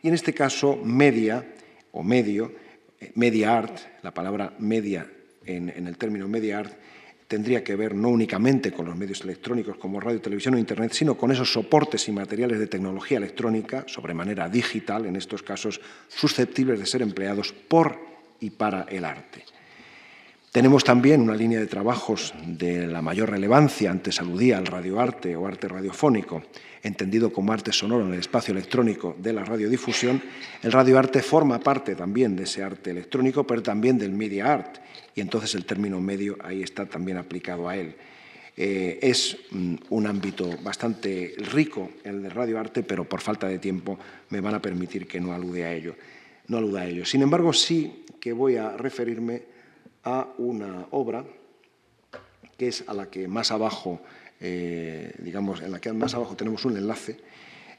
y 0.00 0.08
en 0.08 0.14
este 0.14 0.32
caso 0.32 0.76
media 0.76 1.44
o 1.90 2.04
medio, 2.04 2.52
eh, 3.00 3.10
media 3.16 3.58
art, 3.58 3.76
la 4.02 4.14
palabra 4.14 4.54
media 4.58 5.10
en, 5.44 5.68
el 5.68 5.96
término 5.98 6.28
media 6.28 6.60
art 6.60 6.72
tendría 7.30 7.62
que 7.62 7.76
ver 7.76 7.94
no 7.94 8.08
únicamente 8.08 8.72
con 8.72 8.86
los 8.86 8.96
medios 8.96 9.20
electrónicos 9.20 9.76
como 9.76 10.00
radio, 10.00 10.20
televisión 10.20 10.54
o 10.54 10.58
internet, 10.58 10.90
sino 10.92 11.16
con 11.16 11.30
esos 11.30 11.52
soportes 11.52 12.08
y 12.08 12.12
materiales 12.12 12.58
de 12.58 12.66
tecnología 12.66 13.18
electrónica, 13.18 13.84
sobremanera 13.86 14.48
digital, 14.48 15.06
en 15.06 15.14
estos 15.14 15.40
casos 15.44 15.80
susceptibles 16.08 16.80
de 16.80 16.86
ser 16.86 17.02
empleados 17.02 17.52
por 17.52 18.00
y 18.40 18.50
para 18.50 18.82
el 18.82 19.04
arte. 19.04 19.44
Tenemos 20.52 20.82
también 20.82 21.20
una 21.20 21.36
línea 21.36 21.60
de 21.60 21.68
trabajos 21.68 22.34
de 22.44 22.88
la 22.88 23.02
mayor 23.02 23.30
relevancia, 23.30 23.88
antes 23.88 24.20
aludía 24.20 24.58
al 24.58 24.66
radioarte 24.66 25.36
o 25.36 25.46
arte 25.46 25.68
radiofónico, 25.68 26.42
entendido 26.82 27.32
como 27.32 27.52
arte 27.52 27.72
sonoro 27.72 28.04
en 28.04 28.14
el 28.14 28.18
espacio 28.18 28.50
electrónico 28.50 29.14
de 29.16 29.32
la 29.32 29.44
radiodifusión. 29.44 30.20
El 30.60 30.72
radioarte 30.72 31.22
forma 31.22 31.60
parte 31.60 31.94
también 31.94 32.34
de 32.34 32.42
ese 32.42 32.64
arte 32.64 32.90
electrónico, 32.90 33.46
pero 33.46 33.62
también 33.62 33.96
del 33.96 34.10
media 34.10 34.52
art, 34.52 34.78
y 35.14 35.20
entonces 35.20 35.54
el 35.54 35.64
término 35.64 36.00
medio 36.00 36.36
ahí 36.42 36.64
está 36.64 36.84
también 36.84 37.18
aplicado 37.18 37.68
a 37.68 37.76
él. 37.76 37.94
Eh, 38.56 38.98
es 39.02 39.38
mm, 39.52 39.74
un 39.90 40.06
ámbito 40.08 40.58
bastante 40.64 41.32
rico 41.52 41.92
el 42.02 42.24
de 42.24 42.28
radioarte, 42.28 42.82
pero 42.82 43.04
por 43.04 43.20
falta 43.20 43.46
de 43.46 43.60
tiempo 43.60 44.00
me 44.30 44.40
van 44.40 44.56
a 44.56 44.60
permitir 44.60 45.06
que 45.06 45.20
no 45.20 45.32
alude 45.32 45.64
a 45.64 45.72
ello. 45.72 45.94
No 46.48 46.58
alude 46.58 46.80
a 46.80 46.86
ello. 46.86 47.04
Sin 47.04 47.22
embargo, 47.22 47.52
sí 47.52 48.04
que 48.18 48.32
voy 48.32 48.56
a 48.56 48.76
referirme 48.76 49.59
a 50.04 50.28
una 50.38 50.86
obra 50.90 51.24
que 52.56 52.68
es 52.68 52.84
a 52.86 52.94
la 52.94 53.08
que 53.08 53.26
más 53.26 53.50
abajo, 53.52 54.00
eh, 54.40 55.14
digamos, 55.18 55.62
en 55.62 55.72
la 55.72 55.80
que 55.80 55.92
más 55.94 56.14
abajo 56.14 56.36
tenemos 56.36 56.64
un 56.66 56.76
enlace, 56.76 57.18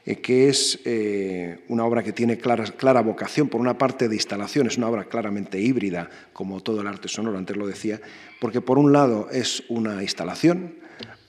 eh, 0.04 0.16
que 0.16 0.48
es 0.48 0.80
eh, 0.84 1.64
una 1.68 1.84
obra 1.84 2.02
que 2.02 2.12
tiene 2.12 2.36
clara, 2.36 2.64
clara, 2.64 3.00
vocación, 3.00 3.48
por 3.48 3.60
una 3.60 3.78
parte 3.78 4.08
de 4.08 4.16
instalación, 4.16 4.66
es 4.66 4.76
una 4.76 4.88
obra 4.88 5.04
claramente 5.04 5.60
híbrida, 5.60 6.10
como 6.32 6.60
todo 6.60 6.80
el 6.80 6.88
arte 6.88 7.06
sonoro, 7.06 7.38
antes 7.38 7.56
lo 7.56 7.68
decía, 7.68 8.00
porque 8.40 8.60
por 8.60 8.78
un 8.78 8.92
lado 8.92 9.28
es 9.30 9.62
una 9.68 10.02
instalación, 10.02 10.74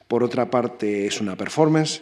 por 0.07 0.23
otra 0.23 0.49
parte 0.49 1.05
es 1.05 1.21
una 1.21 1.35
performance, 1.35 2.01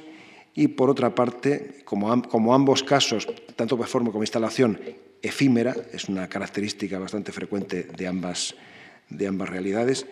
y 0.53 0.69
por 0.69 0.89
otra 0.89 1.13
parte, 1.13 1.81
como, 1.83 2.21
como 2.23 2.55
ambos 2.55 2.83
casos, 2.83 3.27
tanto 3.57 3.77
performance 3.77 4.13
como 4.13 4.23
instalación, 4.23 4.79
efímera, 5.21 5.75
es 5.91 6.07
una 6.07 6.29
característica 6.29 6.97
bastante 6.97 7.33
frecuente 7.33 7.83
de 7.83 8.07
ambas 8.07 8.55
de 9.11 9.27
ambas 9.27 9.49
realidades 9.49 10.07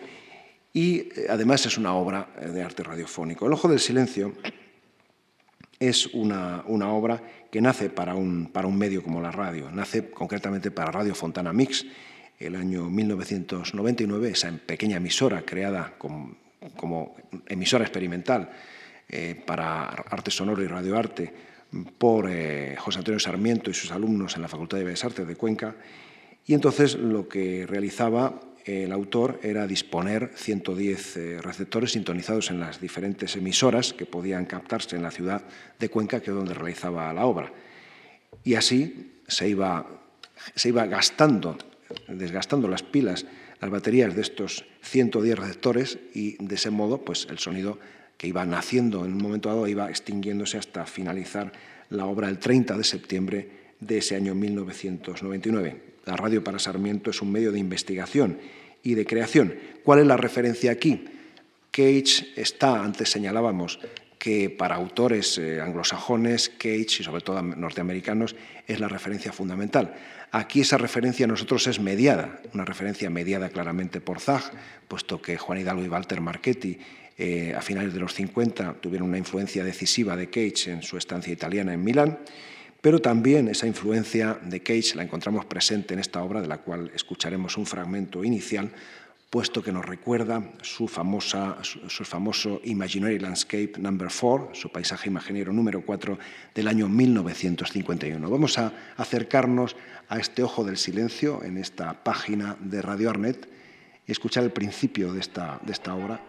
y 0.72 0.98
eh, 0.98 1.26
además 1.28 1.66
es 1.66 1.76
una 1.78 1.94
obra 1.94 2.28
eh, 2.40 2.48
de 2.48 2.62
arte 2.62 2.82
radiofónico. 2.82 3.46
El 3.46 3.52
Ojo 3.52 3.68
del 3.68 3.80
Silencio 3.80 4.32
es 5.78 6.06
una, 6.08 6.62
obra 6.66 7.22
que 7.50 7.60
nace 7.60 7.90
para 7.90 8.14
un, 8.14 8.46
para 8.52 8.68
un, 8.68 8.78
medio 8.78 9.02
como 9.02 9.20
la 9.20 9.32
radio, 9.32 9.70
nace 9.70 10.10
concretamente 10.10 10.70
para 10.70 10.92
Radio 10.92 11.14
Fontana 11.14 11.52
Mix, 11.52 11.86
el 12.38 12.54
año 12.54 12.88
1999, 12.88 14.30
esa 14.30 14.50
pequeña 14.52 14.98
emisora 14.98 15.42
creada 15.42 15.94
como, 15.98 16.36
como 16.76 17.16
emisora 17.46 17.84
experimental 17.84 18.50
eh, 19.08 19.42
para 19.46 19.86
arte 19.86 20.30
sonoro 20.30 20.62
y 20.62 20.66
radioarte 20.66 21.50
por 21.98 22.28
José 22.78 22.98
Antonio 22.98 23.20
Sarmiento 23.20 23.70
y 23.70 23.74
sus 23.74 23.92
alumnos 23.92 24.34
en 24.34 24.42
la 24.42 24.48
Facultad 24.48 24.78
de 24.78 24.84
Bellas 24.84 25.04
Artes 25.04 25.26
de 25.26 25.36
Cuenca. 25.36 25.76
Y 26.44 26.54
entonces 26.54 26.96
lo 26.96 27.28
que 27.28 27.64
realizaba 27.64 28.40
el 28.64 28.92
autor 28.92 29.40
era 29.42 29.66
disponer 29.66 30.30
110 30.34 31.16
eh, 31.16 31.38
receptores 31.40 31.92
sintonizados 31.92 32.50
en 32.50 32.60
las 32.60 32.80
diferentes 32.80 33.36
emisoras 33.36 33.92
que 33.92 34.06
podían 34.06 34.46
captarse 34.46 34.96
en 34.96 35.02
la 35.02 35.10
ciudad 35.10 35.42
de 35.78 35.88
Cuenca, 35.88 36.20
que 36.20 36.30
es 36.30 36.36
donde 36.36 36.54
realizaba 36.54 37.12
la 37.12 37.26
obra. 37.26 37.52
Y 38.44 38.54
así 38.54 39.22
se 39.26 39.48
iba, 39.48 39.86
se 40.54 40.68
iba 40.68 40.86
gastando, 40.86 41.56
desgastando 42.08 42.68
las 42.68 42.82
pilas, 42.82 43.26
las 43.60 43.70
baterías 43.70 44.14
de 44.14 44.22
estos 44.22 44.64
110 44.82 45.38
receptores 45.38 45.98
y 46.14 46.42
de 46.42 46.54
ese 46.54 46.70
modo 46.70 47.04
pues, 47.04 47.26
el 47.30 47.38
sonido 47.38 47.78
que 48.16 48.28
iba 48.28 48.44
naciendo 48.44 49.04
en 49.04 49.14
un 49.14 49.22
momento 49.22 49.48
dado 49.48 49.66
iba 49.66 49.88
extinguiéndose 49.88 50.58
hasta 50.58 50.84
finalizar 50.86 51.52
la 51.88 52.06
obra 52.06 52.28
el 52.28 52.38
30 52.38 52.76
de 52.76 52.84
septiembre 52.84 53.48
de 53.80 53.98
ese 53.98 54.16
año 54.16 54.34
1999. 54.34 55.89
La 56.04 56.16
radio 56.16 56.42
para 56.42 56.58
Sarmiento 56.58 57.10
es 57.10 57.22
un 57.22 57.32
medio 57.32 57.52
de 57.52 57.58
investigación 57.58 58.38
y 58.82 58.94
de 58.94 59.06
creación. 59.06 59.54
¿Cuál 59.84 60.00
es 60.00 60.06
la 60.06 60.16
referencia 60.16 60.72
aquí? 60.72 61.04
Cage 61.70 62.32
está, 62.36 62.82
antes 62.82 63.10
señalábamos, 63.10 63.78
que 64.18 64.50
para 64.50 64.74
autores 64.74 65.38
eh, 65.38 65.60
anglosajones, 65.60 66.50
Cage 66.50 67.00
y 67.00 67.04
sobre 67.04 67.22
todo 67.22 67.40
norteamericanos, 67.42 68.36
es 68.66 68.80
la 68.80 68.88
referencia 68.88 69.32
fundamental. 69.32 69.94
Aquí 70.30 70.60
esa 70.60 70.78
referencia 70.78 71.24
a 71.24 71.28
nosotros 71.28 71.66
es 71.66 71.80
mediada, 71.80 72.40
una 72.52 72.64
referencia 72.64 73.08
mediada 73.08 73.48
claramente 73.48 74.00
por 74.00 74.20
Zag, 74.20 74.42
puesto 74.88 75.22
que 75.22 75.38
Juan 75.38 75.58
Hidalgo 75.58 75.84
y 75.84 75.88
Walter 75.88 76.20
Marchetti 76.20 76.78
eh, 77.16 77.54
a 77.56 77.62
finales 77.62 77.92
de 77.92 78.00
los 78.00 78.14
50 78.14 78.74
tuvieron 78.80 79.08
una 79.08 79.18
influencia 79.18 79.64
decisiva 79.64 80.16
de 80.16 80.28
Cage 80.28 80.70
en 80.70 80.82
su 80.82 80.96
estancia 80.96 81.32
italiana 81.32 81.74
en 81.74 81.82
Milán. 81.82 82.18
Pero 82.80 83.00
también 83.00 83.48
esa 83.48 83.66
influencia 83.66 84.38
de 84.42 84.62
Cage 84.62 84.94
la 84.94 85.02
encontramos 85.02 85.44
presente 85.44 85.94
en 85.94 86.00
esta 86.00 86.22
obra, 86.22 86.40
de 86.40 86.48
la 86.48 86.58
cual 86.58 86.90
escucharemos 86.94 87.58
un 87.58 87.66
fragmento 87.66 88.24
inicial, 88.24 88.70
puesto 89.28 89.62
que 89.62 89.70
nos 89.70 89.84
recuerda 89.84 90.42
su, 90.62 90.88
famosa, 90.88 91.58
su, 91.62 92.04
famoso 92.04 92.60
Imaginary 92.64 93.18
Landscape 93.18 93.74
Number 93.78 94.08
4, 94.08 94.50
su 94.54 94.72
paisaje 94.72 95.08
imaginario 95.08 95.52
número 95.52 95.82
4 95.84 96.18
del 96.54 96.68
año 96.68 96.88
1951. 96.88 98.28
Vamos 98.28 98.58
a 98.58 98.72
acercarnos 98.96 99.76
a 100.08 100.18
este 100.18 100.42
ojo 100.42 100.64
del 100.64 100.78
silencio 100.78 101.44
en 101.44 101.58
esta 101.58 102.02
página 102.02 102.56
de 102.60 102.82
Radio 102.82 103.10
Arnet 103.10 103.48
y 104.06 104.10
escuchar 104.10 104.42
el 104.42 104.50
principio 104.50 105.12
de 105.12 105.20
esta, 105.20 105.60
de 105.64 105.72
esta 105.72 105.94
obra. 105.94 106.20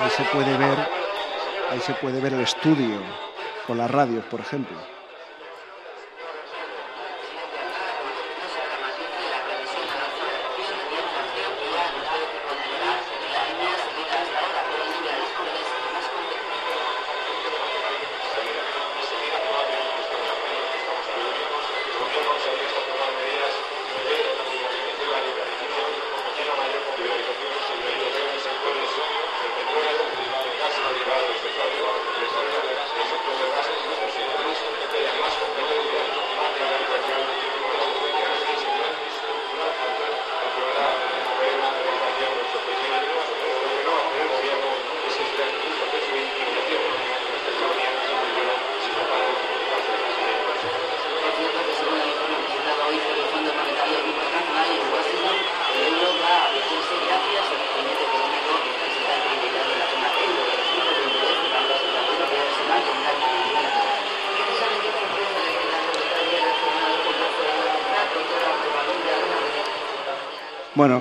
Ahí 0.00 0.08
se 0.08 0.24
puede 0.24 0.56
ver, 0.56 0.78
ahí 1.70 1.80
se 1.80 1.92
puede 1.92 2.20
ver 2.20 2.32
el 2.32 2.40
estudio 2.40 3.02
con 3.66 3.76
las 3.76 3.90
radios, 3.90 4.24
por 4.24 4.40
ejemplo. 4.40 4.76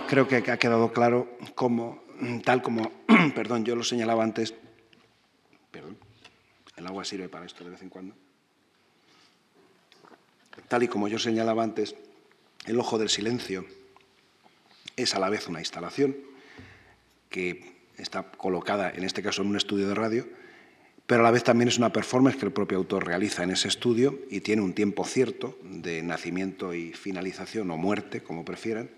Creo 0.10 0.28
que 0.28 0.38
ha 0.38 0.58
quedado 0.58 0.92
claro 0.92 1.38
cómo, 1.54 2.04
tal 2.44 2.64
como, 2.64 2.92
perdón, 3.36 3.64
yo 3.64 3.76
lo 3.76 3.84
señalaba 3.84 4.24
antes, 4.24 4.56
perdón, 5.70 5.98
el 6.76 6.88
agua 6.88 7.06
sirve 7.06 7.30
para 7.30 7.46
esto 7.46 7.64
de 7.64 7.70
vez 7.70 7.84
en 7.84 7.90
cuando, 7.90 8.16
tal 10.68 10.82
y 10.82 10.88
como 10.88 11.08
yo 11.08 11.20
señalaba 11.20 11.64
antes, 11.64 11.96
el 12.66 12.80
ojo 12.80 12.98
del 12.98 13.10
silencio 13.10 13.66
es 14.96 15.14
a 15.14 15.20
la 15.20 15.30
vez 15.30 15.48
una 15.48 15.60
instalación 15.60 16.18
que 17.30 17.78
está 17.98 18.32
colocada, 18.32 18.90
en 18.90 19.04
este 19.04 19.22
caso, 19.22 19.44
en 19.44 19.50
un 19.50 19.58
estudio 19.58 19.88
de 19.88 19.94
radio, 19.94 20.28
pero 21.06 21.22
a 21.22 21.24
la 21.24 21.32
vez 21.32 21.44
también 21.44 21.68
es 21.68 21.78
una 21.78 21.94
performance 21.94 22.38
que 22.38 22.48
el 22.48 22.52
propio 22.52 22.80
autor 22.80 23.06
realiza 23.06 23.44
en 23.44 23.52
ese 23.52 23.68
estudio 23.68 24.20
y 24.32 24.42
tiene 24.42 24.64
un 24.64 24.74
tiempo 24.74 25.06
cierto 25.06 25.56
de 25.62 26.02
nacimiento 26.02 26.74
y 26.74 26.94
finalización 26.94 27.70
o 27.70 27.78
muerte, 27.78 28.24
como 28.24 28.44
prefieran, 28.44 28.90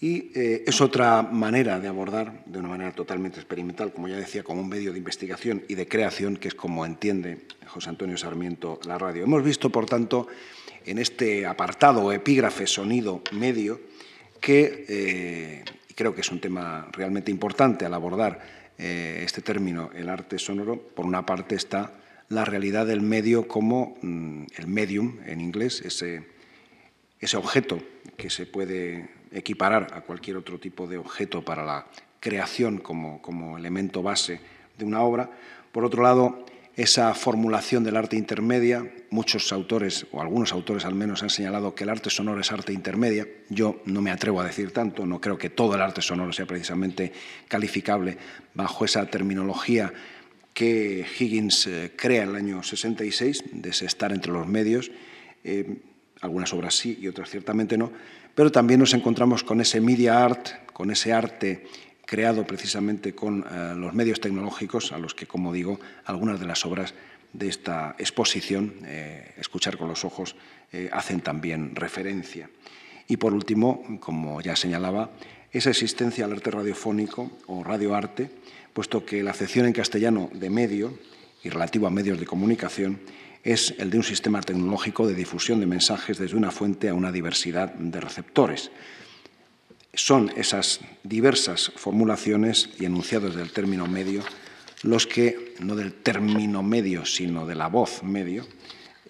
y 0.00 0.30
eh, 0.34 0.64
es 0.66 0.80
otra 0.80 1.22
manera 1.22 1.80
de 1.80 1.88
abordar, 1.88 2.44
de 2.44 2.58
una 2.58 2.68
manera 2.68 2.92
totalmente 2.92 3.40
experimental, 3.40 3.92
como 3.92 4.08
ya 4.08 4.16
decía, 4.16 4.42
como 4.42 4.60
un 4.60 4.68
medio 4.68 4.92
de 4.92 4.98
investigación 4.98 5.64
y 5.68 5.74
de 5.74 5.88
creación, 5.88 6.36
que 6.36 6.48
es 6.48 6.54
como 6.54 6.84
entiende 6.84 7.46
José 7.66 7.88
Antonio 7.88 8.18
Sarmiento 8.18 8.78
la 8.84 8.98
radio. 8.98 9.24
Hemos 9.24 9.42
visto, 9.42 9.70
por 9.70 9.86
tanto, 9.86 10.26
en 10.84 10.98
este 10.98 11.46
apartado 11.46 12.12
epígrafe 12.12 12.66
sonido 12.66 13.22
medio, 13.32 13.80
que 14.40 14.84
eh, 14.88 15.64
creo 15.94 16.14
que 16.14 16.20
es 16.20 16.30
un 16.30 16.40
tema 16.40 16.88
realmente 16.92 17.30
importante 17.30 17.86
al 17.86 17.94
abordar 17.94 18.40
eh, 18.76 19.22
este 19.24 19.40
término, 19.40 19.90
el 19.94 20.10
arte 20.10 20.38
sonoro. 20.38 20.78
Por 20.78 21.06
una 21.06 21.24
parte 21.24 21.54
está 21.54 21.94
la 22.28 22.44
realidad 22.44 22.86
del 22.86 23.00
medio 23.00 23.48
como 23.48 23.96
mm, 24.02 24.42
el 24.58 24.66
medium 24.66 25.20
en 25.24 25.40
inglés, 25.40 25.80
ese, 25.80 26.26
ese 27.18 27.36
objeto 27.38 27.82
que 28.18 28.28
se 28.28 28.44
puede 28.44 29.08
equiparar 29.36 29.88
a 29.92 30.00
cualquier 30.00 30.36
otro 30.36 30.58
tipo 30.58 30.86
de 30.86 30.98
objeto 30.98 31.44
para 31.44 31.64
la 31.64 31.86
creación 32.20 32.78
como, 32.78 33.20
como 33.22 33.58
elemento 33.58 34.02
base 34.02 34.40
de 34.78 34.84
una 34.84 35.02
obra. 35.02 35.30
Por 35.72 35.84
otro 35.84 36.02
lado, 36.02 36.44
esa 36.76 37.14
formulación 37.14 37.84
del 37.84 37.96
arte 37.96 38.16
intermedia, 38.16 38.84
muchos 39.10 39.50
autores, 39.52 40.06
o 40.12 40.20
algunos 40.20 40.52
autores 40.52 40.84
al 40.84 40.94
menos, 40.94 41.22
han 41.22 41.30
señalado 41.30 41.74
que 41.74 41.84
el 41.84 41.90
arte 41.90 42.10
sonoro 42.10 42.40
es 42.40 42.52
arte 42.52 42.72
intermedia. 42.72 43.26
Yo 43.48 43.80
no 43.86 44.02
me 44.02 44.10
atrevo 44.10 44.40
a 44.40 44.44
decir 44.44 44.72
tanto, 44.72 45.06
no 45.06 45.20
creo 45.20 45.38
que 45.38 45.50
todo 45.50 45.74
el 45.74 45.80
arte 45.80 46.02
sonoro 46.02 46.32
sea 46.32 46.46
precisamente 46.46 47.12
calificable 47.48 48.18
bajo 48.54 48.84
esa 48.84 49.06
terminología 49.06 49.92
que 50.52 51.04
Higgins 51.18 51.66
eh, 51.66 51.92
crea 51.96 52.22
en 52.22 52.30
el 52.30 52.36
año 52.36 52.62
66, 52.62 53.44
de 53.52 53.70
ese 53.70 53.86
estar 53.86 54.12
entre 54.12 54.32
los 54.32 54.46
medios. 54.46 54.90
Eh, 55.44 55.78
algunas 56.20 56.52
obras 56.52 56.74
sí 56.74 56.98
y 57.00 57.08
otras 57.08 57.30
ciertamente 57.30 57.76
no, 57.76 57.92
pero 58.36 58.52
también 58.52 58.78
nos 58.78 58.92
encontramos 58.92 59.42
con 59.42 59.62
ese 59.62 59.80
media 59.80 60.22
art, 60.22 60.70
con 60.74 60.90
ese 60.90 61.12
arte 61.12 61.66
creado 62.04 62.46
precisamente 62.46 63.14
con 63.14 63.40
eh, 63.40 63.72
los 63.74 63.94
medios 63.94 64.20
tecnológicos, 64.20 64.92
a 64.92 64.98
los 64.98 65.14
que, 65.14 65.26
como 65.26 65.54
digo, 65.54 65.80
algunas 66.04 66.38
de 66.38 66.46
las 66.46 66.64
obras 66.66 66.92
de 67.32 67.48
esta 67.48 67.96
exposición, 67.98 68.74
eh, 68.84 69.32
Escuchar 69.38 69.78
con 69.78 69.88
los 69.88 70.04
ojos, 70.04 70.36
eh, 70.70 70.90
hacen 70.92 71.22
también 71.22 71.74
referencia. 71.74 72.50
Y 73.08 73.16
por 73.16 73.32
último, 73.32 73.98
como 74.00 74.42
ya 74.42 74.54
señalaba, 74.54 75.10
esa 75.50 75.70
existencia 75.70 76.26
al 76.26 76.32
arte 76.32 76.50
radiofónico 76.50 77.32
o 77.46 77.64
radioarte, 77.64 78.30
puesto 78.74 79.06
que 79.06 79.22
la 79.22 79.30
acepción 79.30 79.64
en 79.64 79.72
castellano 79.72 80.28
de 80.34 80.50
medio 80.50 80.98
y 81.42 81.48
relativo 81.48 81.86
a 81.86 81.90
medios 81.90 82.20
de 82.20 82.26
comunicación 82.26 83.00
es 83.46 83.74
el 83.78 83.90
de 83.90 83.98
un 83.98 84.02
sistema 84.02 84.40
tecnológico 84.40 85.06
de 85.06 85.14
difusión 85.14 85.60
de 85.60 85.66
mensajes 85.66 86.18
desde 86.18 86.36
una 86.36 86.50
fuente 86.50 86.88
a 86.88 86.94
una 86.94 87.12
diversidad 87.12 87.72
de 87.74 88.00
receptores. 88.00 88.72
Son 89.94 90.32
esas 90.36 90.80
diversas 91.04 91.70
formulaciones 91.76 92.70
y 92.80 92.86
enunciados 92.86 93.36
del 93.36 93.52
término 93.52 93.86
medio 93.86 94.24
los 94.82 95.06
que, 95.06 95.54
no 95.60 95.76
del 95.76 95.94
término 95.94 96.62
medio, 96.62 97.06
sino 97.06 97.46
de 97.46 97.54
la 97.54 97.68
voz 97.68 98.02
medio, 98.02 98.46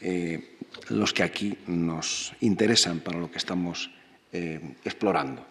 eh, 0.01 0.57
los 0.91 1.15
que 1.15 1.23
aquí 1.23 1.57
nos 1.67 2.35
interesan 2.41 3.01
para 3.01 3.19
lo 3.19 3.31
que 3.31 3.39
estamos 3.39 3.91
eh, 4.33 4.61
explorando. 4.85 5.45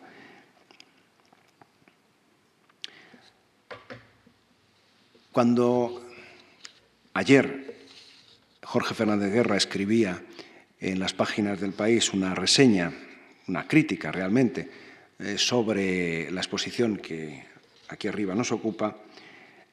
Cuando 5.31 6.05
ayer 7.13 7.74
Jorge 8.75 8.93
Fernández 8.93 9.31
Guerra 9.31 9.55
escribía 9.55 10.21
en 10.81 10.99
las 10.99 11.13
páginas 11.13 11.61
del 11.61 11.71
país 11.71 12.11
una 12.11 12.35
reseña, 12.35 12.91
una 13.47 13.65
crítica 13.69 14.11
realmente, 14.11 14.69
eh, 15.17 15.37
sobre 15.37 16.29
la 16.29 16.41
exposición 16.41 16.97
que 16.97 17.45
aquí 17.87 18.09
arriba 18.09 18.35
nos 18.35 18.51
ocupa, 18.51 18.97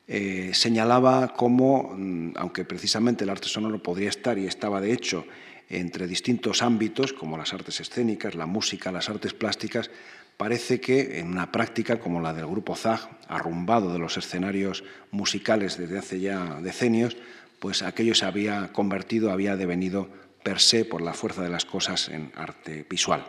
eh, 0.06 0.52
señalaba 0.54 1.34
cómo, 1.34 1.96
mm, 1.96 2.34
aunque 2.36 2.64
precisamente 2.64 3.24
el 3.24 3.30
arte 3.30 3.48
sonoro 3.48 3.82
podría 3.82 4.08
estar 4.08 4.38
y 4.38 4.46
estaba 4.46 4.80
de 4.80 4.92
hecho 4.92 5.26
entre 5.68 6.06
distintos 6.06 6.62
ámbitos, 6.62 7.12
como 7.12 7.36
las 7.36 7.52
artes 7.52 7.80
escénicas, 7.80 8.36
la 8.36 8.46
música, 8.46 8.92
las 8.92 9.08
artes 9.08 9.34
plásticas, 9.34 9.90
parece 10.36 10.80
que 10.80 11.18
en 11.18 11.26
una 11.26 11.50
práctica 11.50 11.98
como 11.98 12.20
la 12.20 12.32
del 12.32 12.46
grupo 12.46 12.76
ZAG, 12.76 13.18
arrumbado 13.26 13.92
de 13.92 13.98
los 13.98 14.16
escenarios 14.16 14.84
musicales 15.10 15.76
desde 15.76 15.98
hace 15.98 16.20
ya 16.20 16.60
decenios, 16.60 17.16
pues 17.62 17.82
aquello 17.82 18.12
se 18.16 18.24
había 18.24 18.72
convertido, 18.72 19.30
había 19.30 19.54
devenido 19.54 20.08
per 20.42 20.58
se, 20.58 20.84
por 20.84 21.00
la 21.00 21.14
fuerza 21.14 21.44
de 21.44 21.48
las 21.48 21.64
cosas, 21.64 22.08
en 22.08 22.32
arte 22.34 22.84
visual. 22.90 23.24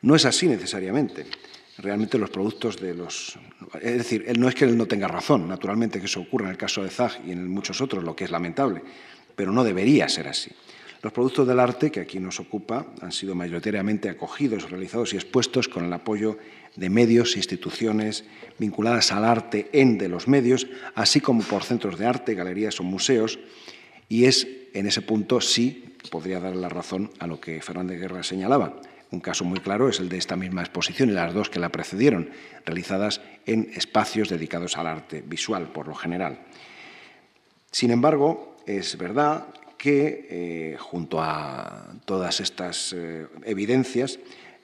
No 0.00 0.16
es 0.16 0.24
así 0.24 0.48
necesariamente. 0.48 1.26
Realmente 1.76 2.16
los 2.16 2.30
productos 2.30 2.80
de 2.80 2.94
los... 2.94 3.38
Es 3.82 3.98
decir, 3.98 4.24
no 4.38 4.48
es 4.48 4.54
que 4.54 4.64
él 4.64 4.74
no 4.78 4.86
tenga 4.86 5.06
razón, 5.06 5.46
naturalmente 5.46 6.00
que 6.00 6.06
eso 6.06 6.20
ocurra 6.20 6.46
en 6.46 6.52
el 6.52 6.56
caso 6.56 6.82
de 6.82 6.88
Zag 6.88 7.20
y 7.26 7.32
en 7.32 7.46
muchos 7.46 7.82
otros, 7.82 8.02
lo 8.02 8.16
que 8.16 8.24
es 8.24 8.30
lamentable, 8.30 8.80
pero 9.36 9.52
no 9.52 9.62
debería 9.62 10.08
ser 10.08 10.28
así. 10.28 10.50
Los 11.02 11.12
productos 11.12 11.46
del 11.46 11.60
arte 11.60 11.90
que 11.90 12.00
aquí 12.00 12.18
nos 12.20 12.40
ocupa 12.40 12.86
han 13.02 13.12
sido 13.12 13.34
mayoritariamente 13.34 14.08
acogidos, 14.08 14.70
realizados 14.70 15.12
y 15.12 15.16
expuestos 15.16 15.68
con 15.68 15.84
el 15.84 15.92
apoyo 15.92 16.38
de 16.78 16.90
medios 16.90 17.34
e 17.34 17.42
instituciones 17.42 18.24
vinculadas 18.58 19.10
al 19.10 19.24
arte 19.24 19.68
en 19.72 19.98
de 19.98 20.08
los 20.08 20.28
medios, 20.28 20.68
así 20.94 21.20
como 21.20 21.42
por 21.42 21.64
centros 21.64 21.98
de 21.98 22.06
arte, 22.06 22.34
galerías 22.34 22.78
o 22.78 22.84
museos, 22.84 23.38
y 24.08 24.24
es 24.24 24.46
en 24.74 24.86
ese 24.86 25.02
punto 25.02 25.40
sí 25.40 25.96
podría 26.10 26.40
dar 26.40 26.54
la 26.54 26.68
razón 26.68 27.10
a 27.18 27.26
lo 27.26 27.40
que 27.40 27.60
Fernández 27.60 28.00
Guerra 28.00 28.22
señalaba. 28.22 28.80
Un 29.10 29.20
caso 29.20 29.44
muy 29.44 29.58
claro 29.60 29.88
es 29.88 30.00
el 30.00 30.08
de 30.08 30.18
esta 30.18 30.36
misma 30.36 30.60
exposición 30.60 31.08
y 31.08 31.12
las 31.12 31.34
dos 31.34 31.50
que 31.50 31.58
la 31.58 31.70
precedieron, 31.70 32.30
realizadas 32.64 33.20
en 33.46 33.70
espacios 33.74 34.28
dedicados 34.28 34.76
al 34.76 34.86
arte 34.86 35.22
visual, 35.26 35.72
por 35.72 35.88
lo 35.88 35.94
general. 35.94 36.38
Sin 37.70 37.90
embargo, 37.90 38.56
es 38.66 38.96
verdad 38.96 39.46
que, 39.76 40.26
eh, 40.30 40.76
junto 40.78 41.22
a 41.22 41.94
todas 42.04 42.40
estas 42.40 42.92
eh, 42.92 43.26
evidencias, 43.44 44.18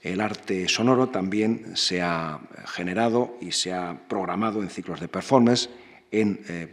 el 0.05 0.21
arte 0.21 0.69
sonoro 0.69 1.09
también 1.09 1.73
se 1.75 2.01
ha 2.01 2.39
generado 2.67 3.37
y 3.41 3.51
se 3.51 3.73
ha 3.73 3.99
programado 4.07 4.63
en 4.63 4.71
ciclos 4.71 5.01
de 5.01 5.09
performance, 5.09 5.69
en 6.13 6.41
eh, 6.49 6.69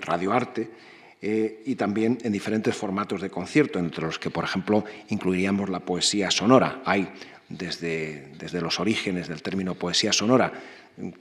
radioarte, 0.00 0.88
y 1.20 1.74
también 1.74 2.18
en 2.22 2.30
diferentes 2.30 2.76
formatos 2.76 3.20
de 3.20 3.28
concierto, 3.28 3.80
entre 3.80 4.04
los 4.04 4.20
que, 4.20 4.30
por 4.30 4.44
ejemplo, 4.44 4.84
incluiríamos 5.08 5.68
la 5.68 5.80
poesía 5.80 6.30
sonora. 6.30 6.80
Hay 6.84 7.08
desde, 7.48 8.28
desde 8.38 8.60
los 8.60 8.78
orígenes 8.78 9.26
del 9.26 9.42
término 9.42 9.74
poesía 9.74 10.12
sonora, 10.12 10.52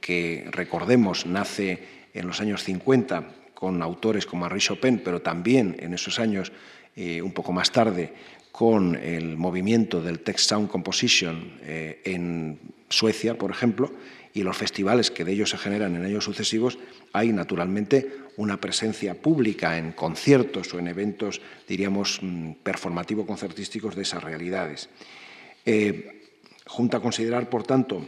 que 0.01 0.47
recordemos 0.51 1.25
nace 1.25 1.83
en 2.13 2.27
los 2.27 2.41
años 2.41 2.63
50 2.63 3.23
con 3.53 3.81
autores 3.81 4.25
como 4.25 4.45
Henri 4.45 4.59
Chopin, 4.59 4.99
pero 5.03 5.21
también 5.21 5.75
en 5.79 5.93
esos 5.93 6.19
años, 6.19 6.51
eh, 6.95 7.21
un 7.21 7.31
poco 7.31 7.51
más 7.51 7.71
tarde, 7.71 8.13
con 8.57 8.95
el 8.95 9.37
movimiento 9.37 10.01
del 10.01 10.21
Text 10.21 10.49
Sound 10.49 10.67
Composition 10.67 11.59
eh, 11.61 12.01
en 12.05 12.57
Suecia, 12.89 13.37
por 13.37 13.51
ejemplo, 13.51 13.91
y 14.33 14.41
los 14.41 14.57
festivales 14.57 15.11
que 15.11 15.23
de 15.23 15.33
ellos 15.33 15.51
se 15.51 15.59
generan 15.59 15.95
en 15.95 16.03
años 16.03 16.23
sucesivos, 16.23 16.79
hay 17.13 17.31
naturalmente 17.31 18.11
una 18.35 18.59
presencia 18.59 19.13
pública 19.13 19.77
en 19.77 19.91
conciertos 19.91 20.73
o 20.73 20.79
en 20.79 20.87
eventos, 20.87 21.39
diríamos, 21.67 22.17
mm, 22.23 22.53
performativo-concertísticos 22.63 23.93
de 23.93 24.01
esas 24.01 24.23
realidades. 24.23 24.89
Eh, 25.63 26.23
junto 26.65 26.97
a 26.97 27.01
considerar, 27.01 27.51
por 27.51 27.61
tanto, 27.61 28.07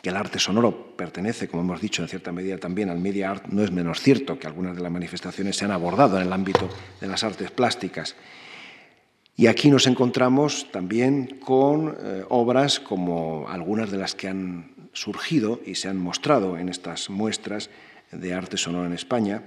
que 0.00 0.08
el 0.08 0.16
arte 0.16 0.38
sonoro 0.38 0.96
pertenece, 0.96 1.48
como 1.48 1.62
hemos 1.62 1.82
dicho, 1.82 2.00
en 2.00 2.08
cierta 2.08 2.32
medida 2.32 2.56
también 2.56 2.88
al 2.88 2.98
media 2.98 3.30
art, 3.30 3.44
no 3.48 3.62
es 3.62 3.70
menos 3.70 4.00
cierto 4.00 4.38
que 4.38 4.46
algunas 4.46 4.74
de 4.74 4.80
las 4.80 4.92
manifestaciones 4.92 5.54
se 5.54 5.66
han 5.66 5.70
abordado 5.70 6.16
en 6.16 6.26
el 6.26 6.32
ámbito 6.32 6.66
de 6.98 7.08
las 7.08 7.24
artes 7.24 7.50
plásticas. 7.50 8.16
Y 9.38 9.48
aquí 9.48 9.70
nos 9.70 9.86
encontramos 9.86 10.66
también 10.72 11.38
con 11.40 11.94
eh, 12.00 12.24
obras 12.30 12.80
como 12.80 13.46
algunas 13.50 13.90
de 13.90 13.98
las 13.98 14.14
que 14.14 14.28
han 14.28 14.74
surgido 14.94 15.60
y 15.66 15.74
se 15.74 15.88
han 15.88 15.98
mostrado 15.98 16.56
en 16.56 16.70
estas 16.70 17.10
muestras 17.10 17.68
de 18.12 18.32
arte 18.32 18.56
sonoro 18.56 18.86
en 18.86 18.94
España, 18.94 19.42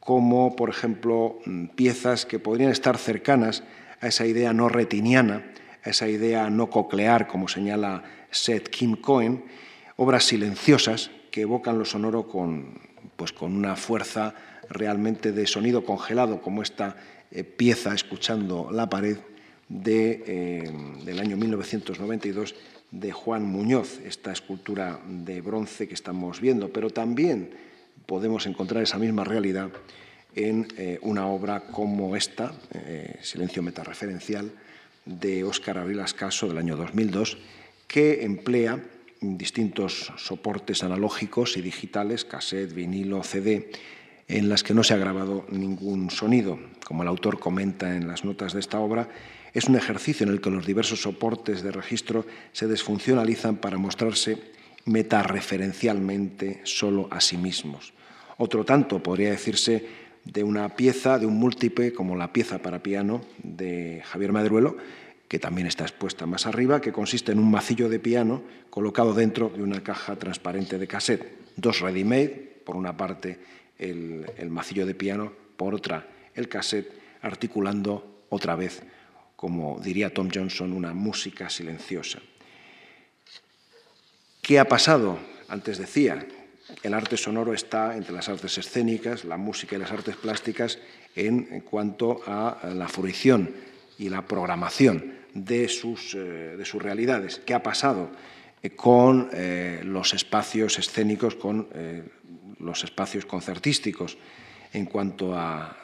como 0.00 0.54
por 0.54 0.68
ejemplo 0.68 1.38
mm, 1.46 1.68
piezas 1.68 2.26
que 2.26 2.38
podrían 2.38 2.70
estar 2.70 2.98
cercanas 2.98 3.62
a 4.02 4.08
esa 4.08 4.26
idea 4.26 4.52
no 4.52 4.68
retiniana, 4.68 5.46
a 5.82 5.90
esa 5.90 6.08
idea 6.08 6.50
no 6.50 6.68
coclear, 6.68 7.26
como 7.26 7.48
señala 7.48 8.02
Seth 8.30 8.68
Kim 8.68 8.96
Cohen, 8.96 9.44
obras 9.96 10.24
silenciosas 10.24 11.10
que 11.30 11.42
evocan 11.42 11.78
lo 11.78 11.86
sonoro 11.86 12.28
con, 12.28 12.80
pues 13.16 13.32
con 13.32 13.56
una 13.56 13.76
fuerza 13.76 14.34
realmente 14.68 15.32
de 15.32 15.46
sonido 15.46 15.86
congelado, 15.86 16.42
como 16.42 16.62
esta 16.62 16.96
eh, 17.32 17.44
pieza 17.44 17.94
escuchando 17.94 18.70
la 18.70 18.88
pared 18.88 19.16
de, 19.68 20.22
eh, 20.26 20.72
del 21.04 21.18
año 21.18 21.36
1992 21.36 22.54
de 22.90 23.12
Juan 23.12 23.44
Muñoz, 23.44 24.00
esta 24.04 24.32
escultura 24.32 25.00
de 25.06 25.40
bronce 25.40 25.88
que 25.88 25.94
estamos 25.94 26.40
viendo, 26.40 26.72
pero 26.72 26.90
también 26.90 27.50
podemos 28.06 28.46
encontrar 28.46 28.82
esa 28.82 28.98
misma 28.98 29.24
realidad 29.24 29.70
en 30.34 30.68
eh, 30.76 30.98
una 31.02 31.26
obra 31.26 31.60
como 31.60 32.16
esta, 32.16 32.52
Silencio 33.22 33.62
Metareferencial, 33.62 34.50
de 35.04 35.44
Óscar 35.44 35.78
Abril 35.78 36.00
Ascaso 36.00 36.48
del 36.48 36.58
año 36.58 36.76
2002, 36.76 37.38
que 37.88 38.24
emplea 38.24 38.78
distintos 39.22 40.12
soportes 40.16 40.82
analógicos 40.82 41.56
y 41.56 41.62
digitales, 41.62 42.24
cassette, 42.24 42.74
vinilo, 42.74 43.22
CD, 43.22 43.70
en 44.32 44.48
las 44.48 44.62
que 44.62 44.72
no 44.72 44.82
se 44.82 44.94
ha 44.94 44.98
grabado 44.98 45.44
ningún 45.50 46.10
sonido. 46.10 46.58
Como 46.86 47.02
el 47.02 47.08
autor 47.08 47.38
comenta 47.38 47.94
en 47.94 48.08
las 48.08 48.24
notas 48.24 48.54
de 48.54 48.60
esta 48.60 48.80
obra, 48.80 49.08
es 49.52 49.66
un 49.66 49.76
ejercicio 49.76 50.24
en 50.26 50.32
el 50.32 50.40
que 50.40 50.50
los 50.50 50.64
diversos 50.64 51.02
soportes 51.02 51.62
de 51.62 51.70
registro 51.70 52.24
se 52.52 52.66
desfuncionalizan 52.66 53.56
para 53.56 53.76
mostrarse 53.76 54.38
metareferencialmente 54.86 56.62
solo 56.64 57.08
a 57.10 57.20
sí 57.20 57.36
mismos. 57.36 57.92
Otro 58.38 58.64
tanto 58.64 59.02
podría 59.02 59.30
decirse 59.30 59.86
de 60.24 60.42
una 60.42 60.76
pieza, 60.76 61.18
de 61.18 61.26
un 61.26 61.34
múltiple, 61.34 61.92
como 61.92 62.16
la 62.16 62.32
pieza 62.32 62.58
para 62.58 62.82
piano 62.82 63.20
de 63.42 64.02
Javier 64.06 64.32
Madruelo, 64.32 64.78
que 65.28 65.38
también 65.38 65.66
está 65.66 65.84
expuesta 65.84 66.24
más 66.24 66.46
arriba, 66.46 66.80
que 66.80 66.92
consiste 66.92 67.32
en 67.32 67.38
un 67.38 67.50
macillo 67.50 67.90
de 67.90 67.98
piano 67.98 68.42
colocado 68.70 69.12
dentro 69.12 69.50
de 69.54 69.62
una 69.62 69.82
caja 69.82 70.16
transparente 70.16 70.78
de 70.78 70.86
cassette. 70.86 71.38
Dos 71.56 71.80
ready-made, 71.80 72.52
por 72.64 72.76
una 72.76 72.96
parte 72.96 73.38
el, 73.82 74.50
macillo 74.50 74.86
de 74.86 74.94
piano, 74.94 75.32
por 75.56 75.74
otra 75.74 76.08
el 76.34 76.48
cassette, 76.48 76.92
articulando 77.20 78.24
otra 78.30 78.56
vez, 78.56 78.82
como 79.36 79.78
diría 79.80 80.14
Tom 80.14 80.28
Johnson, 80.32 80.72
una 80.72 80.94
música 80.94 81.50
silenciosa. 81.50 82.20
¿Qué 84.40 84.58
ha 84.58 84.66
pasado? 84.66 85.18
Antes 85.48 85.78
decía, 85.78 86.26
el 86.82 86.94
arte 86.94 87.16
sonoro 87.16 87.52
está 87.52 87.96
entre 87.96 88.14
las 88.14 88.28
artes 88.28 88.56
escénicas, 88.58 89.24
la 89.24 89.36
música 89.36 89.76
y 89.76 89.78
las 89.78 89.92
artes 89.92 90.16
plásticas 90.16 90.78
en 91.14 91.60
cuanto 91.60 92.22
a 92.26 92.72
la 92.74 92.88
fruición 92.88 93.54
y 93.98 94.08
la 94.08 94.26
programación 94.26 95.14
de 95.34 95.68
sus, 95.68 96.14
eh, 96.14 96.56
de 96.56 96.64
sus 96.64 96.82
realidades. 96.82 97.40
¿Qué 97.44 97.54
ha 97.54 97.62
pasado 97.62 98.10
eh, 98.62 98.70
con 98.70 99.30
eh, 99.32 99.80
los 99.84 100.14
espacios 100.14 100.78
escénicos, 100.78 101.34
con 101.36 101.68
los 102.62 102.84
espacios 102.84 103.26
concertísticos 103.26 104.16
en 104.72 104.86
cuanto 104.86 105.36
a, 105.36 105.76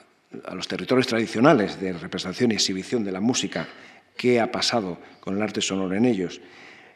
los 0.52 0.68
territorios 0.68 1.06
tradicionales 1.06 1.80
de 1.80 1.92
representación 1.92 2.52
y 2.52 2.54
exhibición 2.54 3.04
de 3.04 3.12
la 3.12 3.20
música? 3.20 3.68
¿Qué 4.16 4.40
ha 4.40 4.52
pasado 4.52 4.98
con 5.20 5.36
el 5.36 5.42
arte 5.42 5.60
sonoro 5.60 5.94
en 5.94 6.04
ellos? 6.04 6.40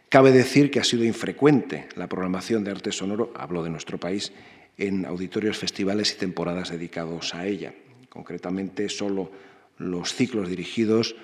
Cabe 0.08 0.32
decir 0.32 0.70
que 0.70 0.80
ha 0.80 0.84
sido 0.84 1.04
infrecuente 1.04 1.88
la 1.96 2.06
programación 2.06 2.64
de 2.64 2.70
arte 2.70 2.92
sonoro, 2.92 3.32
hablo 3.34 3.62
de 3.62 3.70
nuestro 3.70 3.98
país, 3.98 4.32
en 4.76 5.06
auditorios, 5.06 5.58
festivales 5.58 6.12
y 6.12 6.18
temporadas 6.18 6.70
dedicados 6.70 7.34
a 7.34 7.46
ella. 7.46 7.72
Concretamente, 8.08 8.88
solo 8.88 9.30
los 9.78 10.14
ciclos 10.14 10.48
dirigidos 10.48 11.16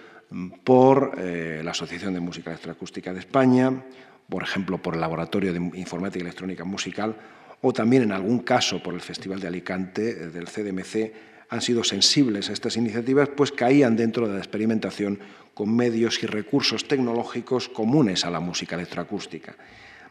por 0.65 1.15
eh, 1.19 1.61
la 1.65 1.73
Asociación 1.73 2.15
de 2.15 2.21
Música 2.21 2.51
Electroacústica 2.51 3.13
de 3.13 3.21
España, 3.21 3.85
por 4.29 4.43
ejemplo, 4.43 4.79
por 4.79 4.95
el 4.95 5.01
Laboratorio 5.01 5.53
de 5.53 5.79
Informática 5.79 6.23
Electrónica 6.23 6.65
Musical, 6.65 7.17
o 7.61 7.73
también 7.73 8.03
en 8.03 8.13
algún 8.13 8.41
caso 8.41 8.83
por 8.83 8.95
el 8.95 9.01
Festival 9.01 9.41
de 9.41 9.49
Alicante 9.49 10.11
eh, 10.11 10.15
del 10.29 10.47
CDMC, 10.47 11.13
han 11.51 11.61
sido 11.63 11.83
sensibles 11.83 12.51
a 12.51 12.53
estas 12.53 12.77
iniciativas, 12.77 13.31
pues 13.31 13.53
caían 13.53 13.97
dentro 13.97 14.27
de 14.29 14.35
la 14.35 14.39
experimentación 14.39 15.19
con 15.55 15.75
medios 15.75 16.23
y 16.23 16.27
recursos 16.27 16.87
tecnológicos 16.87 17.69
comunes 17.69 18.25
a 18.25 18.31
la 18.31 18.41
música 18.41 18.77
electroacústica. 18.77 19.57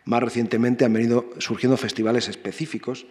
Más 0.06 0.24
recientemente 0.24 0.84
han 0.84 0.94
venido 0.94 1.30
surgiendo 1.38 1.78
festivales 1.78 2.28
específicos 2.28 3.06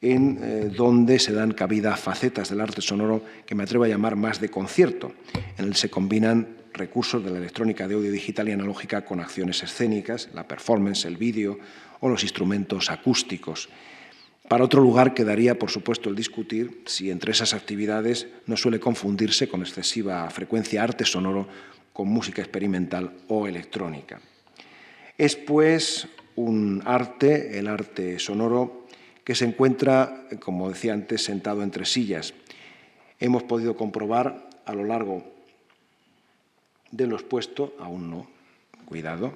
en 0.00 0.38
eh, 0.42 0.70
donde 0.76 1.18
se 1.18 1.32
dan 1.32 1.52
cabida 1.52 1.96
facetas 1.96 2.50
del 2.50 2.60
arte 2.60 2.82
sonoro 2.82 3.24
que 3.46 3.54
me 3.54 3.62
atrevo 3.62 3.84
a 3.84 3.88
llamar 3.88 4.16
más 4.16 4.40
de 4.40 4.50
concierto, 4.50 5.12
en 5.56 5.64
el 5.64 5.74
se 5.74 5.88
combinan 5.88 6.63
recursos 6.74 7.24
de 7.24 7.30
la 7.30 7.38
electrónica 7.38 7.88
de 7.88 7.94
audio 7.94 8.12
digital 8.12 8.48
y 8.48 8.52
analógica 8.52 9.04
con 9.04 9.20
acciones 9.20 9.62
escénicas, 9.62 10.28
la 10.34 10.46
performance, 10.46 11.04
el 11.06 11.16
vídeo 11.16 11.58
o 12.00 12.08
los 12.08 12.22
instrumentos 12.22 12.90
acústicos. 12.90 13.68
Para 14.48 14.64
otro 14.64 14.82
lugar 14.82 15.14
quedaría, 15.14 15.58
por 15.58 15.70
supuesto, 15.70 16.10
el 16.10 16.16
discutir 16.16 16.82
si 16.84 17.10
entre 17.10 17.32
esas 17.32 17.54
actividades 17.54 18.26
no 18.46 18.58
suele 18.58 18.78
confundirse 18.78 19.48
con 19.48 19.62
excesiva 19.62 20.28
frecuencia 20.28 20.82
arte 20.82 21.06
sonoro 21.06 21.48
con 21.94 22.08
música 22.08 22.42
experimental 22.42 23.12
o 23.28 23.46
electrónica. 23.46 24.20
Es, 25.16 25.36
pues, 25.36 26.08
un 26.36 26.82
arte, 26.84 27.58
el 27.58 27.68
arte 27.68 28.18
sonoro, 28.18 28.86
que 29.22 29.34
se 29.34 29.46
encuentra, 29.46 30.26
como 30.40 30.68
decía 30.68 30.92
antes, 30.92 31.24
sentado 31.24 31.62
entre 31.62 31.86
sillas. 31.86 32.34
Hemos 33.20 33.44
podido 33.44 33.76
comprobar 33.76 34.50
a 34.66 34.74
lo 34.74 34.84
largo 34.84 35.33
de 36.94 37.06
los 37.06 37.24
puestos, 37.24 37.72
aún 37.80 38.10
no, 38.10 38.26
cuidado, 38.84 39.34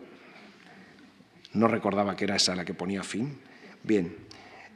no 1.54 1.66
recordaba 1.66 2.14
que 2.14 2.24
era 2.24 2.36
esa 2.36 2.54
la 2.54 2.64
que 2.64 2.74
ponía 2.74 3.02
fin. 3.02 3.36
Bien, 3.82 4.14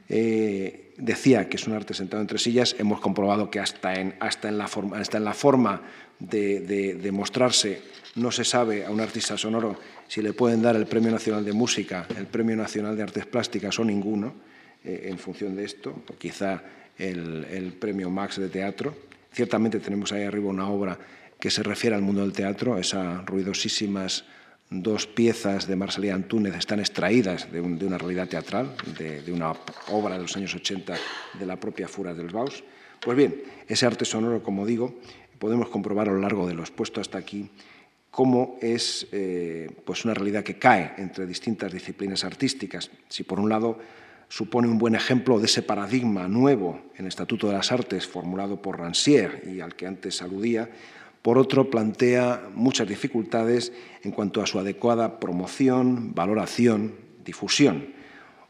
eh, 0.09 0.93
decía 0.97 1.47
que 1.47 1.55
es 1.55 1.65
un 1.65 1.73
arte 1.73 1.93
sentado 1.93 2.21
entre 2.21 2.37
sillas, 2.37 2.75
hemos 2.77 2.99
comprobado 2.99 3.49
que 3.49 3.59
hasta 3.59 3.95
en, 3.95 4.15
hasta 4.19 4.49
en, 4.49 4.57
la, 4.57 4.67
forma, 4.67 4.97
hasta 4.97 5.17
en 5.17 5.23
la 5.23 5.33
forma 5.33 5.81
de, 6.19 6.59
de, 6.95 7.11
mostrarse 7.11 7.81
no 8.15 8.31
se 8.31 8.43
sabe 8.43 8.85
a 8.85 8.91
un 8.91 8.99
artista 8.99 9.37
sonoro 9.37 9.79
si 10.07 10.21
le 10.21 10.33
pueden 10.33 10.61
dar 10.61 10.75
el 10.75 10.85
Premio 10.85 11.11
Nacional 11.11 11.43
de 11.45 11.53
Música, 11.53 12.05
el 12.17 12.27
Premio 12.27 12.55
Nacional 12.55 12.95
de 12.95 13.03
Artes 13.03 13.25
Plásticas 13.25 13.79
o 13.79 13.85
ninguno, 13.85 14.33
eh, 14.83 15.07
en 15.09 15.17
función 15.17 15.55
de 15.55 15.63
esto, 15.63 16.03
o 16.07 16.17
quizá 16.17 16.61
el, 16.97 17.45
el 17.49 17.73
Premio 17.73 18.09
Max 18.09 18.37
de 18.37 18.49
Teatro. 18.49 18.93
Ciertamente 19.31 19.79
tenemos 19.79 20.11
ahí 20.11 20.23
arriba 20.23 20.49
una 20.49 20.67
obra 20.67 20.99
que 21.43 21.51
se 21.51 21.61
refiere 21.61 21.93
al 21.93 22.01
mundo 22.01 22.21
del 22.21 22.31
teatro, 22.31 22.77
esas 22.77 23.25
ruidosísimas 23.25 24.23
dos 24.69 25.07
piezas 25.07 25.67
de 25.67 25.75
Marcelía 25.75 26.15
Antúnez 26.15 26.55
están 26.55 26.79
extraídas 26.79 27.51
de, 27.51 27.59
una 27.59 27.97
realidad 27.97 28.29
teatral, 28.29 28.73
de, 28.97 29.29
una 29.29 29.51
obra 29.89 30.15
de 30.15 30.21
los 30.21 30.37
años 30.37 30.55
80 30.55 30.95
de 31.37 31.45
la 31.45 31.59
propia 31.59 31.89
Fura 31.89 32.13
del 32.13 32.29
Baus. 32.29 32.63
Pues 33.01 33.17
bien, 33.17 33.43
ese 33.67 33.85
arte 33.85 34.05
sonoro, 34.05 34.41
como 34.41 34.65
digo, 34.65 34.95
podemos 35.37 35.67
comprobar 35.67 36.07
a 36.07 36.13
lo 36.13 36.19
largo 36.19 36.47
de 36.47 36.53
lo 36.53 36.61
expuesto 36.61 37.01
hasta 37.01 37.17
aquí 37.17 37.49
cómo 38.09 38.57
es 38.61 39.09
eh, 39.11 39.69
pues 39.83 40.05
una 40.05 40.13
realidad 40.13 40.45
que 40.45 40.57
cae 40.57 40.93
entre 40.97 41.25
distintas 41.25 41.73
disciplinas 41.73 42.23
artísticas. 42.23 42.89
Si 43.09 43.23
por 43.23 43.41
un 43.41 43.49
lado 43.49 43.79
supone 44.29 44.69
un 44.69 44.77
buen 44.77 44.95
ejemplo 44.95 45.39
de 45.39 45.47
ese 45.47 45.61
paradigma 45.61 46.29
nuevo 46.29 46.79
en 46.95 47.03
el 47.03 47.09
Estatuto 47.09 47.47
de 47.47 47.53
las 47.53 47.73
Artes 47.73 48.07
formulado 48.07 48.61
por 48.61 48.79
Rancière 48.79 49.45
y 49.45 49.59
al 49.59 49.75
que 49.75 49.87
antes 49.87 50.21
aludía, 50.21 50.69
por 51.23 51.37
otro, 51.37 51.69
plantea 51.69 52.49
muchas 52.53 52.87
dificultades 52.87 53.71
en 54.03 54.11
cuanto 54.11 54.41
a 54.41 54.45
su 54.45 54.59
adecuada 54.59 55.21
promoción, 55.21 56.13
valoración, 56.13 56.95
difusión. 57.23 57.93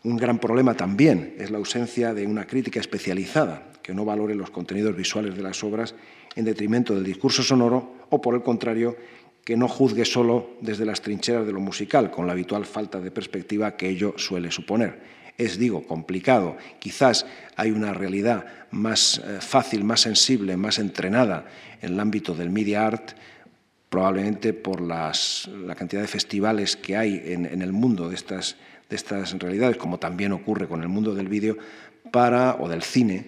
Un 0.03 0.17
gran 0.17 0.39
problema 0.39 0.73
también 0.73 1.35
es 1.37 1.51
la 1.51 1.59
ausencia 1.59 2.15
de 2.15 2.25
una 2.25 2.47
crítica 2.47 2.79
especializada 2.79 3.71
que 3.83 3.93
no 3.93 4.05
valore 4.05 4.33
los 4.33 4.49
contenidos 4.49 4.97
visuales 4.97 5.35
de 5.35 5.43
las 5.43 5.63
obras 5.63 5.93
en 6.35 6.45
detrimento 6.45 6.95
del 6.95 7.03
discurso 7.03 7.43
sonoro 7.43 7.93
o, 8.09 8.19
por 8.19 8.33
el 8.33 8.41
contrario, 8.41 8.97
que 9.45 9.55
no 9.55 9.67
juzgue 9.67 10.03
solo 10.03 10.57
desde 10.59 10.85
las 10.85 11.01
trincheras 11.01 11.45
de 11.45 11.53
lo 11.53 11.59
musical, 11.59 12.09
con 12.09 12.25
la 12.25 12.33
habitual 12.33 12.65
falta 12.65 12.99
de 12.99 13.11
perspectiva 13.11 13.77
que 13.77 13.89
ello 13.89 14.15
suele 14.17 14.49
suponer 14.49 15.22
es, 15.37 15.57
digo, 15.57 15.85
complicado. 15.87 16.57
Quizás 16.79 17.25
hay 17.55 17.71
una 17.71 17.93
realidad 17.93 18.45
más 18.71 19.19
eh, 19.19 19.37
fácil, 19.39 19.83
más 19.83 20.01
sensible, 20.01 20.57
más 20.57 20.79
entrenada 20.79 21.45
en 21.81 21.93
el 21.93 21.99
ámbito 21.99 22.33
del 22.33 22.49
media 22.49 22.85
art, 22.85 23.11
probablemente 23.89 24.53
por 24.53 24.81
las, 24.81 25.47
la 25.65 25.75
cantidad 25.75 26.01
de 26.01 26.07
festivales 26.07 26.75
que 26.75 26.97
hay 26.97 27.21
en, 27.25 27.61
el 27.61 27.71
mundo 27.71 28.09
de 28.09 28.15
estas, 28.15 28.55
de 28.89 28.95
estas 28.95 29.33
realidades, 29.33 29.77
como 29.77 29.99
también 29.99 30.31
ocurre 30.31 30.67
con 30.67 30.81
el 30.81 30.87
mundo 30.87 31.13
del 31.13 31.27
vídeo 31.27 31.57
para, 32.11 32.55
o 32.55 32.67
del 32.67 32.81
cine, 32.81 33.27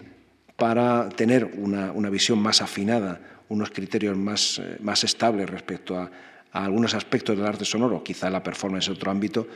para 0.55 1.09
tener 1.09 1.45
una, 1.57 2.09
visión 2.09 2.39
más 2.39 2.61
afinada, 2.61 3.19
unos 3.49 3.69
criterios 3.69 4.17
más, 4.17 4.59
eh, 4.59 4.77
más 4.81 5.03
estables 5.03 5.49
respecto 5.49 5.99
a, 5.99 6.09
a 6.51 6.65
algunos 6.65 6.95
aspectos 6.95 7.37
del 7.37 7.45
arte 7.45 7.65
sonoro, 7.65 8.03
quizá 8.03 8.29
la 8.29 8.41
performance 8.41 8.87
en 8.87 8.93
otro 8.93 9.11
ámbito, 9.11 9.47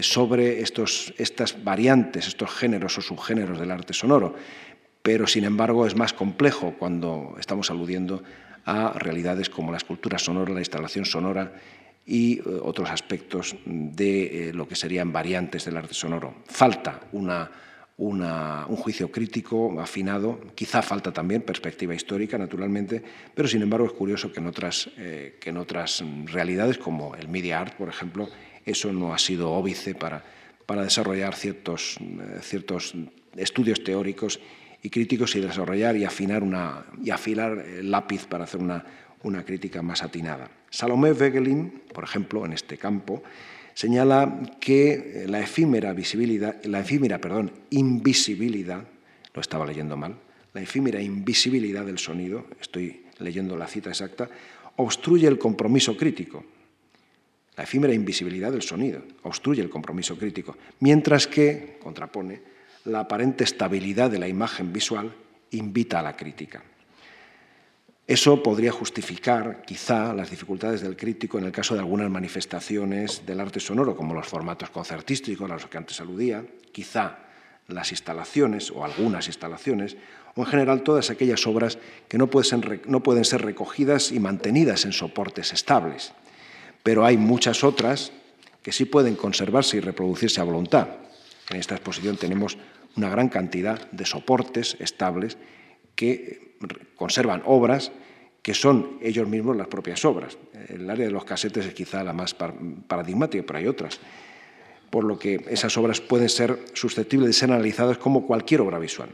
sobre 0.00 0.60
estos, 0.60 1.12
estas 1.18 1.62
variantes, 1.62 2.26
estos 2.26 2.50
géneros 2.50 2.96
o 2.98 3.02
subgéneros 3.02 3.58
del 3.58 3.70
arte 3.70 3.92
sonoro. 3.92 4.34
Pero, 5.02 5.26
sin 5.26 5.44
embargo, 5.44 5.86
es 5.86 5.96
más 5.96 6.12
complejo 6.12 6.74
cuando 6.78 7.34
estamos 7.38 7.70
aludiendo 7.70 8.22
a 8.64 8.92
realidades 8.92 9.50
como 9.50 9.72
la 9.72 9.78
escultura 9.78 10.18
sonora, 10.18 10.52
la 10.52 10.60
instalación 10.60 11.04
sonora 11.04 11.52
y 12.06 12.38
eh, 12.38 12.42
otros 12.62 12.90
aspectos 12.90 13.56
de 13.64 14.48
eh, 14.48 14.52
lo 14.52 14.66
que 14.66 14.76
serían 14.76 15.12
variantes 15.12 15.64
del 15.64 15.76
arte 15.76 15.94
sonoro. 15.94 16.36
Falta 16.46 17.00
una, 17.12 17.50
un 17.98 18.76
juicio 18.76 19.10
crítico 19.10 19.80
afinado, 19.80 20.40
quizá 20.54 20.82
falta 20.82 21.12
también 21.12 21.42
perspectiva 21.42 21.94
histórica, 21.94 22.38
naturalmente, 22.38 23.02
pero 23.34 23.46
sin 23.46 23.62
embargo 23.62 23.86
es 23.86 23.92
curioso 23.92 24.32
que 24.32 24.40
en 24.40 24.46
otras, 24.46 24.90
que 24.96 25.50
en 25.50 25.56
otras 25.56 26.02
realidades, 26.26 26.78
como 26.78 27.14
el 27.14 27.28
media 27.28 27.60
art, 27.60 27.74
por 27.74 27.88
ejemplo, 27.88 28.28
eso 28.64 28.92
no 28.92 29.14
ha 29.14 29.18
sido 29.18 29.50
óbice 29.52 29.94
para, 29.94 30.24
para 30.66 30.82
desarrollar 30.82 31.34
ciertos, 31.34 31.96
eh, 32.00 32.40
ciertos 32.42 32.94
estudios 33.36 33.82
teóricos 33.82 34.40
y 34.82 34.90
críticos 34.90 35.34
y 35.36 35.40
desarrollar 35.40 35.96
y 35.96 36.04
afinar 36.04 36.42
una, 36.42 36.84
y 37.02 37.10
afilar 37.10 37.58
el 37.58 37.90
lápiz 37.90 38.26
para 38.26 38.44
hacer 38.44 38.60
una, 38.60 38.84
una 39.22 39.44
crítica 39.44 39.82
más 39.82 40.02
atinada. 40.02 40.50
Salomé 40.70 41.12
Wegelin, 41.12 41.82
por 41.92 42.04
ejemplo, 42.04 42.44
en 42.44 42.52
este 42.52 42.78
campo, 42.78 43.22
señala 43.74 44.40
que 44.60 45.24
la 45.28 45.40
efímera 45.40 45.92
visibilidad, 45.92 46.62
la 46.64 46.80
efímera, 46.80 47.20
perdón, 47.20 47.52
invisibilidad, 47.70 48.84
lo 49.34 49.40
estaba 49.40 49.66
leyendo 49.66 49.96
mal, 49.96 50.16
la 50.52 50.60
efímera 50.60 51.00
invisibilidad 51.00 51.84
del 51.84 51.98
sonido, 51.98 52.46
estoy 52.60 53.04
leyendo 53.18 53.56
la 53.56 53.66
cita 53.66 53.90
exacta, 53.90 54.28
obstruye 54.76 55.26
el 55.28 55.38
compromiso 55.38 55.96
crítico, 55.96 56.44
la 57.56 57.64
efímera 57.64 57.92
invisibilidad 57.92 58.50
del 58.50 58.62
sonido 58.62 59.02
obstruye 59.22 59.60
el 59.60 59.68
compromiso 59.68 60.16
crítico, 60.16 60.56
mientras 60.80 61.26
que, 61.26 61.78
contrapone, 61.82 62.40
la 62.86 63.00
aparente 63.00 63.44
estabilidad 63.44 64.10
de 64.10 64.18
la 64.18 64.28
imagen 64.28 64.72
visual 64.72 65.12
invita 65.50 66.00
a 66.00 66.02
la 66.02 66.16
crítica. 66.16 66.62
Eso 68.06 68.42
podría 68.42 68.72
justificar, 68.72 69.62
quizá, 69.64 70.12
las 70.12 70.30
dificultades 70.30 70.80
del 70.80 70.96
crítico 70.96 71.38
en 71.38 71.44
el 71.44 71.52
caso 71.52 71.74
de 71.74 71.80
algunas 71.80 72.10
manifestaciones 72.10 73.24
del 73.24 73.40
arte 73.40 73.60
sonoro, 73.60 73.96
como 73.96 74.14
los 74.14 74.26
formatos 74.26 74.70
concertísticos 74.70 75.50
a 75.50 75.54
los 75.54 75.66
que 75.66 75.78
antes 75.78 76.00
aludía, 76.00 76.44
quizá 76.72 77.18
las 77.68 77.92
instalaciones 77.92 78.70
o 78.70 78.84
algunas 78.84 79.28
instalaciones, 79.28 79.96
o 80.34 80.40
en 80.40 80.46
general 80.46 80.82
todas 80.82 81.10
aquellas 81.10 81.46
obras 81.46 81.78
que 82.08 82.18
no 82.18 82.28
pueden 82.28 83.24
ser 83.24 83.42
recogidas 83.42 84.10
y 84.10 84.18
mantenidas 84.18 84.84
en 84.84 84.92
soportes 84.92 85.52
estables 85.52 86.12
pero 86.82 87.04
hay 87.04 87.16
muchas 87.16 87.64
otras 87.64 88.12
que 88.62 88.72
sí 88.72 88.84
pueden 88.84 89.16
conservarse 89.16 89.76
y 89.76 89.80
reproducirse 89.80 90.40
a 90.40 90.44
voluntad. 90.44 90.88
En 91.50 91.58
esta 91.58 91.74
exposición 91.74 92.16
tenemos 92.16 92.56
una 92.96 93.08
gran 93.08 93.28
cantidad 93.28 93.90
de 93.90 94.06
soportes 94.06 94.76
estables 94.80 95.36
que 95.94 96.56
conservan 96.96 97.42
obras 97.44 97.92
que 98.42 98.54
son 98.54 98.98
ellos 99.00 99.28
mismos 99.28 99.56
las 99.56 99.68
propias 99.68 100.04
obras. 100.04 100.36
El 100.68 100.90
área 100.90 101.06
de 101.06 101.12
los 101.12 101.24
casetes 101.24 101.64
es 101.64 101.74
quizá 101.74 102.02
la 102.02 102.12
más 102.12 102.34
paradigmática, 102.34 103.44
pero 103.46 103.58
hay 103.58 103.68
otras. 103.68 104.00
Por 104.90 105.04
lo 105.04 105.18
que 105.18 105.44
esas 105.48 105.76
obras 105.78 106.00
pueden 106.00 106.28
ser 106.28 106.58
susceptibles 106.74 107.28
de 107.28 107.32
ser 107.32 107.52
analizadas 107.52 107.98
como 107.98 108.26
cualquier 108.26 108.60
obra 108.60 108.78
visual. 108.78 109.10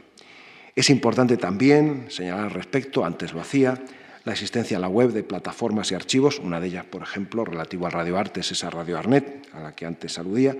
Es 0.75 0.89
importante 0.89 1.37
también 1.37 2.07
señalar 2.09 2.45
al 2.45 2.51
respecto, 2.51 3.05
antes 3.05 3.33
lo 3.33 3.41
hacía, 3.41 3.79
la 4.25 4.33
existencia 4.33 4.75
en 4.75 4.81
la 4.81 4.87
web 4.87 5.11
de 5.11 5.23
plataformas 5.23 5.91
y 5.91 5.95
archivos, 5.95 6.39
una 6.39 6.59
de 6.59 6.67
ellas, 6.67 6.85
por 6.85 7.01
ejemplo, 7.01 7.45
relativo 7.45 7.87
a 7.87 8.19
Artes, 8.19 8.51
esa 8.51 8.69
Radio 8.69 8.97
Arnet, 8.97 9.47
a 9.53 9.59
la 9.59 9.75
que 9.75 9.85
antes 9.85 10.17
aludía, 10.19 10.55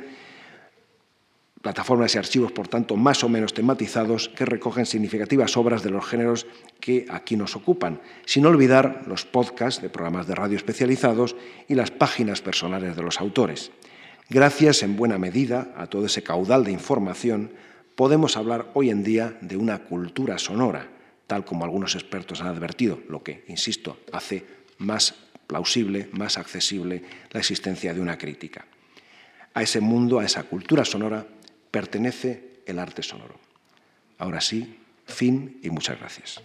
plataformas 1.62 2.16
y 2.16 2.18
archivos, 2.18 2.52
por 2.52 2.68
tanto, 2.68 2.96
más 2.96 3.24
o 3.24 3.30
menos 3.30 3.54
tematizados, 3.54 4.30
que 4.30 4.46
recogen 4.46 4.86
significativas 4.86 5.58
obras 5.58 5.84
de 5.84 5.90
los 5.90 6.06
géneros 6.06 6.48
que 6.80 7.06
aquí 7.10 7.36
nos 7.36 7.56
ocupan, 7.56 8.00
sin 8.26 8.46
olvidar 8.46 9.04
los 9.08 9.26
podcasts 9.26 9.82
de 9.82 9.90
programas 9.90 10.26
de 10.28 10.36
radio 10.36 10.58
especializados 10.58 11.36
y 11.68 11.76
las 11.76 11.92
páginas 11.92 12.42
personales 12.42 12.96
de 12.96 13.04
los 13.04 13.20
autores. 13.20 13.72
Gracias, 14.30 14.84
en 14.84 14.96
buena 14.96 15.18
medida, 15.18 15.74
a 15.76 15.88
todo 15.88 16.06
ese 16.06 16.24
caudal 16.24 16.64
de 16.64 16.72
información, 16.72 17.52
podemos 17.96 18.38
hablar 18.38 18.70
hoy 18.74 18.90
en 18.90 19.04
día 19.04 19.38
de 19.42 19.58
una 19.58 19.80
cultura 19.80 20.38
sonora, 20.38 20.88
tal 21.30 21.46
como 21.46 21.64
algunos 21.64 21.94
expertos 21.94 22.42
han 22.42 22.48
advertido, 22.48 23.04
lo 23.08 23.22
que, 23.22 23.46
insisto, 23.50 24.00
hace 24.12 24.44
más 24.80 25.14
plausible, 25.46 26.10
más 26.12 26.40
accesible 26.40 27.04
la 27.30 27.40
existencia 27.40 27.94
de 27.94 28.02
una 28.02 28.18
crítica. 28.18 28.66
A 29.54 29.62
ese 29.62 29.80
mundo, 29.80 30.18
a 30.18 30.26
esa 30.26 30.42
cultura 30.42 30.84
sonora, 30.84 31.28
pertenece 31.70 32.64
el 32.66 32.80
arte 32.80 33.04
sonoro. 33.04 33.40
Ahora 34.18 34.42
sí, 34.42 34.80
fin 35.06 35.60
y 35.62 35.70
muchas 35.70 36.00
gracias. 36.00 36.42